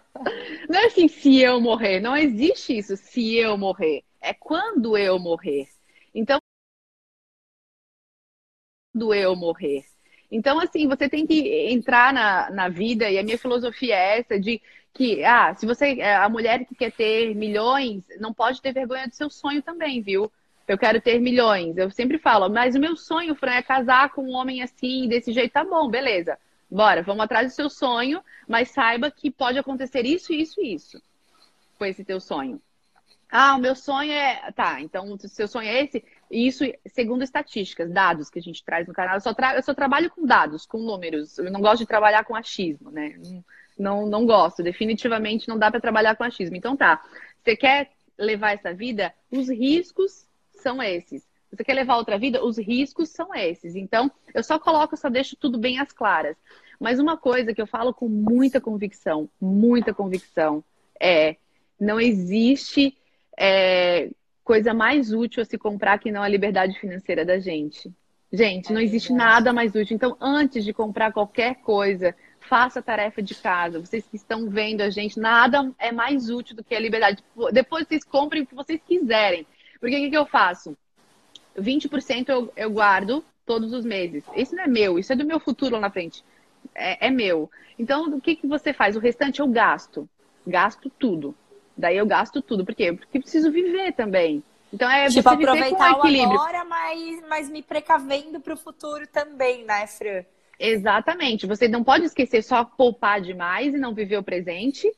[0.68, 2.00] Não é assim, se eu morrer.
[2.00, 5.68] Não existe isso, se eu morrer é quando eu morrer.
[6.14, 6.38] Então,
[8.92, 9.84] quando eu morrer.
[10.30, 14.38] Então, assim, você tem que entrar na, na vida, e a minha filosofia é essa
[14.38, 14.60] de
[14.92, 19.08] que, ah, se você, é, a mulher que quer ter milhões, não pode ter vergonha
[19.08, 20.30] do seu sonho também, viu?
[20.66, 21.76] Eu quero ter milhões.
[21.78, 25.32] Eu sempre falo, mas o meu sonho, Fran, é casar com um homem assim, desse
[25.32, 26.38] jeito, tá bom, beleza.
[26.70, 31.00] Bora, vamos atrás do seu sonho, mas saiba que pode acontecer isso, isso e isso
[31.78, 32.60] com esse teu sonho.
[33.30, 34.50] Ah, o meu sonho é.
[34.52, 36.04] Tá, então o seu sonho é esse?
[36.30, 39.16] Isso segundo estatísticas, dados que a gente traz no canal.
[39.16, 39.54] Eu só, tra...
[39.54, 41.38] eu só trabalho com dados, com números.
[41.38, 43.18] Eu não gosto de trabalhar com achismo, né?
[43.78, 44.62] Não, não, gosto.
[44.62, 46.56] Definitivamente não dá para trabalhar com achismo.
[46.56, 47.02] Então tá.
[47.42, 49.12] Você quer levar essa vida?
[49.30, 51.26] Os riscos são esses.
[51.50, 52.44] Você quer levar outra vida?
[52.44, 53.74] Os riscos são esses.
[53.74, 56.36] Então, eu só coloco, só deixo tudo bem às claras.
[56.78, 60.62] Mas uma coisa que eu falo com muita convicção, muita convicção,
[61.00, 61.36] é
[61.80, 62.96] não existe
[63.38, 64.10] é,
[64.42, 67.92] coisa mais útil a se comprar que não a liberdade financeira da gente.
[68.32, 69.94] Gente, não existe nada mais útil.
[69.94, 73.78] Então, antes de comprar qualquer coisa, faça a tarefa de casa.
[73.78, 77.22] Vocês que estão vendo a gente, nada é mais útil do que a liberdade.
[77.52, 79.46] Depois vocês comprem o que vocês quiserem.
[79.80, 80.76] Porque o que, que eu faço?
[81.56, 84.24] 20% eu, eu guardo todos os meses.
[84.36, 86.24] Isso não é meu, isso é do meu futuro lá na frente.
[86.74, 87.50] É, é meu.
[87.78, 88.96] Então, o que, que você faz?
[88.96, 90.08] O restante eu gasto.
[90.46, 91.34] Gasto tudo.
[91.78, 92.64] Daí eu gasto tudo.
[92.64, 92.92] Por quê?
[92.92, 94.42] Porque preciso viver também.
[94.72, 99.86] Então é tipo, aproveitar o agora, mas, mas me precavendo para o futuro também, né,
[99.86, 100.24] Fran?
[100.58, 101.46] Exatamente.
[101.46, 104.92] Você não pode esquecer só poupar demais e não viver o presente,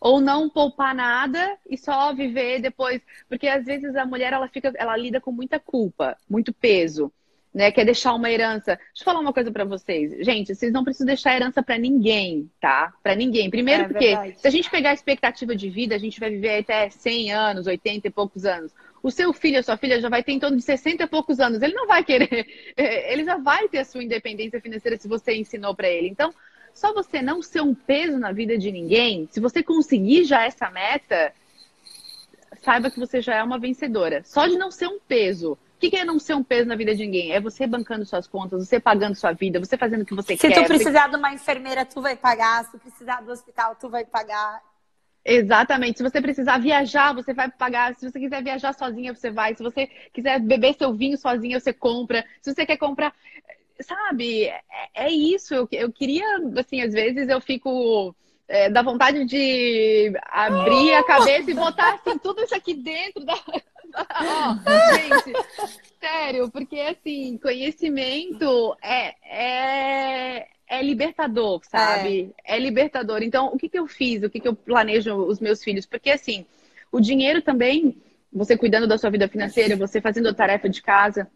[0.00, 4.72] ou não poupar nada e só viver depois, porque às vezes a mulher ela fica,
[4.76, 7.10] ela lida com muita culpa, muito peso.
[7.54, 7.70] Né?
[7.70, 8.74] Quer deixar uma herança.
[8.74, 10.12] Deixa eu falar uma coisa para vocês.
[10.24, 12.92] Gente, vocês não precisam deixar herança para ninguém, tá?
[13.02, 13.48] Para ninguém.
[13.48, 14.40] Primeiro É porque verdade.
[14.40, 17.66] se a gente pegar a expectativa de vida, a gente vai viver até 100 anos,
[17.68, 18.72] 80 e poucos anos.
[19.00, 21.38] O seu filho, a sua filha já vai ter em torno de 60 e poucos
[21.38, 21.62] anos.
[21.62, 22.46] Ele não vai querer,
[22.76, 26.08] ele já vai ter a sua independência financeira se você ensinou para ele.
[26.08, 26.34] Então,
[26.74, 30.68] só você não ser um peso na vida de ninguém, se você conseguir já essa
[30.70, 31.32] meta,
[32.64, 34.22] saiba que você já é uma vencedora.
[34.24, 35.56] Só de não ser um peso.
[35.76, 37.32] O que é não ser um peso na vida de ninguém?
[37.32, 40.48] É você bancando suas contas, você pagando sua vida, você fazendo o que você Se
[40.48, 40.62] quer.
[40.62, 42.64] tu precisar de uma enfermeira, tu vai pagar.
[42.64, 44.62] Se tu precisar do hospital, tu vai pagar.
[45.24, 45.98] Exatamente.
[45.98, 47.94] Se você precisar viajar, você vai pagar.
[47.94, 49.54] Se você quiser viajar sozinha, você vai.
[49.54, 52.24] Se você quiser beber seu vinho sozinha, você compra.
[52.42, 53.14] Se você quer comprar.
[53.80, 54.44] Sabe?
[54.44, 54.60] É,
[54.94, 55.54] é isso.
[55.54, 56.24] Eu, eu queria,
[56.58, 58.14] assim, às vezes eu fico.
[58.46, 63.34] É, dá vontade de abrir a cabeça e botar assim, tudo isso aqui dentro da.
[63.94, 65.32] Ó, gente,
[66.00, 72.32] sério, porque assim, conhecimento é, é, é libertador, sabe?
[72.44, 72.58] É.
[72.58, 73.22] libertador.
[73.22, 74.22] Então, o que, que eu fiz?
[74.22, 75.86] O que, que eu planejo os meus filhos?
[75.86, 76.44] Porque assim,
[76.92, 77.96] o dinheiro também,
[78.32, 81.30] você cuidando da sua vida financeira, você fazendo a tarefa de casa,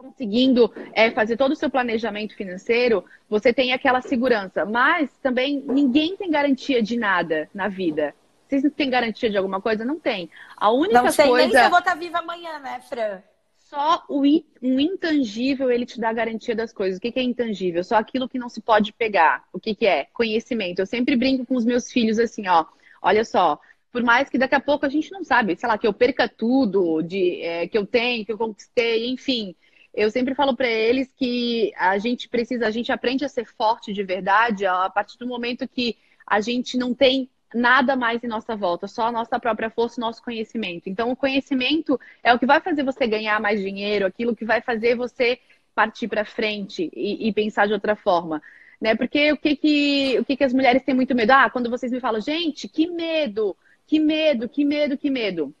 [0.00, 4.64] conseguindo é, fazer todo o seu planejamento financeiro, você tem aquela segurança.
[4.64, 8.14] Mas também ninguém tem garantia de nada na vida.
[8.48, 9.84] Vocês não têm garantia de alguma coisa?
[9.84, 10.30] Não tem.
[10.56, 11.46] A única Não sei coisa.
[11.46, 13.22] nem se eu vou estar viva amanhã, né, Fran?
[13.58, 16.98] Só o um intangível ele te dá garantia das coisas.
[16.98, 17.84] O que que é intangível?
[17.84, 19.44] Só aquilo que não se pode pegar.
[19.52, 20.06] O que que é?
[20.12, 20.80] Conhecimento.
[20.80, 22.64] Eu sempre brinco com os meus filhos assim, ó.
[23.00, 23.60] Olha só,
[23.92, 26.28] por mais que daqui a pouco a gente não sabe, sei lá, que eu perca
[26.28, 29.54] tudo de é, que eu tenho, que eu conquistei, enfim.
[29.92, 33.92] Eu sempre falo para eles que a gente precisa, a gente aprende a ser forte
[33.92, 38.54] de verdade a partir do momento que a gente não tem nada mais em nossa
[38.54, 40.88] volta, só a nossa própria força, o nosso conhecimento.
[40.88, 44.60] Então, o conhecimento é o que vai fazer você ganhar mais dinheiro, aquilo que vai
[44.60, 45.38] fazer você
[45.74, 48.42] partir para frente e, e, pensar de outra forma.
[48.80, 48.94] Né?
[48.94, 51.32] Porque o que que, o que que as mulheres têm muito medo?
[51.32, 55.54] Ah, quando vocês me falam, gente, que medo, que medo, que medo, que medo.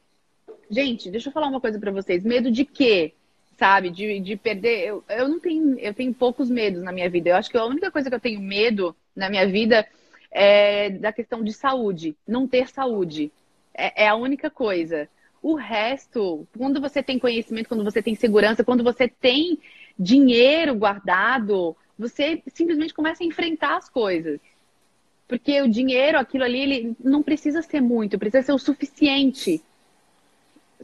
[0.70, 2.24] Gente, deixa eu falar uma coisa para vocês.
[2.24, 3.14] Medo de quê?
[3.60, 3.90] Sabe?
[3.90, 4.86] De, de perder.
[4.86, 7.28] Eu, eu não tenho, eu tenho poucos medos na minha vida.
[7.28, 9.86] Eu acho que a única coisa que eu tenho medo na minha vida
[10.30, 13.30] é da questão de saúde, não ter saúde.
[13.74, 15.06] É, é, a única coisa.
[15.42, 19.58] O resto, quando você tem conhecimento, quando você tem segurança, quando você tem
[19.98, 24.40] dinheiro guardado, você simplesmente começa a enfrentar as coisas.
[25.28, 29.62] Porque o dinheiro, aquilo ali, ele não precisa ser muito, precisa ser o suficiente.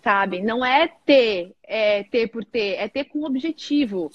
[0.06, 0.40] Sabe?
[0.40, 4.12] Não é ter, é ter por ter, é ter com objetivo.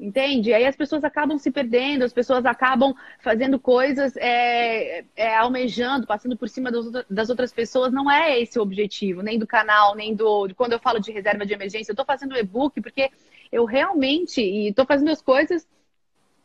[0.00, 0.54] Entende?
[0.54, 6.34] Aí as pessoas acabam se perdendo, as pessoas acabam fazendo coisas, é, é, almejando, passando
[6.34, 6.70] por cima
[7.10, 7.92] das outras pessoas.
[7.92, 10.48] Não é esse o objetivo, nem do canal, nem do.
[10.56, 13.10] Quando eu falo de reserva de emergência, eu estou fazendo e-book porque
[13.52, 15.68] eu realmente estou fazendo as coisas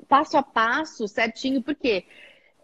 [0.09, 2.05] passo a passo, certinho, porque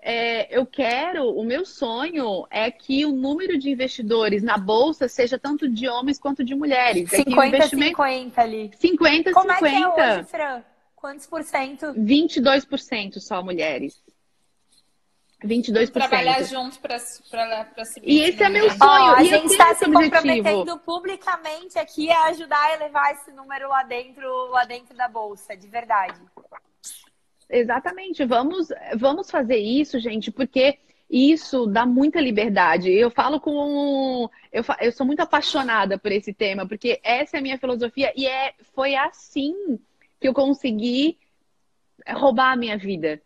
[0.05, 5.39] é, eu quero, o meu sonho é que o número de investidores na bolsa seja
[5.39, 7.09] tanto de homens quanto de mulheres.
[7.09, 7.89] 50, é investimento...
[7.91, 8.71] 50 ali.
[8.77, 9.65] 50, Como 50.
[9.65, 10.63] é que é hoje, Fran?
[10.93, 11.85] Quantos por cento?
[11.93, 14.03] 22% só mulheres.
[15.41, 15.91] 22%.
[15.91, 18.09] Trabalhar juntos para subir.
[18.09, 18.81] E esse é meu sonho.
[18.81, 23.69] Ó, a e gente está se comprometendo publicamente aqui a ajudar a elevar esse número
[23.69, 26.19] lá dentro, lá dentro da bolsa, de verdade.
[27.53, 28.25] Exatamente.
[28.25, 32.91] Vamos, vamos fazer isso, gente, porque isso dá muita liberdade.
[32.91, 34.27] Eu falo com.
[34.51, 38.25] Eu, eu sou muito apaixonada por esse tema, porque essa é a minha filosofia e
[38.25, 39.53] é, foi assim
[40.19, 41.19] que eu consegui
[42.09, 43.21] roubar a minha vida.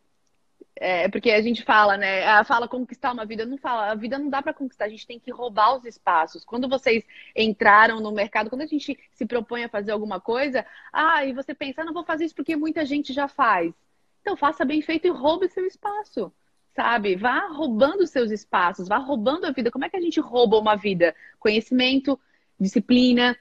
[0.76, 2.44] É, porque a gente fala, né?
[2.44, 3.92] Fala conquistar uma vida, não fala.
[3.92, 6.44] A vida não dá para conquistar, a gente tem que roubar os espaços.
[6.44, 7.04] Quando vocês
[7.36, 11.54] entraram no mercado, quando a gente se propõe a fazer alguma coisa, ah, e você
[11.54, 13.74] pensa, ah, não vou fazer isso porque muita gente já faz.
[14.28, 16.34] Então faça bem feito e roube seu espaço,
[16.76, 17.16] sabe?
[17.16, 19.72] Vá roubando seus espaços, vá roubando a vida.
[19.72, 21.16] Como é que a gente rouba uma vida?
[21.40, 22.20] Conhecimento,
[22.60, 23.38] disciplina,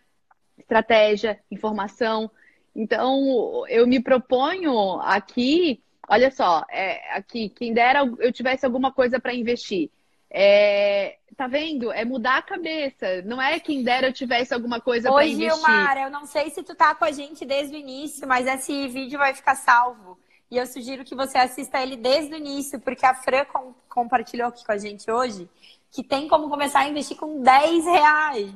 [0.56, 2.30] estratégia, informação.
[2.72, 9.18] Então, eu me proponho aqui, olha só, é, aqui, quem dera eu tivesse alguma coisa
[9.18, 9.90] para investir.
[10.30, 11.90] É, tá vendo?
[11.90, 13.22] É mudar a cabeça.
[13.22, 15.52] Não é quem dera eu tivesse alguma coisa para investir.
[15.52, 18.46] Ô, Gilmar, eu não sei se tu tá com a gente desde o início, mas
[18.46, 20.16] esse vídeo vai ficar salvo.
[20.50, 24.48] E eu sugiro que você assista ele desde o início, porque a Fran com, compartilhou
[24.48, 25.48] aqui com a gente hoje
[25.90, 28.52] que tem como começar a investir com 10 reais.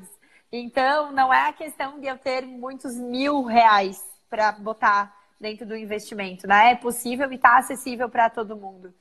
[0.53, 5.77] Então, não é a questão de eu ter muitos mil reais para botar dentro do
[5.77, 6.73] investimento, né?
[6.73, 8.93] É possível e está acessível para todo mundo.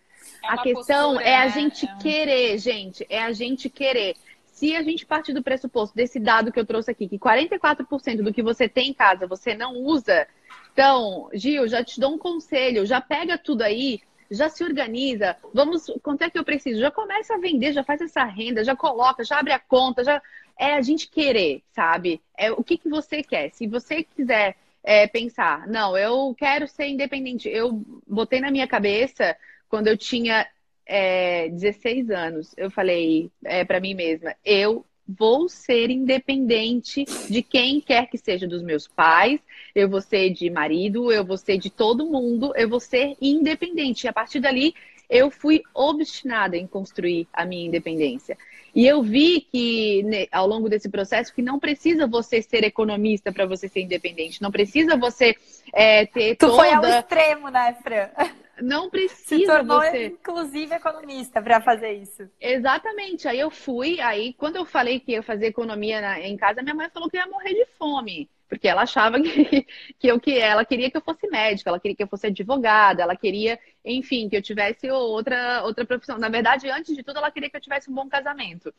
[0.44, 1.96] É a questão postura, é a gente é.
[1.98, 3.06] querer, gente.
[3.10, 4.16] É a gente querer.
[4.60, 8.34] Se a gente partir do pressuposto desse dado que eu trouxe aqui, que 44% do
[8.34, 10.28] que você tem em casa você não usa,
[10.74, 15.86] Então, Gil, já te dou um conselho, já pega tudo aí, já se organiza, vamos,
[16.04, 16.82] quanto é que eu preciso?
[16.82, 20.22] Já começa a vender, já faz essa renda, já coloca, já abre a conta, já
[20.58, 22.22] é a gente querer, sabe?
[22.38, 23.52] É o que, que você quer.
[23.52, 27.48] Se você quiser é, pensar, não, eu quero ser independente.
[27.48, 29.38] Eu botei na minha cabeça
[29.70, 30.46] quando eu tinha
[30.90, 37.80] é, 16 anos, eu falei é, para mim mesma, eu vou ser independente de quem
[37.80, 39.40] quer que seja dos meus pais,
[39.76, 44.06] eu vou ser de marido, eu vou ser de todo mundo, eu vou ser independente.
[44.06, 44.74] E a partir dali,
[45.10, 48.38] eu fui obstinada em construir a minha independência.
[48.74, 53.32] E eu vi que né, ao longo desse processo que não precisa você ser economista
[53.32, 55.36] para você ser independente, não precisa você
[55.74, 56.56] é, ter tu toda...
[56.56, 58.10] foi ao extremo, né, Fran?
[58.62, 60.08] Não precisa Se tornou, você.
[60.08, 62.30] inclusive, economista para fazer isso.
[62.40, 63.28] Exatamente.
[63.28, 66.76] Aí eu fui, aí quando eu falei que ia fazer economia na, em casa, minha
[66.76, 68.30] mãe falou que ia morrer de fome.
[68.48, 69.68] Porque ela achava que,
[70.00, 73.04] que, eu, que ela queria que eu fosse médica, ela queria que eu fosse advogada,
[73.04, 76.18] ela queria, enfim, que eu tivesse outra, outra profissão.
[76.18, 78.74] Na verdade, antes de tudo, ela queria que eu tivesse um bom casamento.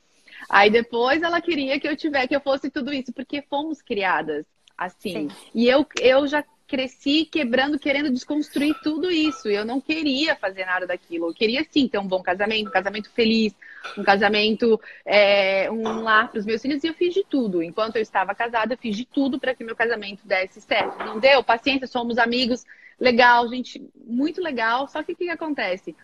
[0.49, 4.45] Aí depois ela queria que eu tivesse, que eu fosse tudo isso, porque fomos criadas
[4.77, 5.29] assim.
[5.29, 5.37] Sim.
[5.55, 9.49] E eu, eu já cresci quebrando, querendo desconstruir tudo isso.
[9.49, 11.29] Eu não queria fazer nada daquilo.
[11.29, 13.53] Eu queria sim ter um bom casamento, um casamento feliz,
[13.99, 16.85] um casamento, é, um lar para os meus filhos.
[16.85, 17.61] E eu fiz de tudo.
[17.61, 21.05] Enquanto eu estava casada, eu fiz de tudo para que meu casamento desse certo.
[21.05, 21.43] Não deu?
[21.43, 22.65] Paciência, somos amigos.
[23.01, 24.87] Legal, gente, muito legal.
[24.87, 25.97] Só que o que, que acontece?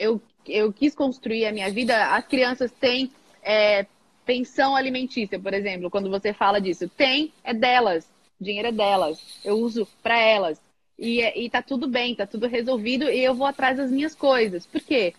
[0.00, 2.16] Eu, eu quis construir a minha vida.
[2.16, 3.12] As crianças têm
[3.44, 3.86] é,
[4.24, 6.88] pensão alimentícia, por exemplo, quando você fala disso.
[6.88, 10.60] Tem, é delas o dinheiro é delas, eu uso para elas.
[10.98, 14.66] E, e tá tudo bem, tá tudo resolvido e eu vou atrás das minhas coisas.
[14.66, 15.14] Por quê?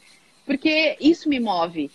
[0.45, 1.91] Porque isso me move.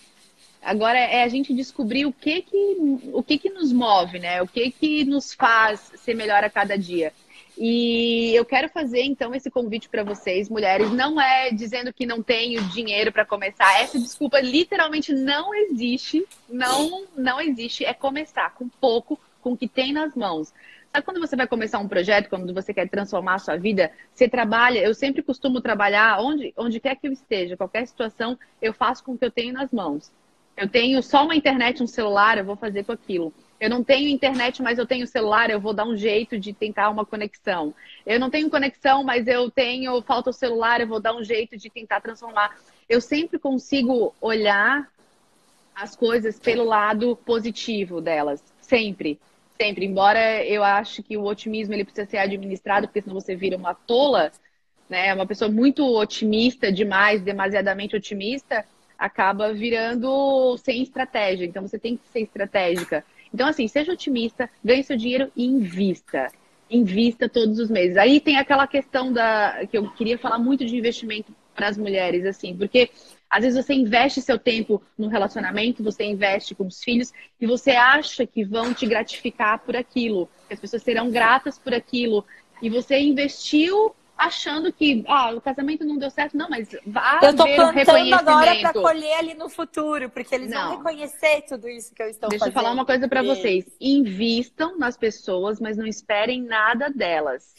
[0.63, 2.77] Agora é a gente descobrir o que que,
[3.13, 4.41] o que, que nos move, né?
[4.41, 7.13] O que que nos faz ser melhor a cada dia.
[7.59, 10.91] E eu quero fazer então esse convite para vocês, mulheres.
[10.93, 13.81] Não é dizendo que não tenho dinheiro para começar.
[13.81, 16.25] Essa desculpa literalmente não existe.
[16.49, 17.85] Não, não existe.
[17.85, 20.53] É começar com pouco, com o que tem nas mãos.
[20.95, 24.29] Sabe quando você vai começar um projeto, quando você quer transformar a sua vida, você
[24.29, 29.03] trabalha, eu sempre costumo trabalhar onde, onde quer que eu esteja, qualquer situação, eu faço
[29.03, 30.13] com o que eu tenho nas mãos.
[30.55, 33.33] Eu tenho só uma internet, um celular, eu vou fazer com aquilo.
[33.59, 36.91] Eu não tenho internet, mas eu tenho celular, eu vou dar um jeito de tentar
[36.91, 37.75] uma conexão.
[38.05, 41.57] Eu não tenho conexão, mas eu tenho, falta o celular, eu vou dar um jeito
[41.57, 42.55] de tentar transformar.
[42.87, 44.87] Eu sempre consigo olhar
[45.75, 49.19] as coisas pelo lado positivo delas, sempre
[49.63, 49.87] sempre.
[49.87, 53.75] Embora eu acho que o otimismo ele precisa ser administrado, porque senão você vira uma
[53.75, 54.33] tola,
[54.91, 55.15] né?
[55.15, 58.65] Uma pessoa muito otimista demais, demasiadamente otimista,
[58.99, 61.47] acaba virando sem estratégia.
[61.47, 63.05] Então você tem que ser estratégica.
[63.33, 66.29] Então, assim, seja otimista, ganhe seu dinheiro e invista.
[66.69, 67.97] Invista todos os meses.
[67.97, 72.25] Aí tem aquela questão da que eu queria falar muito de investimento para as mulheres,
[72.27, 72.91] assim, porque
[73.33, 77.71] às vezes você investe seu tempo no relacionamento, você investe com os filhos e você
[77.71, 82.27] acha que vão te gratificar por aquilo, que as pessoas serão gratas por aquilo.
[82.61, 87.35] E você investiu achando que ah, o casamento não deu certo, não, mas vá Eu
[87.35, 90.69] tô plantando agora para colher ali no futuro, porque eles não.
[90.69, 92.53] vão reconhecer tudo isso que eu estou Deixa fazendo.
[92.53, 93.65] Deixa eu falar uma coisa para vocês.
[93.81, 97.55] Invistam nas pessoas, mas não esperem nada delas.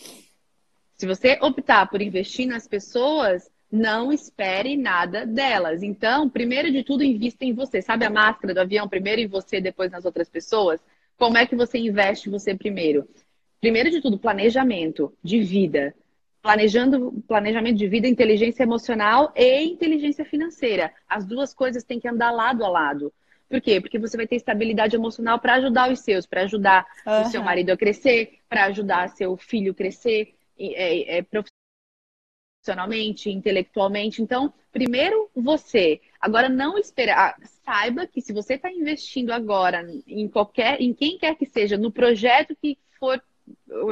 [0.96, 5.82] Se você optar por investir nas pessoas, não espere nada delas.
[5.82, 7.82] Então, primeiro de tudo, invista em você.
[7.82, 8.88] Sabe a máscara do avião?
[8.88, 10.80] Primeiro em você, depois nas outras pessoas?
[11.18, 13.10] Como é que você investe em você primeiro?
[13.60, 15.96] Primeiro de tudo, planejamento de vida.
[16.40, 20.94] Planejando, planejamento de vida, inteligência emocional e inteligência financeira.
[21.10, 23.12] As duas coisas têm que andar lado a lado.
[23.50, 23.82] Por quê?
[23.82, 27.22] Porque você vai ter estabilidade emocional para ajudar os seus, para ajudar uhum.
[27.22, 31.24] o seu marido a crescer, para ajudar seu filho a crescer é, é,
[32.64, 34.22] profissionalmente, intelectualmente.
[34.22, 36.00] Então, primeiro você.
[36.20, 37.36] Agora, não esperar.
[37.38, 41.78] Ah, saiba que se você está investindo agora em qualquer, em quem quer que seja,
[41.78, 43.22] no projeto que for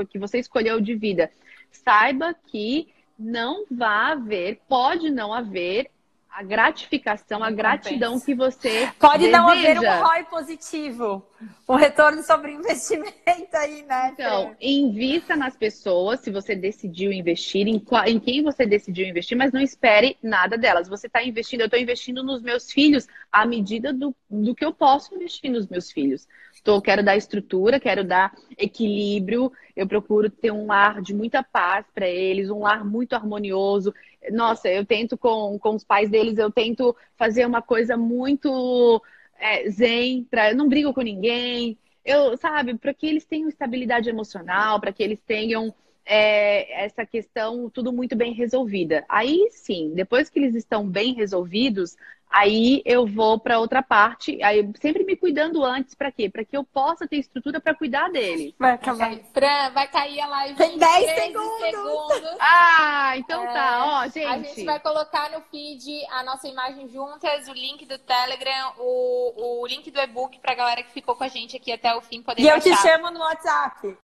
[0.09, 1.29] que você escolheu de vida,
[1.69, 2.87] saiba que
[3.19, 5.91] não vai haver, pode não haver
[6.33, 9.37] a gratificação, a gratidão que você pode deseja.
[9.37, 11.27] não haver um ROI positivo,
[11.67, 14.11] um retorno sobre investimento aí, né?
[14.13, 19.37] Então, invista nas pessoas, se você decidiu investir, em, qual, em quem você decidiu investir,
[19.37, 20.87] mas não espere nada delas.
[20.87, 24.73] Você está investindo, eu estou investindo nos meus filhos à medida do, do que eu
[24.73, 26.27] posso investir nos meus filhos.
[26.63, 31.85] Tô, quero dar estrutura, quero dar equilíbrio, eu procuro ter um lar de muita paz
[31.93, 33.93] para eles, um lar muito harmonioso.
[34.31, 39.01] Nossa, eu tento com, com os pais deles, eu tento fazer uma coisa muito
[39.39, 44.09] é, zen, pra, eu não brigo com ninguém, eu, sabe, para que eles tenham estabilidade
[44.09, 45.73] emocional, para que eles tenham
[46.05, 49.03] é, essa questão tudo muito bem resolvida.
[49.09, 51.95] Aí sim, depois que eles estão bem resolvidos,
[52.31, 56.29] Aí eu vou para outra parte, aí sempre me cuidando antes, para quê?
[56.29, 58.53] Para que eu possa ter estrutura para cuidar deles.
[58.57, 59.13] Vai acabar.
[59.33, 60.55] Fran, vai cair a live.
[60.55, 61.59] Tem 10 segundos.
[61.59, 62.37] segundos.
[62.39, 64.25] Ah, então é, tá, ó, gente.
[64.25, 69.61] A gente vai colocar no feed a nossa imagem juntas, o link do Telegram, o,
[69.61, 72.21] o link do e-book pra galera que ficou com a gente aqui até o fim
[72.21, 73.97] poder E eu te chamo no WhatsApp.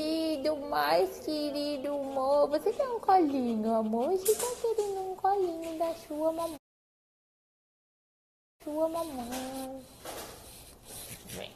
[0.00, 2.48] Querido, mais querido amor.
[2.48, 4.10] Você quer um colinho, amor?
[4.12, 6.56] Você tá querendo um colinho da sua mamãe?
[8.64, 9.84] Sua mamãe.
[11.26, 11.52] Vem.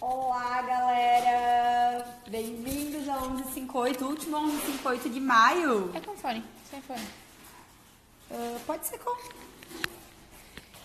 [0.00, 2.20] Olá, galera!
[2.28, 5.92] Bem-vindos ao 1158, último 1158 de maio.
[5.94, 7.06] É com fone, sem fone.
[8.30, 9.16] Uh, pode ser com.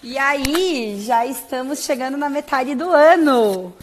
[0.02, 3.74] E aí, já estamos chegando na metade do ano.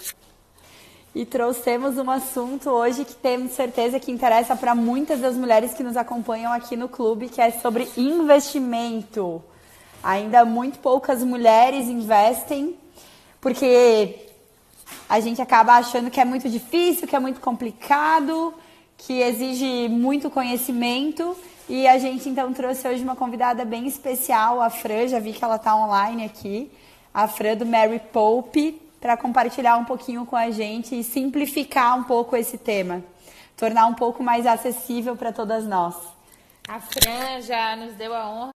[1.14, 5.82] E trouxemos um assunto hoje que temos certeza que interessa para muitas das mulheres que
[5.82, 9.44] nos acompanham aqui no clube, que é sobre investimento.
[10.02, 12.74] Ainda muito poucas mulheres investem,
[13.38, 14.16] porque
[15.10, 18.54] a gente acaba achando que é muito difícil, que é muito complicado,
[18.96, 21.36] que exige muito conhecimento.
[21.68, 25.42] E a gente então trouxe hoje uma convidada bem especial, a Fran, já vi que
[25.42, 26.70] ela está online aqui,
[27.12, 32.04] a Fran do Mary Pope, para compartilhar um pouquinho com a gente e simplificar um
[32.04, 33.02] pouco esse tema,
[33.56, 35.96] tornar um pouco mais acessível para todas nós.
[36.68, 38.50] A Fran já nos deu a honra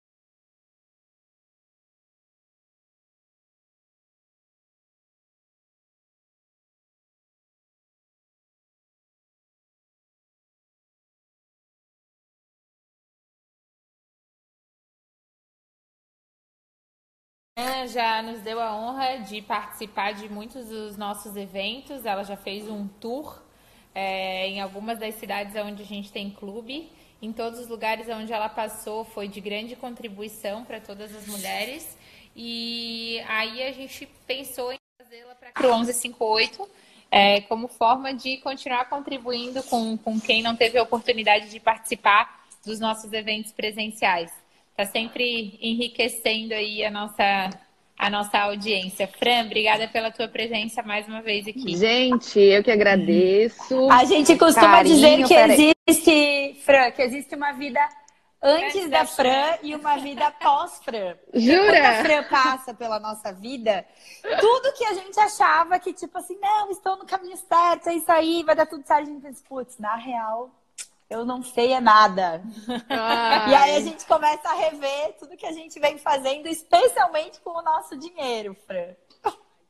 [17.89, 22.05] já nos deu a honra de participar de muitos dos nossos eventos.
[22.05, 23.41] Ela já fez um tour
[23.95, 26.91] é, em algumas das cidades onde a gente tem clube.
[27.23, 31.97] Em todos os lugares onde ela passou foi de grande contribuição para todas as mulheres.
[32.35, 36.69] E aí a gente pensou em fazê-la para o 1158
[37.11, 42.45] é, como forma de continuar contribuindo com, com quem não teve a oportunidade de participar
[42.65, 44.31] dos nossos eventos presenciais
[44.77, 47.51] está sempre enriquecendo aí a nossa
[47.99, 49.09] a nossa audiência.
[49.09, 51.75] Fran, obrigada pela tua presença mais uma vez aqui.
[51.75, 53.91] Gente, eu que agradeço.
[53.91, 57.81] A gente costuma Carinho, dizer que existe, Fran, que existe uma vida
[58.43, 61.17] antes, antes da, da Fran, e uma vida pós-Fran.
[61.33, 61.65] Jura?
[61.65, 63.87] Quando a Fran passa pela nossa vida,
[64.41, 68.13] tudo que a gente achava que, tipo assim, não, estou no caminho certo, é isso
[68.13, 70.51] aí, vai dar tudo certo, a gente pensa, putz, na real,
[71.09, 72.43] eu não sei é nada.
[72.89, 73.51] Ai.
[73.51, 77.51] E aí a gente começa a rever tudo que a gente vem fazendo, especialmente com
[77.51, 78.95] o nosso dinheiro, Fran.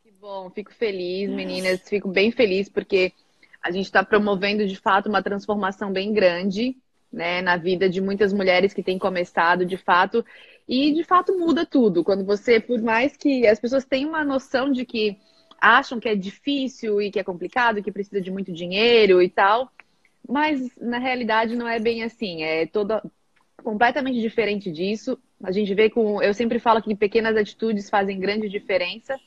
[0.03, 3.13] Que bom, fico feliz, meninas, fico bem feliz porque
[3.63, 6.77] a gente está promovendo de fato uma transformação bem grande,
[7.13, 10.25] né, na vida de muitas mulheres que têm começado, de fato,
[10.69, 12.05] e de fato muda tudo.
[12.05, 15.19] Quando você, por mais que as pessoas tenham uma noção de que
[15.61, 19.71] acham que é difícil e que é complicado, que precisa de muito dinheiro e tal,
[20.29, 23.03] mas na realidade não é bem assim, é toda
[23.63, 25.19] completamente diferente disso.
[25.43, 29.19] A gente vê com, eu sempre falo que pequenas atitudes fazem grande diferença.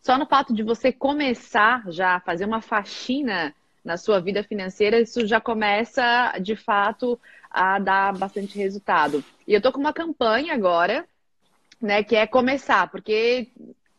[0.00, 5.00] Só no fato de você começar já a fazer uma faxina na sua vida financeira,
[5.00, 7.18] isso já começa de fato
[7.50, 9.24] a dar bastante resultado.
[9.46, 11.06] E eu tô com uma campanha agora,
[11.80, 13.48] né, que é começar, porque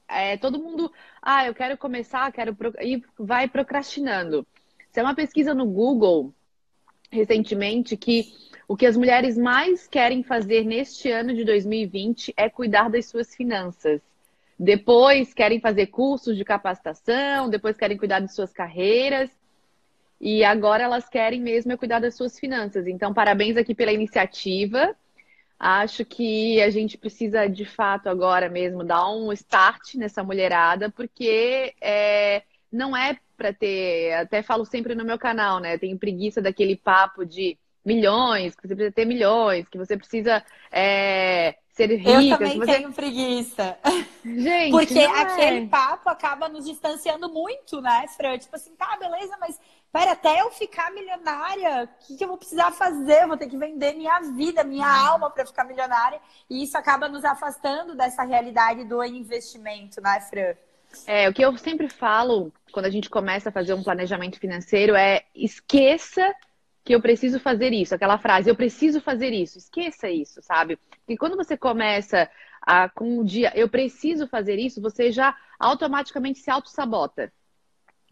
[0.08, 0.92] é, todo mundo,
[1.22, 4.46] ah, eu quero começar, quero e vai procrastinando.
[4.92, 6.34] Se é uma pesquisa no Google,
[7.10, 8.34] recentemente que
[8.68, 13.34] o que as mulheres mais querem fazer neste ano de 2020 é cuidar das suas
[13.34, 14.02] finanças.
[14.60, 19.30] Depois querem fazer cursos de capacitação, depois querem cuidar de suas carreiras.
[20.20, 22.88] E agora elas querem mesmo é cuidar das suas finanças.
[22.88, 24.96] Então, parabéns aqui pela iniciativa.
[25.60, 31.74] Acho que a gente precisa, de fato, agora mesmo dar um start nessa mulherada, porque
[31.80, 35.78] é, não é para ter, até falo sempre no meu canal, né?
[35.78, 41.56] Tenho preguiça daquele papo de milhões, que você precisa ter milhões, que você precisa é,
[41.72, 42.10] ser rica.
[42.12, 42.74] Eu também você...
[42.74, 43.78] tenho preguiça.
[44.26, 45.68] Gente, porque aquele é.
[45.68, 48.38] papo acaba nos distanciando muito, né, Fran?
[48.38, 49.58] Tipo assim, tá, beleza, mas
[49.94, 53.24] pera, até eu ficar milionária, o que, que eu vou precisar fazer?
[53.24, 55.08] Eu vou ter que vender minha vida, minha uhum.
[55.08, 56.20] alma para ficar milionária.
[56.50, 60.56] E isso acaba nos afastando dessa realidade do investimento, né, Fran?
[61.06, 64.96] É, o que eu sempre falo quando a gente começa a fazer um planejamento financeiro
[64.96, 66.34] é esqueça
[66.84, 67.94] que eu preciso fazer isso.
[67.94, 69.58] Aquela frase, eu preciso fazer isso.
[69.58, 70.78] Esqueça isso, sabe?
[71.06, 72.30] Porque quando você começa
[72.62, 77.32] a, com o dia, eu preciso fazer isso, você já automaticamente se auto-sabota.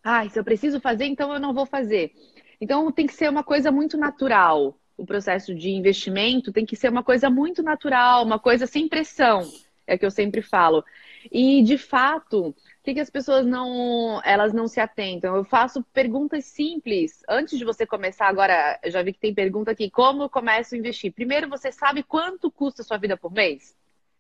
[0.04, 2.14] Ah, se eu preciso fazer, então eu não vou fazer.
[2.60, 4.78] Então tem que ser uma coisa muito natural.
[4.98, 9.50] O processo de investimento tem que ser uma coisa muito natural, uma coisa sem pressão.
[9.88, 10.84] É que eu sempre falo.
[11.32, 15.36] E de fato, o que, que as pessoas não elas não se atentam?
[15.36, 18.28] Eu faço perguntas simples antes de você começar.
[18.28, 21.14] Agora, eu já vi que tem pergunta aqui: como eu começo a investir?
[21.14, 23.76] Primeiro, você sabe quanto custa a sua vida por mês?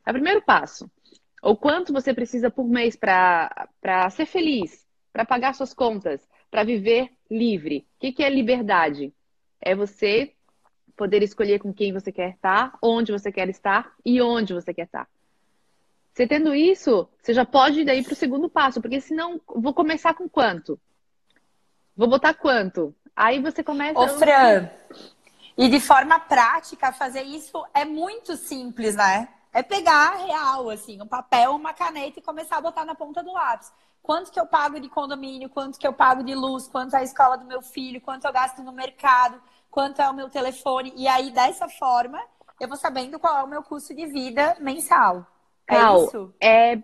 [0.05, 0.89] É o primeiro passo.
[1.41, 7.11] Ou quanto você precisa por mês para ser feliz, para pagar suas contas, para viver
[7.29, 7.87] livre.
[7.95, 9.13] O que, que é liberdade?
[9.61, 10.33] É você
[10.95, 14.85] poder escolher com quem você quer estar, onde você quer estar e onde você quer
[14.85, 15.07] estar.
[16.15, 19.73] Você tendo isso, você já pode ir daí para o segundo passo, porque senão, vou
[19.73, 20.79] começar com quanto?
[21.93, 22.95] Vou botar quanto?
[23.13, 23.99] Aí você começa.
[23.99, 24.69] Ô, Fran,
[25.57, 29.27] e de forma prática, fazer isso é muito simples, né?
[29.51, 33.33] É pegar real, assim, um papel, uma caneta e começar a botar na ponta do
[33.33, 33.73] lápis.
[34.01, 37.03] Quanto que eu pago de condomínio, quanto que eu pago de luz, quanto é a
[37.03, 40.93] escola do meu filho, quanto eu gasto no mercado, quanto é o meu telefone.
[40.95, 42.21] E aí, dessa forma,
[42.57, 45.34] eu vou sabendo qual é o meu custo de vida mensal.
[45.65, 46.33] Cal, é isso?
[46.41, 46.79] É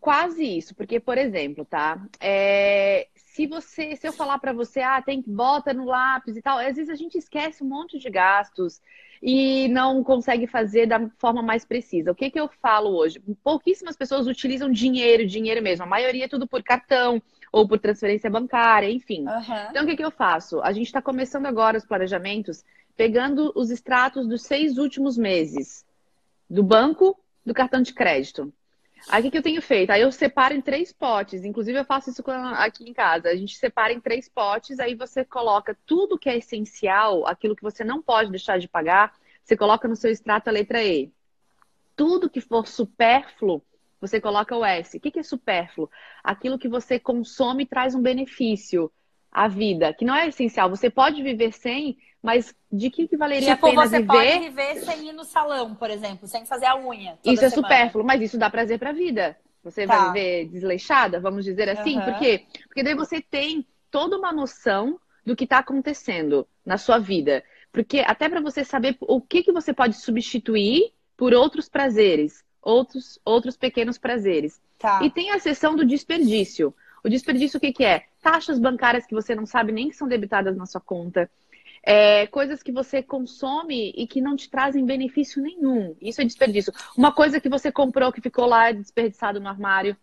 [0.00, 2.00] quase isso, porque, por exemplo, tá?
[2.20, 6.42] É, se você, se eu falar para você, ah, tem que bota no lápis e
[6.42, 8.80] tal, às vezes a gente esquece um monte de gastos
[9.22, 12.12] e não consegue fazer da forma mais precisa.
[12.12, 13.20] O que que eu falo hoje?
[13.42, 15.84] Pouquíssimas pessoas utilizam dinheiro, dinheiro mesmo.
[15.84, 19.26] A maioria é tudo por cartão ou por transferência bancária, enfim.
[19.26, 19.70] Uhum.
[19.70, 20.60] Então, o que que eu faço?
[20.60, 22.64] A gente está começando agora os planejamentos
[22.96, 25.84] pegando os extratos dos seis últimos meses
[26.48, 28.52] do banco do cartão de crédito.
[29.08, 29.90] Aí o que, que eu tenho feito?
[29.90, 31.44] Aí eu separo em três potes.
[31.44, 32.24] Inclusive, eu faço isso
[32.54, 33.28] aqui em casa.
[33.28, 37.62] A gente separa em três potes, aí você coloca tudo que é essencial, aquilo que
[37.62, 41.12] você não pode deixar de pagar, você coloca no seu extrato a letra E.
[41.94, 43.62] Tudo que for supérfluo,
[44.00, 44.96] você coloca o S.
[44.96, 45.88] O que, que é supérfluo?
[46.24, 48.90] Aquilo que você consome traz um benefício
[49.30, 50.68] à vida, que não é essencial.
[50.68, 51.96] Você pode viver sem,
[52.26, 54.08] mas de que, que valeria tipo, a pena você viver?
[54.08, 57.16] pode viver sem ir no salão, por exemplo, sem fazer a unha.
[57.24, 57.68] Isso é semana.
[57.68, 59.36] supérfluo, mas isso dá prazer para a vida.
[59.62, 59.96] Você tá.
[59.96, 61.98] vai viver desleixada, vamos dizer assim?
[61.98, 62.04] Uhum.
[62.04, 62.44] Por quê?
[62.66, 67.44] Porque daí você tem toda uma noção do que está acontecendo na sua vida.
[67.70, 73.20] Porque até para você saber o que, que você pode substituir por outros prazeres, outros,
[73.24, 74.60] outros pequenos prazeres.
[74.80, 74.98] Tá.
[75.00, 76.74] E tem a seção do desperdício.
[77.04, 78.02] O desperdício o que, que é?
[78.20, 81.30] Taxas bancárias que você não sabe nem que são debitadas na sua conta
[81.86, 85.96] é, coisas que você consome e que não te trazem benefício nenhum.
[86.02, 86.72] Isso é desperdício.
[86.98, 89.96] Uma coisa que você comprou que ficou lá desperdiçado no armário.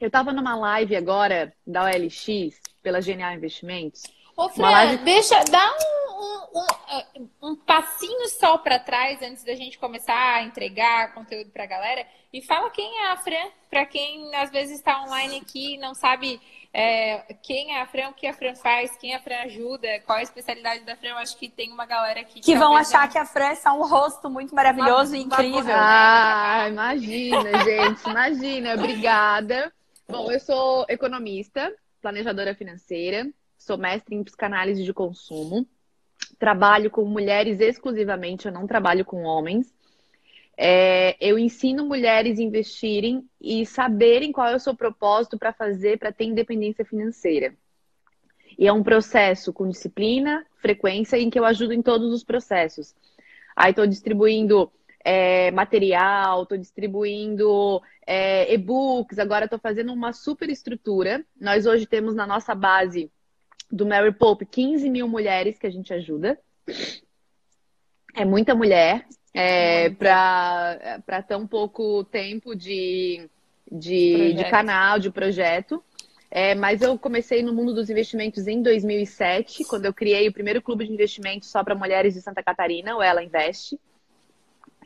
[0.00, 4.04] Eu estava numa live agora da OLX, pela Genial Investimentos.
[4.36, 4.98] Ô, Fran, live...
[4.98, 10.44] deixa, dá um, um, um, um passinho só para trás antes da gente começar a
[10.44, 14.78] entregar conteúdo para a galera e fala quem é a Fran, para quem às vezes
[14.78, 16.40] está online aqui e não sabe
[16.72, 20.18] é, quem é a Fran, o que a Fran faz, quem a Fran ajuda, qual
[20.18, 21.10] a especialidade da Fran.
[21.10, 23.54] Eu acho que tem uma galera aqui que, que vão achar que a Fran é
[23.54, 25.74] só um rosto muito maravilhoso uma, e incrível.
[25.74, 26.62] Uma...
[26.62, 28.74] Ah, imagina, gente, imagina.
[28.74, 29.72] Obrigada.
[30.08, 35.66] Bom, eu sou economista, planejadora financeira, sou mestre em psicanálise de consumo,
[36.38, 39.74] trabalho com mulheres exclusivamente, eu não trabalho com homens.
[40.60, 46.00] É, eu ensino mulheres a investirem e saberem qual é o seu propósito para fazer
[46.00, 47.54] para ter independência financeira.
[48.58, 52.92] E é um processo com disciplina, frequência, em que eu ajudo em todos os processos.
[53.54, 54.68] Aí estou distribuindo
[55.04, 61.24] é, material, estou distribuindo é, e-books, agora estou fazendo uma super estrutura.
[61.40, 63.08] Nós hoje temos na nossa base
[63.70, 66.36] do Mary Pope 15 mil mulheres que a gente ajuda.
[68.16, 73.28] É muita mulher é, para tão pouco tempo de,
[73.70, 75.82] de, de canal, de projeto.
[76.30, 80.60] É, mas eu comecei no mundo dos investimentos em 2007, quando eu criei o primeiro
[80.60, 83.78] clube de investimentos só para mulheres de Santa Catarina, o Ela Investe.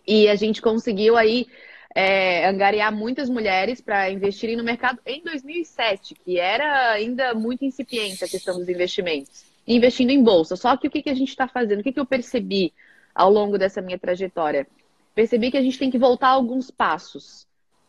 [0.07, 1.47] E a gente conseguiu aí
[1.95, 8.25] é, angariar muitas mulheres para investirem no mercado em 2007, que era ainda muito incipiente
[8.25, 9.45] a questão dos investimentos.
[9.67, 10.57] Investindo em bolsa.
[10.57, 11.81] Só que o que, que a gente está fazendo?
[11.81, 12.73] O que, que eu percebi?
[13.15, 14.67] Ao longo dessa minha trajetória.
[15.15, 17.47] Percebi que a gente tem que voltar alguns passos,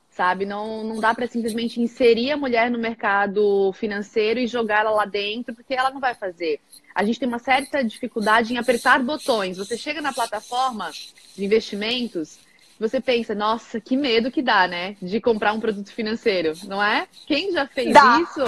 [0.09, 0.45] sabe?
[0.45, 5.55] Não, não dá para simplesmente inserir a mulher no mercado financeiro e jogá-la lá dentro,
[5.55, 6.59] porque ela não vai fazer.
[6.93, 9.57] A gente tem uma certa dificuldade em apertar botões.
[9.57, 10.91] Você chega na plataforma
[11.35, 12.39] de investimentos
[12.79, 14.95] você pensa, nossa, que medo que dá, né?
[15.01, 17.07] De comprar um produto financeiro, não é?
[17.27, 18.19] Quem já fez Dá.
[18.21, 18.39] isso?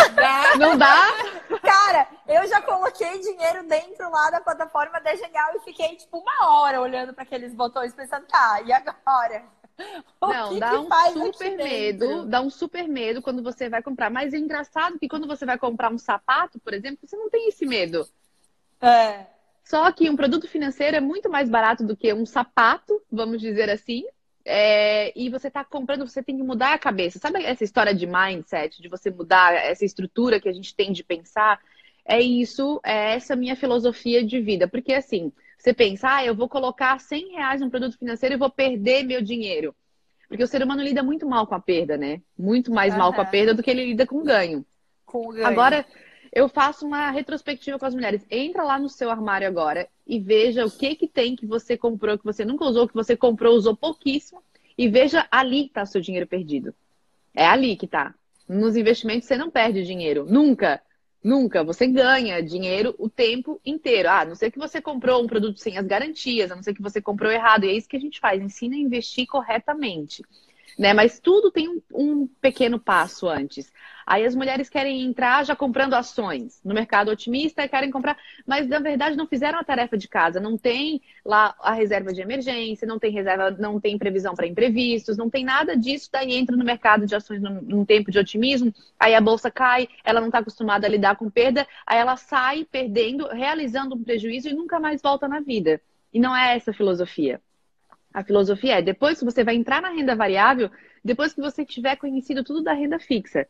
[0.57, 1.07] Não dá?
[1.61, 6.49] Cara, eu já coloquei dinheiro dentro lá da plataforma da Genial e fiquei tipo uma
[6.49, 9.43] hora olhando para aqueles botões pensando, tá, e agora?
[10.21, 13.83] O Não, que dá que um super medo, dá um super medo quando você vai
[13.83, 14.09] comprar.
[14.09, 17.49] Mas é engraçado que quando você vai comprar um sapato, por exemplo, você não tem
[17.49, 18.07] esse medo.
[18.81, 19.25] É.
[19.65, 23.69] Só que um produto financeiro é muito mais barato do que um sapato, vamos dizer
[23.69, 24.03] assim.
[24.45, 27.17] É, e você está comprando, você tem que mudar a cabeça.
[27.17, 31.03] Sabe essa história de mindset, de você mudar essa estrutura que a gente tem de
[31.03, 31.59] pensar?
[32.05, 34.67] É isso, é essa minha filosofia de vida.
[34.67, 38.51] Porque assim, você pensa, ah, eu vou colocar 100 reais num produto financeiro e vou
[38.51, 39.75] perder meu dinheiro.
[40.27, 42.21] Porque o ser humano lida muito mal com a perda, né?
[42.37, 44.65] Muito mais mal com a perda do que ele lida com o ganho.
[45.05, 45.45] Com o ganho.
[45.45, 45.85] Agora,
[46.35, 48.25] eu faço uma retrospectiva com as mulheres.
[48.29, 52.17] Entra lá no seu armário agora e veja o que que tem que você comprou,
[52.17, 54.43] que você nunca usou, que você comprou, usou pouquíssimo.
[54.77, 56.75] E veja ali que tá o seu dinheiro perdido.
[57.33, 58.13] É ali que tá.
[58.49, 60.25] Nos investimentos você não perde dinheiro.
[60.29, 60.81] Nunca.
[61.23, 61.63] Nunca.
[61.63, 64.09] Você ganha dinheiro o tempo inteiro.
[64.09, 66.81] Ah, não ser que você comprou um produto sem as garantias, a não ser que
[66.81, 67.63] você comprou errado.
[67.63, 68.41] E é isso que a gente faz.
[68.41, 70.21] Ensina a investir corretamente.
[70.77, 70.93] Né?
[70.93, 73.71] Mas tudo tem um, um pequeno passo antes.
[74.05, 78.15] Aí as mulheres querem entrar já comprando ações no mercado otimista, querem comprar,
[78.45, 80.39] mas na verdade não fizeram a tarefa de casa.
[80.39, 85.17] Não tem lá a reserva de emergência, não tem reserva, não tem previsão para imprevistos,
[85.17, 86.09] não tem nada disso.
[86.11, 89.87] Daí entra no mercado de ações num, num tempo de otimismo, aí a bolsa cai,
[90.03, 94.49] ela não está acostumada a lidar com perda, aí ela sai perdendo, realizando um prejuízo
[94.49, 95.81] e nunca mais volta na vida.
[96.13, 97.41] E não é essa a filosofia.
[98.15, 100.71] A filosofia é depois que você vai entrar na renda variável,
[101.03, 103.45] depois que você tiver conhecido tudo da renda fixa.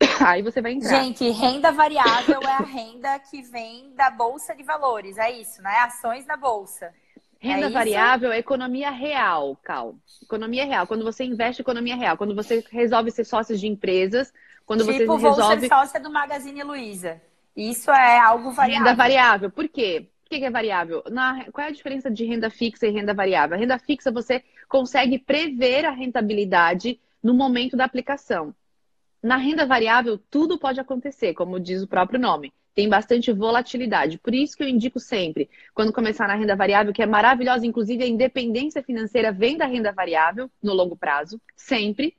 [0.26, 1.00] Aí você vai entrar.
[1.00, 5.76] Gente, renda variável é a renda que vem da Bolsa de Valores, é isso, né?
[5.84, 6.92] Ações na Bolsa.
[7.38, 9.94] Renda É variável é economia real, Cal.
[10.20, 10.88] Economia real.
[10.88, 14.32] Quando você investe economia real, quando você resolve ser sócio de empresas,
[14.66, 17.22] quando tipo, você vou resolve ser sócia do Magazine Luiza.
[17.56, 18.86] Isso é algo variável.
[18.86, 19.50] renda variável.
[19.50, 20.08] Por quê?
[20.30, 21.02] Que que é variável?
[21.10, 23.56] Na- qual é a diferença de renda fixa e renda variável?
[23.56, 28.54] A renda fixa você consegue prever a rentabilidade no momento da aplicação.
[29.20, 32.52] Na renda variável, tudo pode acontecer, como diz o próprio nome.
[32.76, 34.18] Tem bastante volatilidade.
[34.18, 38.04] Por isso que eu indico sempre, quando começar na renda variável, que é maravilhosa, inclusive
[38.04, 42.16] a independência financeira vem da renda variável no longo prazo, sempre.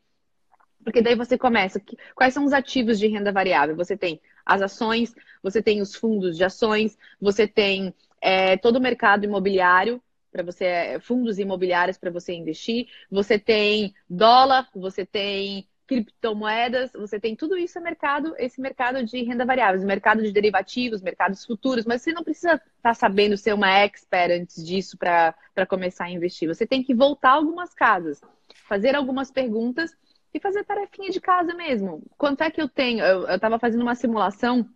[0.83, 1.81] Porque daí você começa.
[2.13, 3.75] Quais são os ativos de renda variável?
[3.77, 8.81] Você tem as ações, você tem os fundos de ações, você tem é, todo o
[8.81, 10.01] mercado imobiliário
[10.31, 17.19] para você, é, fundos imobiliários para você investir, você tem dólar, você tem criptomoedas, você
[17.19, 21.85] tem tudo isso é mercado, esse mercado de renda variável, mercado de derivativos, mercados futuros,
[21.85, 25.35] mas você não precisa estar sabendo ser uma expert antes disso para
[25.67, 26.47] começar a investir.
[26.47, 28.21] Você tem que voltar algumas casas,
[28.69, 29.93] fazer algumas perguntas
[30.33, 32.03] e fazer tarefinha de casa mesmo.
[32.17, 33.03] Quanto é que eu tenho?
[33.03, 34.67] Eu estava fazendo uma simulação,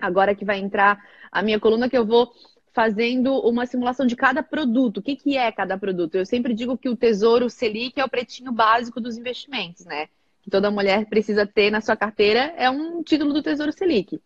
[0.00, 2.32] agora que vai entrar a minha coluna, que eu vou
[2.72, 4.98] fazendo uma simulação de cada produto.
[4.98, 6.16] O que, que é cada produto?
[6.16, 10.08] Eu sempre digo que o Tesouro Selic é o pretinho básico dos investimentos, né?
[10.42, 14.20] Que toda mulher precisa ter na sua carteira é um título do Tesouro Selic.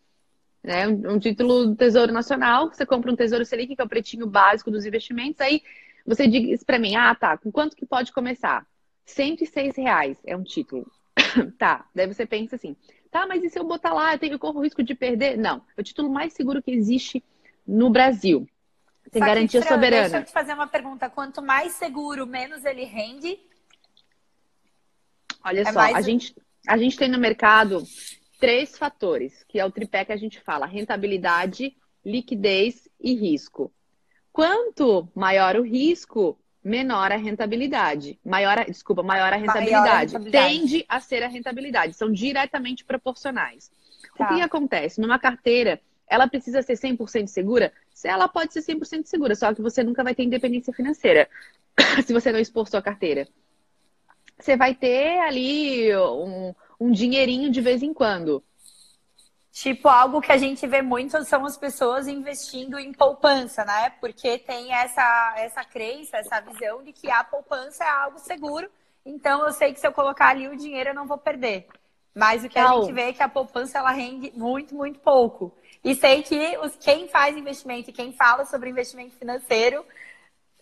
[0.63, 0.89] Né?
[0.89, 4.71] Um título do Tesouro Nacional, você compra um Tesouro Selic, que é o pretinho básico
[4.71, 5.63] dos investimentos, aí
[6.07, 8.67] você diz para mim, ah, tá, com quanto que pode começar?
[9.09, 10.91] 106 reais é um título.
[11.59, 12.77] tá, daí você pensa assim,
[13.11, 15.37] tá, mas e se eu botar lá, eu tenho eu corro o risco de perder?
[15.37, 17.25] Não, é o título mais seguro que existe
[17.67, 18.49] no Brasil.
[19.11, 20.03] Tem Só que, garantia Fran, soberana.
[20.03, 21.09] Deixa eu te fazer uma pergunta.
[21.09, 23.39] Quanto mais seguro, menos ele rende?
[25.43, 26.37] Olha É só, a um- gente,
[26.67, 27.83] a gente tem no mercado
[28.39, 31.75] três fatores, que é o tripé que a gente fala: rentabilidade,
[32.05, 33.73] liquidez e risco.
[34.31, 36.39] Quanto maior o risco,
[36.69, 38.19] menor a rentabilidade.
[38.25, 40.13] Maior, a- desculpa, maior a Maior a rentabilidade.
[40.13, 40.49] rentabilidade.
[40.55, 41.95] Tende a ser a rentabilidade.
[41.95, 43.71] São diretamente proporcionais.
[44.17, 44.25] Tá.
[44.25, 45.01] O que acontece?
[45.01, 47.73] Numa carteira, ela precisa ser 100% segura?
[47.93, 51.29] Se ela pode ser 100% segura, só que você nunca vai ter independência financeira
[52.07, 53.27] se você não expor sua carteira.
[54.39, 58.43] Você vai ter ali um, um dinheirinho de vez em quando.
[59.61, 63.91] Tipo, algo que a gente vê muito são as pessoas investindo em poupança, né?
[64.01, 68.71] Porque tem essa, essa crença, essa visão de que a poupança é algo seguro.
[69.05, 71.67] Então, eu sei que se eu colocar ali o dinheiro, eu não vou perder.
[72.15, 72.83] Mas o que a Não.
[72.83, 75.53] gente vê é que a poupança, ela rende muito, muito pouco.
[75.83, 79.85] E sei que os, quem faz investimento e quem fala sobre investimento financeiro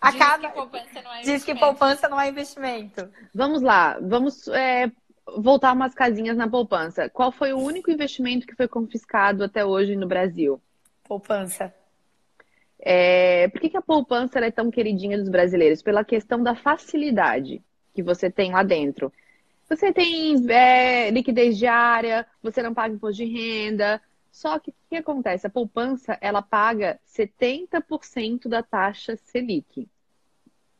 [0.01, 0.39] acaba...
[0.39, 1.61] Diz que poupança não é Diz que investimento.
[1.61, 3.13] poupança não é investimento.
[3.35, 4.91] Vamos lá, vamos é,
[5.37, 7.09] voltar umas casinhas na poupança.
[7.09, 10.61] Qual foi o único investimento que foi confiscado até hoje no Brasil?
[11.05, 11.75] Poupança.
[12.79, 15.83] É, por que, que a poupança é tão queridinha dos brasileiros?
[15.83, 17.63] Pela questão da facilidade.
[17.95, 19.11] que você tem lá dentro.
[19.69, 24.01] Você tem é, liquidez diária, você não paga imposto de renda.
[24.31, 25.47] Só que o que acontece?
[25.47, 29.81] A poupança, ela paga 70% da taxa Selic.
[29.81, 29.89] O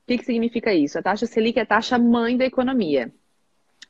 [0.07, 0.99] que, que significa isso?
[0.99, 3.13] A taxa Selic é a taxa mãe da economia.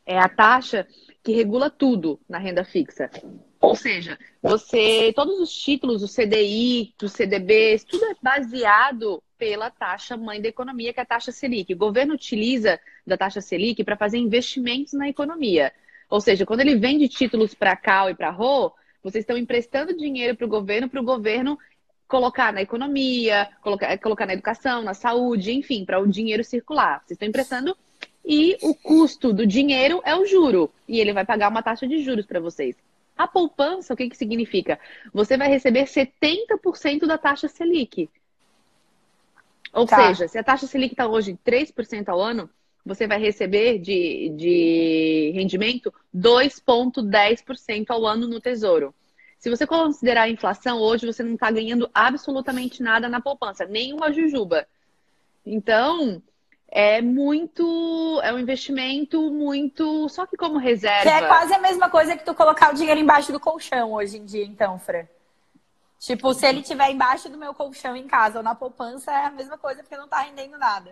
[0.07, 0.87] É a taxa
[1.23, 3.11] que regula tudo na renda fixa.
[3.61, 10.16] Ou seja, você, todos os títulos, o CDI, os CDBs, tudo é baseado pela taxa
[10.16, 11.74] mãe da economia, que é a taxa Selic.
[11.74, 15.73] O governo utiliza da taxa Selic para fazer investimentos na economia.
[16.09, 18.73] Ou seja, quando ele vende títulos para Cal e para Rô,
[19.03, 21.59] vocês estão emprestando dinheiro para o governo, para o governo
[22.07, 27.01] colocar na economia, colocar, colocar na educação, na saúde, enfim, para o dinheiro circular.
[27.01, 27.77] Vocês estão emprestando
[28.27, 30.69] e o custo do dinheiro é o juro.
[30.89, 32.74] E ele vai pagar uma taxa de juros para vocês.
[33.16, 34.81] A poupança, o que, que significa?
[35.15, 38.11] Você vai receber 70% da taxa Selic.
[39.73, 40.09] Ou tá.
[40.09, 42.51] seja, se a taxa Selic está hoje 3% ao ano,
[42.85, 48.93] você vai receber de, de rendimento 2,10% ao ano no Tesouro.
[49.39, 53.93] Se você considerar a inflação, hoje você não está ganhando absolutamente nada na poupança, nem
[53.93, 54.66] uma jujuba.
[55.44, 56.20] Então,
[56.77, 58.20] é muito.
[58.23, 60.07] É um investimento muito.
[60.11, 61.05] Só que como reserva.
[61.05, 64.19] Que é quase a mesma coisa que tu colocar o dinheiro embaixo do colchão hoje
[64.19, 65.07] em dia, então, Fran.
[65.98, 69.31] Tipo, se ele tiver embaixo do meu colchão em casa ou na poupança, é a
[69.31, 70.90] mesma coisa porque não tá rendendo nada.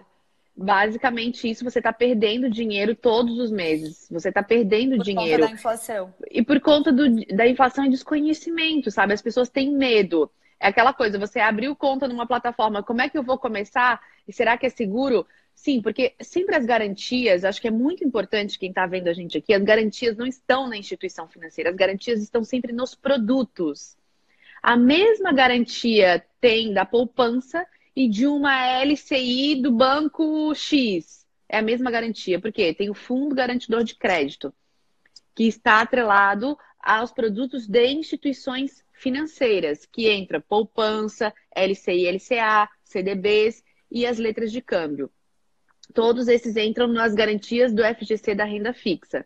[0.57, 4.09] Basicamente, isso você está perdendo dinheiro todos os meses.
[4.11, 5.43] Você está perdendo por dinheiro.
[5.43, 6.15] Por conta da inflação.
[6.31, 9.13] E por conta do, da inflação e desconhecimento, sabe?
[9.13, 10.31] As pessoas têm medo.
[10.59, 14.01] É aquela coisa, você abriu conta numa plataforma, como é que eu vou começar?
[14.27, 15.27] E será que é seguro?
[15.55, 19.39] Sim, porque sempre as garantias, acho que é muito importante quem está vendo a gente
[19.39, 23.97] aqui, as garantias não estão na instituição financeira, as garantias estão sempre nos produtos.
[24.63, 31.25] A mesma garantia tem da poupança e de uma LCI do banco X.
[31.49, 34.53] É a mesma garantia, porque tem o Fundo Garantidor de Crédito,
[35.35, 44.05] que está atrelado aos produtos de instituições financeiras, que entra poupança, LCI, LCA, CDBs e
[44.05, 45.11] as letras de câmbio.
[45.95, 49.25] Todos esses entram nas garantias do FGC da renda fixa.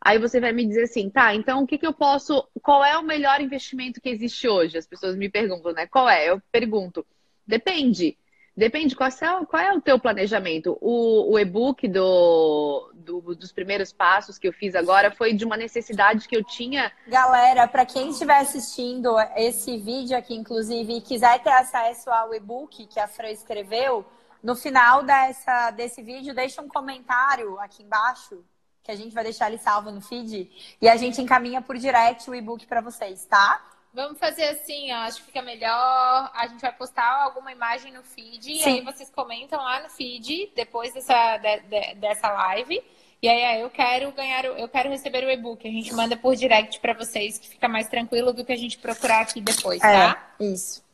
[0.00, 2.48] Aí você vai me dizer assim, tá, então o que, que eu posso.
[2.62, 4.78] Qual é o melhor investimento que existe hoje?
[4.78, 5.86] As pessoas me perguntam, né?
[5.86, 6.30] Qual é?
[6.30, 7.06] Eu pergunto,
[7.46, 8.16] depende.
[8.58, 10.76] Depende qual é, qual é o teu planejamento.
[10.80, 15.56] O, o e-book do, do, dos primeiros passos que eu fiz agora foi de uma
[15.56, 16.90] necessidade que eu tinha.
[17.06, 22.84] Galera, para quem estiver assistindo esse vídeo aqui, inclusive, e quiser ter acesso ao e-book
[22.86, 24.04] que a Fran escreveu,
[24.42, 28.44] no final dessa, desse vídeo, deixa um comentário aqui embaixo,
[28.82, 30.50] que a gente vai deixar ele salvo no feed,
[30.80, 33.62] e a gente encaminha por direct o e-book para vocês, tá?
[33.92, 36.30] Vamos fazer assim, ó, acho que fica melhor.
[36.34, 38.60] A gente vai postar alguma imagem no feed Sim.
[38.60, 42.82] e aí vocês comentam lá no feed depois dessa, de, de, dessa live.
[43.20, 45.66] E aí eu quero ganhar, eu quero receber o e-book.
[45.66, 48.78] A gente manda por direct para vocês, que fica mais tranquilo do que a gente
[48.78, 50.32] procurar aqui depois, tá?
[50.38, 50.84] É, isso.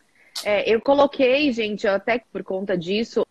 [0.42, 3.26] É, eu coloquei, gente, até por conta disso,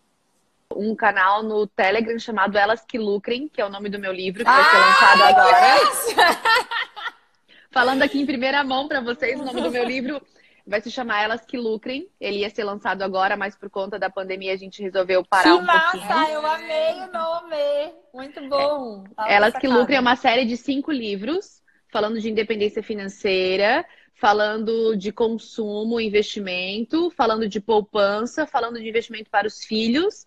[0.76, 4.44] um canal no Telegram chamado Elas Que Lucrem, que é o nome do meu livro,
[4.44, 6.64] que vai ser lançado agora.
[7.70, 10.20] Falando aqui em primeira mão para vocês, o nome do meu livro
[10.66, 12.08] vai se chamar Elas Que Lucrem.
[12.20, 15.50] Ele ia ser lançado agora, mas por conta da pandemia a gente resolveu parar que
[15.50, 16.28] um massa, pouquinho.
[16.28, 17.94] eu amei o nome!
[18.12, 19.04] Muito bom!
[19.26, 24.96] É, Elas Que Lucrem é uma série de cinco livros falando de independência financeira, falando
[24.96, 30.26] de consumo, investimento, falando de poupança, falando de investimento para os filhos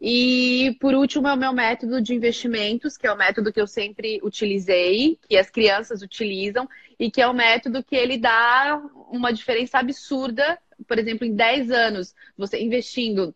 [0.00, 3.66] e por último é o meu método de investimentos, que é o método que eu
[3.66, 6.68] sempre utilizei, que as crianças utilizam,
[6.98, 10.58] e que é o método que ele dá uma diferença absurda.
[10.86, 13.34] Por exemplo, em 10 anos, você investindo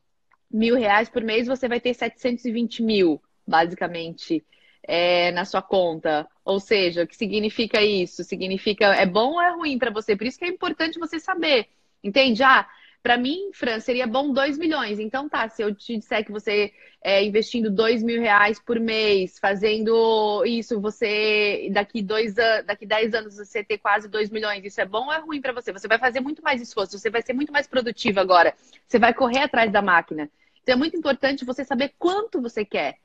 [0.51, 4.45] mil reais por mês, você vai ter 720 mil, basicamente,
[4.82, 6.28] é, na sua conta.
[6.45, 8.23] Ou seja, o que significa isso?
[8.23, 10.15] Significa é bom ou é ruim para você?
[10.15, 11.69] Por isso que é importante você saber.
[12.03, 12.43] Entende?
[12.43, 12.69] Ah,
[13.02, 14.98] para mim, Fran, seria bom 2 milhões.
[14.98, 16.72] Então tá, se eu te disser que você
[17.02, 22.35] é, investindo 2 mil reais por mês, fazendo isso, você daqui dois
[22.66, 25.52] daqui 10 anos você ter quase 2 milhões, isso é bom ou é ruim para
[25.52, 25.72] você?
[25.72, 28.55] Você vai fazer muito mais esforço, você vai ser muito mais produtivo agora.
[28.86, 30.31] Você vai correr atrás da máquina.
[30.62, 32.98] Então é muito importante você saber quanto você quer.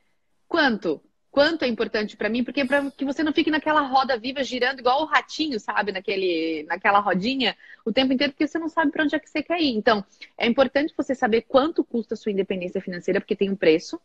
[0.48, 1.02] Quanto?
[1.36, 4.80] Quanto é importante para mim, porque para que você não fique naquela roda viva girando
[4.80, 9.04] igual o ratinho, sabe, naquele, naquela rodinha o tempo inteiro, porque você não sabe para
[9.04, 9.76] onde é que você quer ir.
[9.76, 10.02] Então,
[10.38, 14.00] é importante você saber quanto custa a sua independência financeira, porque tem um preço,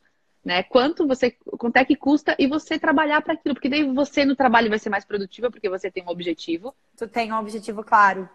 [0.45, 0.65] né?
[0.65, 4.35] Quanto você, quanto é que custa e você trabalhar para aquilo, porque daí você no
[4.35, 6.75] trabalho vai ser mais produtiva, porque você tem um objetivo.
[6.97, 8.29] Tu tem um objetivo claro.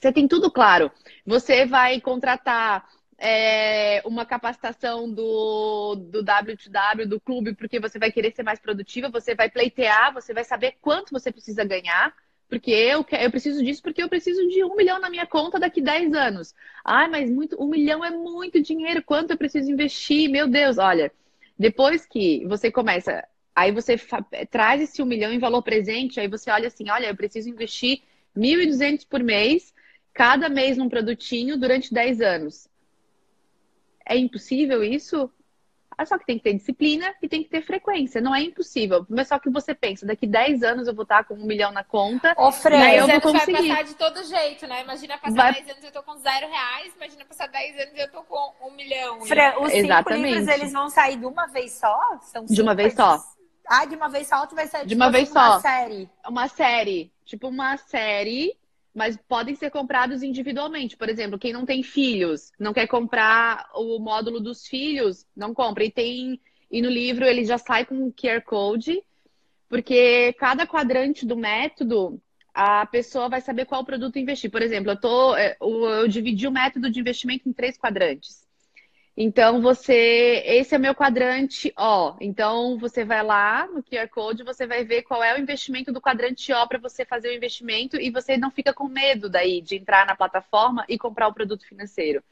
[0.00, 0.92] Você tem tudo claro.
[1.26, 2.86] Você vai contratar
[3.18, 9.08] é, uma capacitação do, do W2W, do clube, porque você vai querer ser mais produtiva,
[9.08, 12.14] você vai pleitear, você vai saber quanto você precisa ganhar.
[12.48, 15.80] Porque eu, eu preciso disso porque eu preciso de um milhão na minha conta daqui
[15.80, 16.54] 10 anos.
[16.84, 19.02] Ai, mas muito, um milhão é muito dinheiro.
[19.02, 20.30] Quanto eu preciso investir?
[20.30, 21.12] Meu Deus, olha.
[21.58, 23.96] Depois que você começa, aí você
[24.50, 28.02] traz esse um milhão em valor presente, aí você olha assim, olha, eu preciso investir
[28.36, 29.74] 1.200 por mês,
[30.12, 32.68] cada mês num produtinho durante 10 anos.
[34.06, 35.30] É impossível isso?
[35.98, 38.20] Ah, só que tem que ter disciplina e tem que ter frequência.
[38.20, 39.06] Não é impossível.
[39.08, 41.82] Mas só que você pensa, daqui 10 anos eu vou estar com um milhão na
[41.82, 42.34] conta.
[42.36, 43.52] Ô, Fran, né, eu vou conseguir.
[43.52, 44.82] vai passar de todo jeito, né?
[44.82, 45.54] Imagina passar vai...
[45.54, 46.92] 10 anos e eu tô com zero reais.
[46.96, 49.22] Imagina passar 10 anos e eu tô com um milhão.
[49.22, 50.34] Fran, os Exatamente.
[50.34, 51.98] livros, eles vão sair de uma vez só?
[52.22, 53.18] São de uma vez só.
[53.66, 55.52] Ah, de uma vez só, tu vai sair de uma vez só.
[55.52, 56.10] Uma série.
[56.28, 57.12] Uma série.
[57.24, 58.56] Tipo uma série
[58.96, 60.96] mas podem ser comprados individualmente.
[60.96, 65.84] Por exemplo, quem não tem filhos, não quer comprar o módulo dos filhos, não compra.
[65.84, 66.40] E tem
[66.70, 69.02] e no livro ele já sai com um QR Code,
[69.68, 72.20] porque cada quadrante do método
[72.54, 74.50] a pessoa vai saber qual produto investir.
[74.50, 78.45] Por exemplo, eu, tô, é, eu dividi o método de investimento em três quadrantes.
[79.18, 82.14] Então, você, esse é meu quadrante O.
[82.20, 86.02] Então, você vai lá no QR Code, você vai ver qual é o investimento do
[86.02, 89.76] quadrante O para você fazer o investimento e você não fica com medo daí de
[89.76, 92.22] entrar na plataforma e comprar o produto financeiro.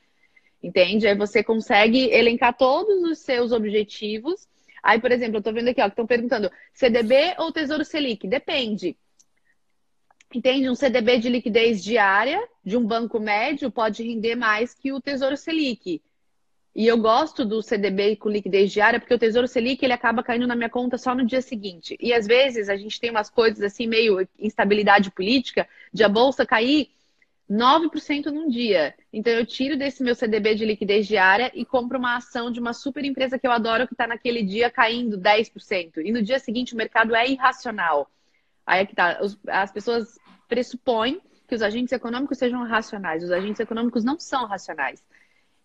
[0.62, 1.06] Entende?
[1.06, 4.46] Aí você consegue elencar todos os seus objetivos.
[4.82, 8.28] Aí, por exemplo, eu estou vendo aqui, ó, que estão perguntando CDB ou Tesouro Selic?
[8.28, 8.94] Depende.
[10.34, 10.68] Entende?
[10.68, 15.36] Um CDB de liquidez diária de um banco médio pode render mais que o Tesouro
[15.36, 16.02] Selic.
[16.74, 20.46] E eu gosto do CDB com liquidez diária, porque o Tesouro Selic ele acaba caindo
[20.46, 21.96] na minha conta só no dia seguinte.
[22.00, 26.44] E às vezes a gente tem umas coisas assim, meio instabilidade política, de a bolsa
[26.44, 26.90] cair
[27.48, 28.94] 9% num dia.
[29.12, 32.72] Então eu tiro desse meu CDB de liquidez diária e compro uma ação de uma
[32.72, 35.98] super empresa que eu adoro, que está naquele dia caindo 10%.
[35.98, 38.10] E no dia seguinte o mercado é irracional.
[38.66, 39.20] Aí é que tá.
[39.46, 40.18] As pessoas
[40.48, 43.22] pressupõem que os agentes econômicos sejam racionais.
[43.22, 45.04] Os agentes econômicos não são racionais.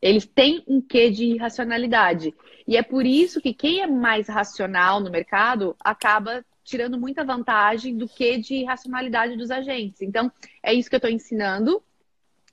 [0.02, 2.34] Eles têm um quê de irracionalidade.
[2.68, 7.98] E é por isso que quem é mais racional no mercado acaba tirando muita vantagem
[7.98, 10.02] do que de irracionalidade dos agentes.
[10.02, 10.32] Então,
[10.62, 11.82] é isso que eu estou ensinando.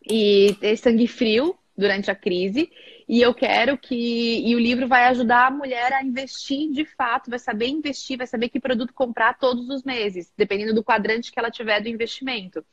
[0.09, 2.71] E ter sangue frio durante a crise.
[3.09, 4.43] E eu quero que.
[4.45, 8.27] E o livro vai ajudar a mulher a investir de fato, vai saber investir, vai
[8.27, 12.65] saber que produto comprar todos os meses, dependendo do quadrante que ela tiver do investimento.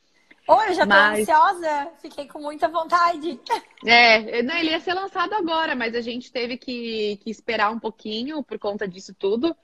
[0.46, 1.20] Ou eu já tô mas...
[1.20, 3.40] ansiosa, fiquei com muita vontade.
[3.86, 7.78] É, não, ele ia ser lançado agora, mas a gente teve que, que esperar um
[7.78, 9.56] pouquinho por conta disso tudo.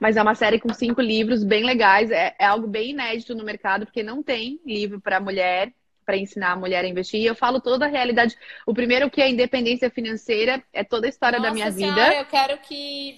[0.00, 2.10] Mas é uma série com cinco livros bem legais.
[2.10, 5.72] É, é algo bem inédito no mercado, porque não tem livro para mulher,
[6.04, 7.20] para ensinar a mulher a investir.
[7.20, 8.36] E eu falo toda a realidade.
[8.66, 12.10] O primeiro que é a independência financeira, é toda a história Nossa da minha senhora,
[12.10, 12.20] vida.
[12.20, 13.16] Eu quero que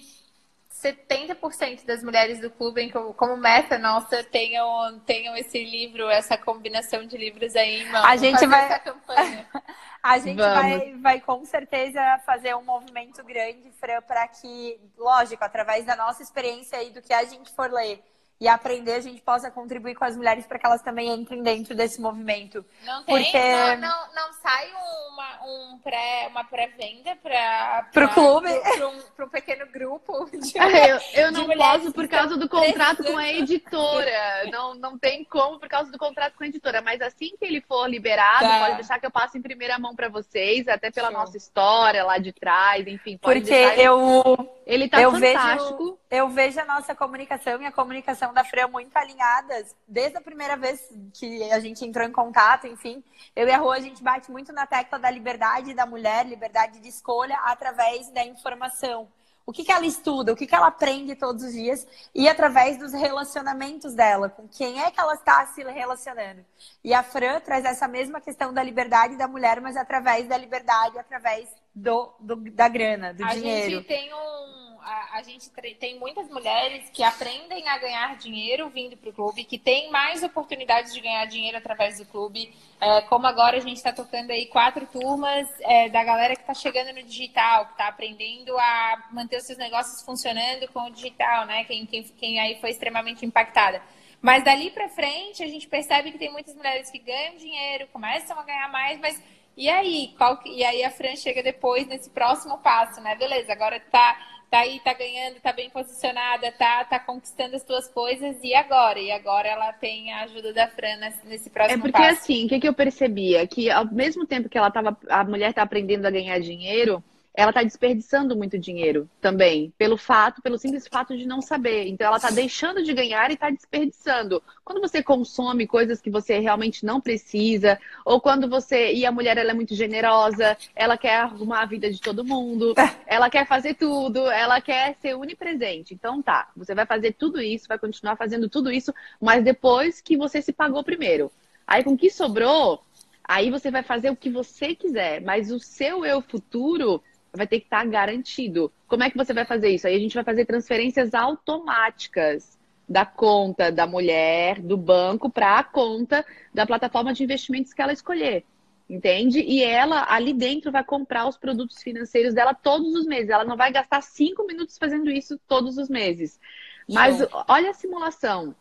[0.81, 7.17] 70% das mulheres do clube, como meta nossa, tenham, tenham esse livro, essa combinação de
[7.17, 8.05] livros aí em mão.
[8.05, 8.69] A gente vai.
[10.03, 15.83] a gente vai, vai com certeza fazer um movimento grande, Fran, para que, lógico, através
[15.83, 18.03] da nossa experiência e do que a gente for ler
[18.39, 21.73] e aprender, a gente possa contribuir com as mulheres para que elas também entrem dentro
[21.73, 22.63] desse movimento.
[22.85, 23.75] Não tem, Porque...
[23.77, 24.69] não, não, não sai
[25.09, 28.47] uma, um pré, uma pré-venda para o clube?
[28.59, 30.29] Para um, um, pequeno grupo.
[30.37, 34.49] De, eu, eu não posso por causa do contrato com a editora.
[34.51, 36.79] Não, não tem como por causa do contrato com a editora.
[36.79, 38.59] Mas assim que ele for liberado, tá.
[38.59, 41.13] pode deixar que eu passe em primeira mão para vocês, até pela Sim.
[41.15, 43.17] nossa história lá de trás, enfim.
[43.17, 44.53] Porque eu.
[44.65, 45.85] Ele tá eu fantástico.
[45.85, 49.75] Vejo, eu vejo a nossa comunicação e a comunicação da Freia muito alinhadas.
[49.87, 50.81] Desde a primeira vez
[51.13, 53.03] que a gente entrou em contato, enfim,
[53.35, 56.79] eu e a Rô, a gente bate muito na tecla da liberdade da mulher, liberdade
[56.79, 59.07] de escolha através da informação.
[59.45, 62.77] O que, que ela estuda, o que, que ela aprende todos os dias e através
[62.77, 66.45] dos relacionamentos dela, com quem é que ela está se relacionando.
[66.83, 70.99] E a Fran traz essa mesma questão da liberdade da mulher, mas através da liberdade,
[70.99, 73.67] através do, do da grana, do a dinheiro.
[73.67, 74.56] A gente tem um
[74.87, 79.43] a, a, gente tem muitas mulheres que aprendem a ganhar dinheiro vindo para o clube,
[79.43, 82.53] que tem mais oportunidades de ganhar dinheiro através do clube.
[82.79, 86.53] É, como agora a gente está tocando aí quatro turmas é, da galera que está
[86.53, 91.45] chegando no digital, que está aprendendo a manter os seus negócios funcionando com o digital,
[91.45, 91.65] né?
[91.65, 93.81] Quem, quem, quem aí foi extremamente impactada.
[94.21, 98.39] Mas dali para frente a gente percebe que tem muitas mulheres que ganham dinheiro, começam
[98.39, 99.21] a ganhar mais, mas
[99.57, 100.49] E aí, que...
[100.49, 103.15] e aí a Fran chega depois nesse próximo passo, né?
[103.15, 107.87] Beleza, agora tá tá aí, tá ganhando, tá bem posicionada, tá, tá conquistando as tuas
[107.89, 108.99] coisas, e agora?
[108.99, 112.21] E agora ela tem a ajuda da Fran nesse próximo É porque passo.
[112.21, 113.45] assim, o que, que eu percebia?
[113.47, 117.03] Que ao mesmo tempo que ela tava, a mulher tá aprendendo a ganhar dinheiro,
[117.37, 121.87] ela está desperdiçando muito dinheiro também, pelo fato, pelo simples fato de não saber.
[121.87, 124.41] Então ela está deixando de ganhar e está desperdiçando.
[124.65, 129.37] Quando você consome coisas que você realmente não precisa, ou quando você e a mulher
[129.37, 132.73] ela é muito generosa, ela quer arrumar a vida de todo mundo,
[133.05, 135.93] ela quer fazer tudo, ela quer ser onipresente.
[135.93, 138.91] Então tá, você vai fazer tudo isso, vai continuar fazendo tudo isso,
[139.21, 141.31] mas depois que você se pagou primeiro.
[141.67, 142.81] Aí com o que sobrou,
[143.23, 146.99] aí você vai fazer o que você quiser, mas o seu eu futuro
[147.37, 148.71] vai ter que estar garantido.
[148.87, 149.87] Como é que você vai fazer isso?
[149.87, 152.57] Aí a gente vai fazer transferências automáticas
[152.87, 157.91] da conta da mulher, do banco, para a conta da plataforma de investimentos que ela
[157.91, 158.43] escolher.
[158.89, 159.41] Entende?
[159.41, 163.29] E ela ali dentro vai comprar os produtos financeiros dela todos os meses.
[163.29, 166.39] Ela não vai gastar cinco minutos fazendo isso todos os meses.
[166.87, 167.27] Mas Show.
[167.49, 168.55] olha a simulação.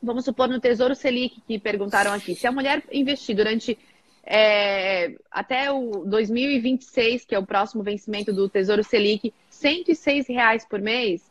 [0.00, 2.36] Vamos supor no Tesouro Selic que perguntaram aqui.
[2.36, 3.76] Se a mulher investir durante
[4.26, 10.80] é, até o 2026, que é o próximo vencimento do Tesouro Selic, 106 reais por
[10.80, 11.30] mês.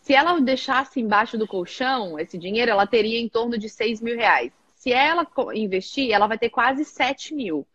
[0.00, 4.16] Se ela deixasse embaixo do colchão esse dinheiro, ela teria em torno de 6 mil
[4.16, 4.52] reais.
[4.74, 7.66] Se ela investir, ela vai ter quase 7 mil.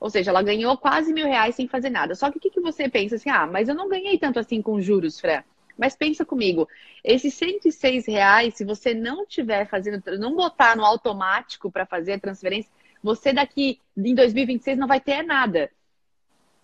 [0.00, 2.14] Ou seja, ela ganhou quase mil reais sem fazer nada.
[2.14, 3.30] Só que o que, que você pensa assim?
[3.30, 5.42] Ah, mas eu não ganhei tanto assim com juros, Fran.
[5.76, 6.68] Mas pensa comigo,
[7.02, 12.20] esses 106 reais, se você não tiver fazendo, não botar no automático para fazer a
[12.20, 12.70] transferência,
[13.04, 15.70] você daqui em 2026 não vai ter nada.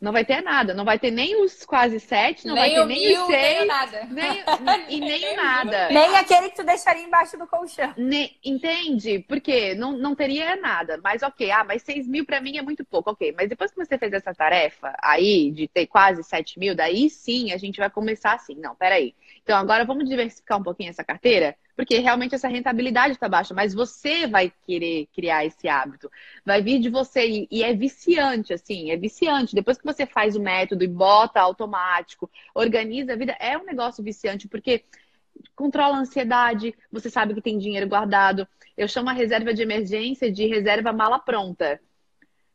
[0.00, 0.72] Não vai ter nada.
[0.72, 3.58] Não vai ter nem os quase sete, não nem vai ter nem mil, os seis.
[3.58, 4.08] Nem nada.
[4.10, 4.44] Nem,
[4.88, 5.88] e nem nada.
[5.90, 7.92] Nem aquele que tu deixaria embaixo do colchão.
[7.98, 9.18] Ne, entende?
[9.28, 10.98] Porque não, não teria nada.
[11.04, 13.10] Mas ok, ah, mas 6 mil para mim é muito pouco.
[13.10, 17.10] Ok, mas depois que você fez essa tarefa aí, de ter quase 7 mil, daí
[17.10, 18.54] sim a gente vai começar assim.
[18.54, 19.14] Não, peraí.
[19.42, 21.54] Então agora vamos diversificar um pouquinho essa carteira?
[21.76, 26.10] Porque realmente essa rentabilidade está baixa, mas você vai querer criar esse hábito.
[26.44, 29.55] Vai vir de você e, é viciante, assim, é viciante.
[29.55, 34.02] Depois que você faz o método e bota automático, organiza a vida, é um negócio
[34.02, 34.84] viciante, porque
[35.55, 38.47] controla a ansiedade, você sabe que tem dinheiro guardado.
[38.76, 41.80] Eu chamo a reserva de emergência de reserva mala pronta.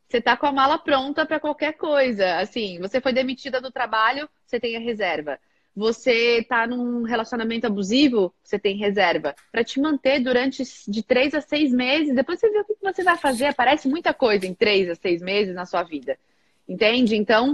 [0.08, 2.38] Você tá com a mala pronta para qualquer coisa.
[2.38, 5.40] Assim, você foi demitida do trabalho, você tem a reserva
[5.76, 11.42] você está num relacionamento abusivo, você tem reserva para te manter durante de três a
[11.42, 12.16] seis meses.
[12.16, 13.48] Depois você vê o que você vai fazer.
[13.48, 16.18] Aparece muita coisa em três a seis meses na sua vida.
[16.68, 17.16] Entende?
[17.16, 17.54] Então,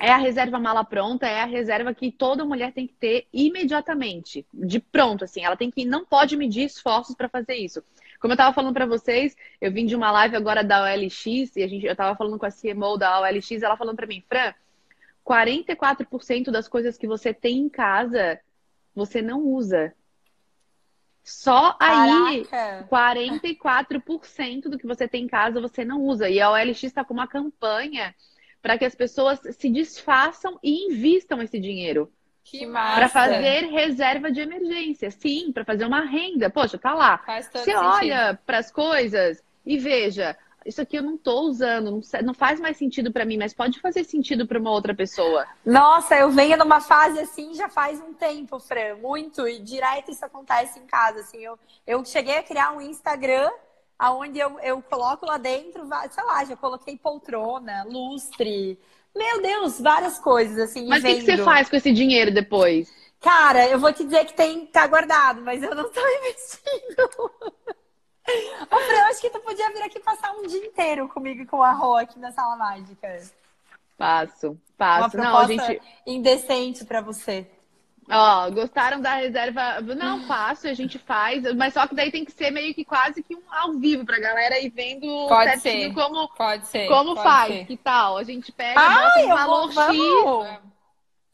[0.00, 4.44] é a reserva mala pronta, é a reserva que toda mulher tem que ter imediatamente,
[4.52, 5.44] de pronto, assim.
[5.44, 7.82] Ela tem que não pode medir esforços para fazer isso.
[8.18, 11.26] Como eu estava falando para vocês, eu vim de uma live agora da OLX
[11.56, 14.24] e a gente, eu estava falando com a CMO da OLX, ela falando para mim,
[14.26, 14.54] Fran,
[15.26, 18.40] 44% das coisas que você tem em casa
[18.94, 19.92] você não usa.
[21.22, 22.88] Só aí, Caraca.
[22.88, 26.28] 44% do que você tem em casa você não usa.
[26.28, 28.14] E a OLX está com uma campanha
[28.60, 32.12] para que as pessoas se desfaçam e invistam esse dinheiro.
[32.44, 32.96] Que massa.
[32.96, 35.10] Para fazer reserva de emergência.
[35.10, 36.50] Sim, para fazer uma renda.
[36.50, 37.18] Poxa, tá lá.
[37.18, 37.86] Faz todo Você sentido.
[37.86, 42.58] olha para as coisas e veja, isso aqui eu não tô usando, não, não faz
[42.60, 45.46] mais sentido para mim, mas pode fazer sentido para uma outra pessoa.
[45.64, 50.24] Nossa, eu venho numa fase assim já faz um tempo, Fran, muito, e direto isso
[50.24, 53.50] acontece em casa, assim, eu, eu cheguei a criar um Instagram
[54.00, 58.78] onde eu, eu coloco lá dentro, sei lá, já coloquei poltrona, lustre,
[59.14, 62.92] meu Deus, várias coisas, assim, Mas o que, que você faz com esse dinheiro depois?
[63.20, 67.30] Cara, eu vou te dizer que tem, tá guardado, mas eu não tô investindo.
[68.26, 71.46] Ô, Fran, eu acho que tu podia vir aqui passar um dia inteiro comigo e
[71.46, 73.20] com a Rô aqui na Sala Mágica.
[73.98, 75.16] Passo, Uma passo.
[75.16, 75.82] Não, a proposta gente.
[76.06, 77.46] indecente pra você.
[78.10, 79.80] Ó, gostaram da reserva?
[79.80, 83.22] Não, faço, a gente faz, mas só que daí tem que ser meio que quase
[83.22, 85.94] que um ao vivo pra galera ir vendo Pode certinho ser.
[85.94, 86.86] como, Pode ser.
[86.88, 87.52] como pode faz.
[87.54, 87.66] ser.
[87.66, 88.18] Que tal?
[88.18, 89.74] A gente pega, Ai, bota um eu vou, valor X.
[89.74, 90.73] vamos!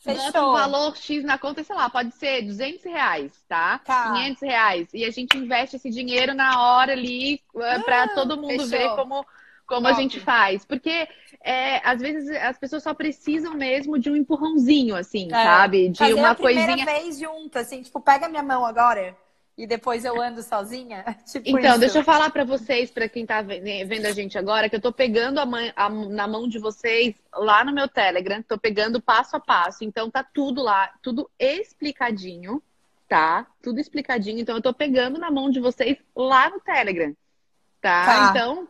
[0.05, 0.53] Bota um Fechou.
[0.53, 3.79] valor X na conta, sei lá, pode ser 200 reais, tá?
[3.85, 4.13] Tá.
[4.15, 4.89] 500 reais.
[4.95, 8.67] E a gente investe esse dinheiro na hora ali uh, pra todo mundo fechou.
[8.69, 9.27] ver como,
[9.67, 10.65] como a gente faz.
[10.65, 11.07] Porque
[11.45, 15.91] é, às vezes as pessoas só precisam mesmo de um empurrãozinho, assim, É, sabe?
[15.91, 16.87] De Fazer uma a primeira coisinha.
[16.87, 19.15] vez junto, assim, tipo, pega minha mão agora
[19.63, 21.05] e depois eu ando sozinha.
[21.31, 21.81] Tipo Então, isso.
[21.81, 24.81] deixa eu falar pra vocês, pra quem tá ve- vendo a gente agora, que eu
[24.81, 29.01] tô pegando a man- a- na mão de vocês lá no meu Telegram, tô pegando
[29.01, 29.85] passo a passo.
[29.85, 32.63] Então tá tudo lá, tudo explicadinho,
[33.09, 33.47] tá?
[33.63, 34.39] Tudo explicadinho.
[34.41, 37.15] Então eu tô pegando na mão de vocês lá no Telegram,
[37.81, 38.05] tá?
[38.07, 38.29] Tá.
[38.31, 38.69] Então,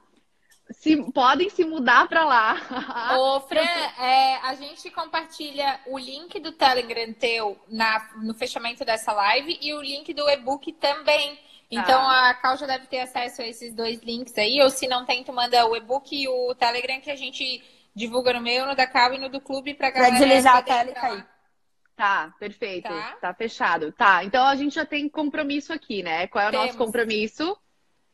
[0.71, 3.17] se, podem se mudar para lá.
[3.19, 9.13] Ô, Fran, é, a gente compartilha o link do Telegram teu na, no fechamento dessa
[9.13, 11.39] live e o link do e-book também.
[11.71, 12.31] Então tá.
[12.31, 15.23] a Cal já deve ter acesso a esses dois links aí, ou se não tem,
[15.23, 17.63] tu manda o e-book e o Telegram que a gente
[17.95, 20.17] divulga no meu, no da Cal e no do clube pra galera.
[20.17, 21.27] Pra deslizar a tela e cair.
[21.97, 22.89] Tá, perfeito.
[22.89, 23.17] Tá?
[23.21, 23.35] tá?
[23.35, 23.93] fechado.
[23.93, 26.27] Tá, então a gente já tem compromisso aqui, né?
[26.29, 26.67] Qual é o Temos.
[26.67, 27.57] nosso compromisso?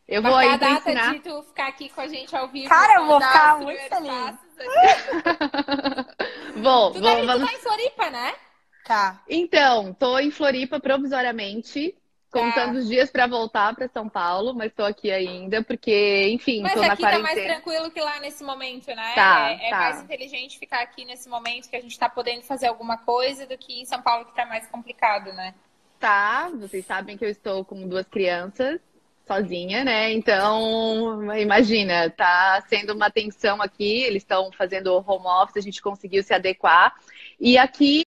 [0.09, 1.15] Eu vou aí a data ensinar...
[1.15, 2.69] de tu ficar aqui com a gente ao vivo.
[2.69, 4.37] Cara, eu vou ficar muito feliz.
[6.63, 7.51] Bom, tu vou, vamos...
[7.51, 8.35] tá em Floripa, né?
[8.85, 9.21] Tá.
[9.29, 11.97] Então, tô em Floripa provisoriamente.
[12.31, 12.79] Contando tá.
[12.81, 16.81] os dias para voltar para São Paulo, mas tô aqui ainda, porque, enfim, mas tô
[16.81, 17.23] na quarentena.
[17.23, 19.15] Mas aqui tá mais tranquilo que lá nesse momento, né?
[19.15, 19.79] Tá, é, é tá.
[19.79, 23.57] mais inteligente ficar aqui nesse momento que a gente tá podendo fazer alguma coisa do
[23.57, 25.55] que em São Paulo que tá mais complicado, né?
[25.99, 28.81] Tá, vocês sabem que eu estou com duas crianças
[29.27, 30.13] sozinha, né?
[30.13, 36.23] Então, imagina, tá sendo uma tensão aqui, eles estão fazendo home office, a gente conseguiu
[36.23, 36.95] se adequar.
[37.41, 38.05] E aqui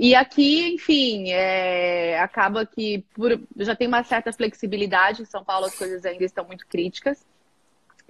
[0.00, 5.22] E aqui, enfim, é, acaba que por, já tem uma certa flexibilidade.
[5.22, 7.26] Em São Paulo as coisas ainda estão muito críticas.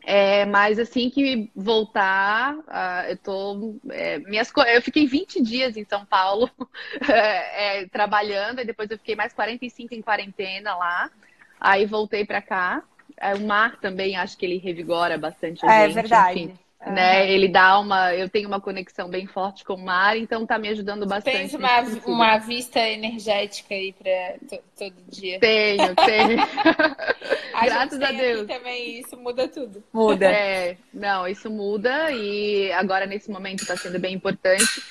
[0.05, 3.75] É, mas assim que voltar, uh, eu tô.
[3.91, 6.51] É, minhas, eu fiquei 20 dias em São Paulo
[7.09, 11.11] é, trabalhando, e depois eu fiquei mais 45 em quarentena lá.
[11.59, 12.83] Aí voltei para cá.
[13.17, 15.99] É, o mar também acho que ele revigora bastante a é, gente.
[15.99, 16.39] É verdade.
[16.39, 17.31] Enfim né?
[17.31, 18.15] Ele dá uma.
[18.15, 21.51] Eu tenho uma conexão bem forte com o mar, então tá me ajudando bastante.
[21.51, 24.37] Tem uma, uma vista energética aí para
[24.79, 25.41] todo dia.
[25.41, 26.41] Tenho, tenho.
[27.53, 28.47] a Graças a Deus.
[28.47, 29.83] também isso muda tudo.
[29.93, 30.27] Muda.
[30.27, 34.83] É, não, isso muda e agora nesse momento está sendo bem importante.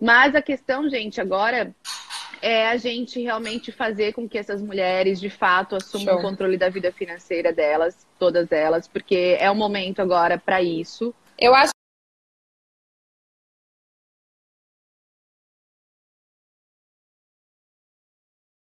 [0.00, 1.74] Mas a questão, gente, agora
[2.40, 6.18] é a gente realmente fazer com que essas mulheres de fato assumam Show.
[6.18, 11.14] o controle da vida financeira delas, todas elas, porque é o momento agora para isso.
[11.38, 11.72] Eu acho